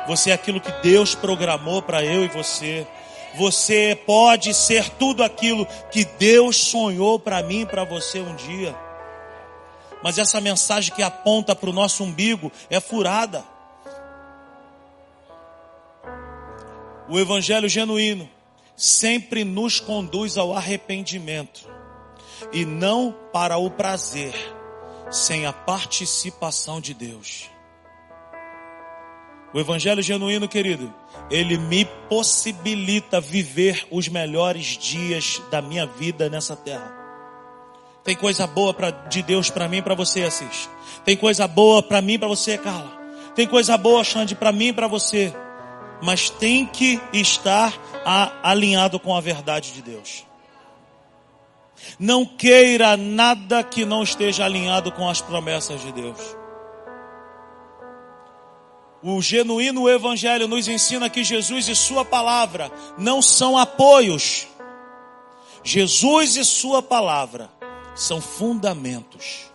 Você 0.06 0.30
é 0.30 0.32
aquilo 0.32 0.60
que 0.60 0.72
Deus 0.82 1.14
programou 1.14 1.80
para 1.80 2.04
eu 2.04 2.24
e 2.24 2.28
você. 2.28 2.86
Você 3.36 3.98
pode 4.04 4.52
ser 4.52 4.88
tudo 4.90 5.22
aquilo 5.22 5.66
que 5.90 6.04
Deus 6.04 6.56
sonhou 6.56 7.18
para 7.18 7.42
mim 7.42 7.62
e 7.62 7.66
para 7.66 7.84
você 7.84 8.20
um 8.20 8.34
dia. 8.34 8.74
Mas 10.02 10.18
essa 10.18 10.40
mensagem 10.40 10.92
que 10.92 11.02
aponta 11.02 11.54
para 11.54 11.70
o 11.70 11.72
nosso 11.72 12.02
umbigo 12.02 12.50
é 12.68 12.80
furada. 12.80 13.44
O 17.08 17.18
evangelho 17.18 17.68
genuíno 17.68 18.28
sempre 18.76 19.44
nos 19.44 19.80
conduz 19.80 20.36
ao 20.36 20.54
arrependimento 20.54 21.68
e 22.52 22.64
não 22.64 23.14
para 23.32 23.56
o 23.56 23.70
prazer, 23.70 24.34
sem 25.10 25.46
a 25.46 25.52
participação 25.52 26.80
de 26.80 26.94
Deus. 26.94 27.50
O 29.54 29.60
evangelho 29.60 30.02
genuíno, 30.02 30.48
querido, 30.48 30.92
ele 31.30 31.58
me 31.58 31.84
possibilita 32.08 33.20
viver 33.20 33.86
os 33.90 34.08
melhores 34.08 34.78
dias 34.78 35.42
da 35.50 35.60
minha 35.60 35.86
vida 35.86 36.30
nessa 36.30 36.56
terra. 36.56 37.00
Tem 38.02 38.16
coisa 38.16 38.46
boa 38.46 38.72
pra, 38.72 38.90
de 38.90 39.22
Deus 39.22 39.50
para 39.50 39.68
mim 39.68 39.76
e 39.76 39.82
para 39.82 39.94
você, 39.94 40.22
Assis. 40.22 40.68
Tem 41.04 41.16
coisa 41.16 41.46
boa 41.46 41.82
para 41.82 42.00
mim 42.00 42.14
e 42.14 42.18
para 42.18 42.28
você, 42.28 42.56
Carla. 42.58 42.90
Tem 43.34 43.46
coisa 43.46 43.76
boa, 43.76 44.02
Xande, 44.02 44.34
para 44.34 44.50
mim 44.50 44.68
e 44.68 44.72
para 44.72 44.88
você. 44.88 45.32
Mas 46.02 46.28
tem 46.28 46.66
que 46.66 47.00
estar 47.12 47.72
a, 48.04 48.50
alinhado 48.50 48.98
com 48.98 49.16
a 49.16 49.20
verdade 49.20 49.72
de 49.72 49.80
Deus. 49.80 50.26
Não 51.98 52.24
queira 52.24 52.96
nada 52.96 53.62
que 53.62 53.84
não 53.84 54.02
esteja 54.02 54.44
alinhado 54.44 54.90
com 54.92 55.08
as 55.08 55.20
promessas 55.20 55.80
de 55.80 55.92
Deus. 55.92 56.18
O 59.02 59.20
genuíno 59.20 59.88
evangelho 59.88 60.46
nos 60.46 60.68
ensina 60.68 61.10
que 61.10 61.24
Jesus 61.24 61.66
e 61.66 61.74
sua 61.74 62.04
palavra 62.04 62.70
não 62.96 63.20
são 63.20 63.58
apoios. 63.58 64.46
Jesus 65.64 66.36
e 66.36 66.44
sua 66.44 66.80
palavra 66.80 67.50
são 67.94 68.20
fundamentos. 68.20 69.50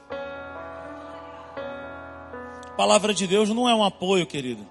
A 2.65 2.71
palavra 2.77 3.13
de 3.13 3.25
Deus 3.25 3.49
não 3.49 3.67
é 3.67 3.73
um 3.73 3.83
apoio, 3.83 4.25
querido, 4.25 4.67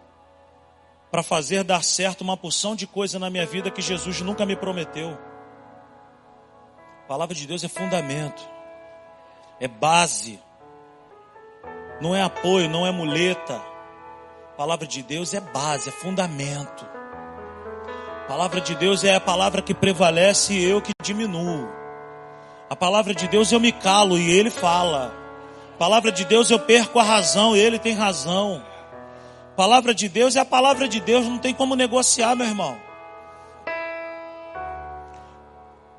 para 1.16 1.22
fazer 1.22 1.64
dar 1.64 1.82
certo 1.82 2.20
uma 2.20 2.36
porção 2.36 2.76
de 2.76 2.86
coisa 2.86 3.18
na 3.18 3.30
minha 3.30 3.46
vida 3.46 3.70
que 3.70 3.80
Jesus 3.80 4.20
nunca 4.20 4.44
me 4.44 4.54
prometeu. 4.54 5.16
A 7.04 7.08
palavra 7.08 7.34
de 7.34 7.46
Deus 7.46 7.64
é 7.64 7.68
fundamento, 7.68 8.46
é 9.58 9.66
base, 9.66 10.38
não 12.02 12.14
é 12.14 12.20
apoio, 12.20 12.68
não 12.68 12.86
é 12.86 12.90
muleta. 12.90 13.54
A 14.52 14.56
palavra 14.58 14.86
de 14.86 15.02
Deus 15.02 15.32
é 15.32 15.40
base, 15.40 15.88
é 15.88 15.92
fundamento. 15.92 16.86
A 18.24 18.28
palavra 18.28 18.60
de 18.60 18.74
Deus 18.74 19.02
é 19.02 19.14
a 19.14 19.20
palavra 19.20 19.62
que 19.62 19.72
prevalece 19.72 20.52
e 20.52 20.62
eu 20.68 20.82
que 20.82 20.92
diminuo. 21.02 21.66
A 22.68 22.76
palavra 22.76 23.14
de 23.14 23.26
Deus 23.26 23.50
eu 23.50 23.58
me 23.58 23.72
calo 23.72 24.18
e 24.18 24.30
ele 24.30 24.50
fala. 24.50 25.14
A 25.76 25.78
palavra 25.78 26.12
de 26.12 26.26
Deus 26.26 26.50
eu 26.50 26.58
perco 26.58 26.98
a 26.98 27.02
razão 27.02 27.56
e 27.56 27.58
ele 27.58 27.78
tem 27.78 27.94
razão. 27.94 28.62
Palavra 29.56 29.94
de 29.94 30.06
Deus 30.06 30.36
é 30.36 30.40
a 30.40 30.44
palavra 30.44 30.86
de 30.86 31.00
Deus, 31.00 31.24
não 31.24 31.38
tem 31.38 31.54
como 31.54 31.74
negociar, 31.74 32.36
meu 32.36 32.46
irmão. 32.46 32.78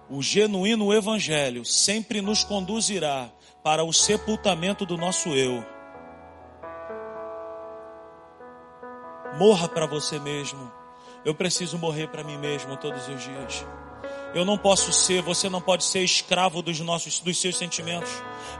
O 0.07 0.21
genuíno 0.21 0.93
evangelho 0.93 1.65
sempre 1.65 2.21
nos 2.21 2.43
conduzirá 2.43 3.31
para 3.63 3.83
o 3.83 3.91
sepultamento 3.91 4.85
do 4.85 4.95
nosso 4.95 5.29
eu. 5.29 5.65
Morra 9.39 9.67
para 9.67 9.87
você 9.87 10.19
mesmo. 10.19 10.71
Eu 11.25 11.33
preciso 11.33 11.79
morrer 11.79 12.07
para 12.09 12.23
mim 12.23 12.37
mesmo 12.37 12.77
todos 12.77 13.07
os 13.07 13.23
dias. 13.23 13.65
Eu 14.35 14.45
não 14.45 14.57
posso 14.57 14.93
ser, 14.93 15.23
você 15.23 15.49
não 15.49 15.59
pode 15.59 15.83
ser 15.83 16.03
escravo 16.03 16.61
dos 16.61 16.79
nossos, 16.79 17.19
dos 17.19 17.41
seus 17.41 17.57
sentimentos, 17.57 18.11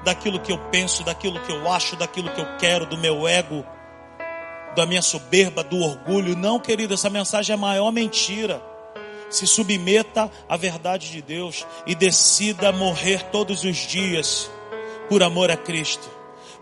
daquilo 0.04 0.40
que 0.40 0.52
eu 0.52 0.58
penso, 0.72 1.04
daquilo 1.04 1.40
que 1.42 1.52
eu 1.52 1.72
acho, 1.72 1.96
daquilo 1.96 2.32
que 2.32 2.42
eu 2.42 2.58
quero, 2.58 2.86
do 2.88 2.98
meu 2.98 3.28
ego, 3.28 3.64
da 4.78 4.86
minha 4.86 5.02
soberba, 5.02 5.64
do 5.64 5.80
orgulho. 5.80 6.38
Não, 6.38 6.60
querido, 6.60 6.94
essa 6.94 7.10
mensagem 7.10 7.52
é 7.52 7.56
a 7.56 7.60
maior 7.60 7.92
mentira. 7.92 8.62
Se 9.28 9.48
submeta 9.48 10.32
à 10.48 10.56
verdade 10.56 11.10
de 11.10 11.20
Deus 11.20 11.66
e 11.88 11.96
decida 11.96 12.72
morrer 12.72 13.24
todos 13.32 13.64
os 13.64 13.76
dias 13.76 14.50
por 15.10 15.24
amor 15.24 15.50
a 15.50 15.58
Cristo. 15.58 16.08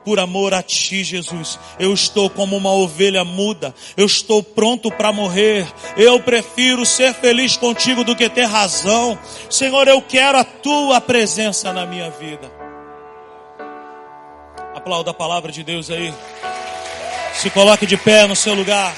Por 0.05 0.17
amor 0.17 0.53
a 0.53 0.63
ti, 0.63 1.03
Jesus. 1.03 1.59
Eu 1.77 1.93
estou 1.93 2.29
como 2.29 2.55
uma 2.55 2.71
ovelha 2.71 3.25
muda. 3.25 3.75
Eu 3.97 4.05
estou 4.05 4.41
pronto 4.41 4.89
para 4.89 5.11
morrer. 5.11 5.67
Eu 5.97 6.19
prefiro 6.21 6.85
ser 6.85 7.13
feliz 7.13 7.57
contigo 7.57 8.03
do 8.03 8.15
que 8.15 8.29
ter 8.29 8.45
razão. 8.45 9.19
Senhor, 9.49 9.87
eu 9.87 10.01
quero 10.01 10.37
a 10.37 10.43
tua 10.43 11.01
presença 11.01 11.73
na 11.73 11.85
minha 11.85 12.09
vida. 12.11 12.49
Aplauda 14.73 15.11
a 15.11 15.13
palavra 15.13 15.51
de 15.51 15.63
Deus 15.63 15.89
aí. 15.91 16.13
Se 17.37 17.49
coloque 17.49 17.85
de 17.85 17.97
pé 17.97 18.27
no 18.27 18.35
seu 18.35 18.55
lugar. 18.55 18.93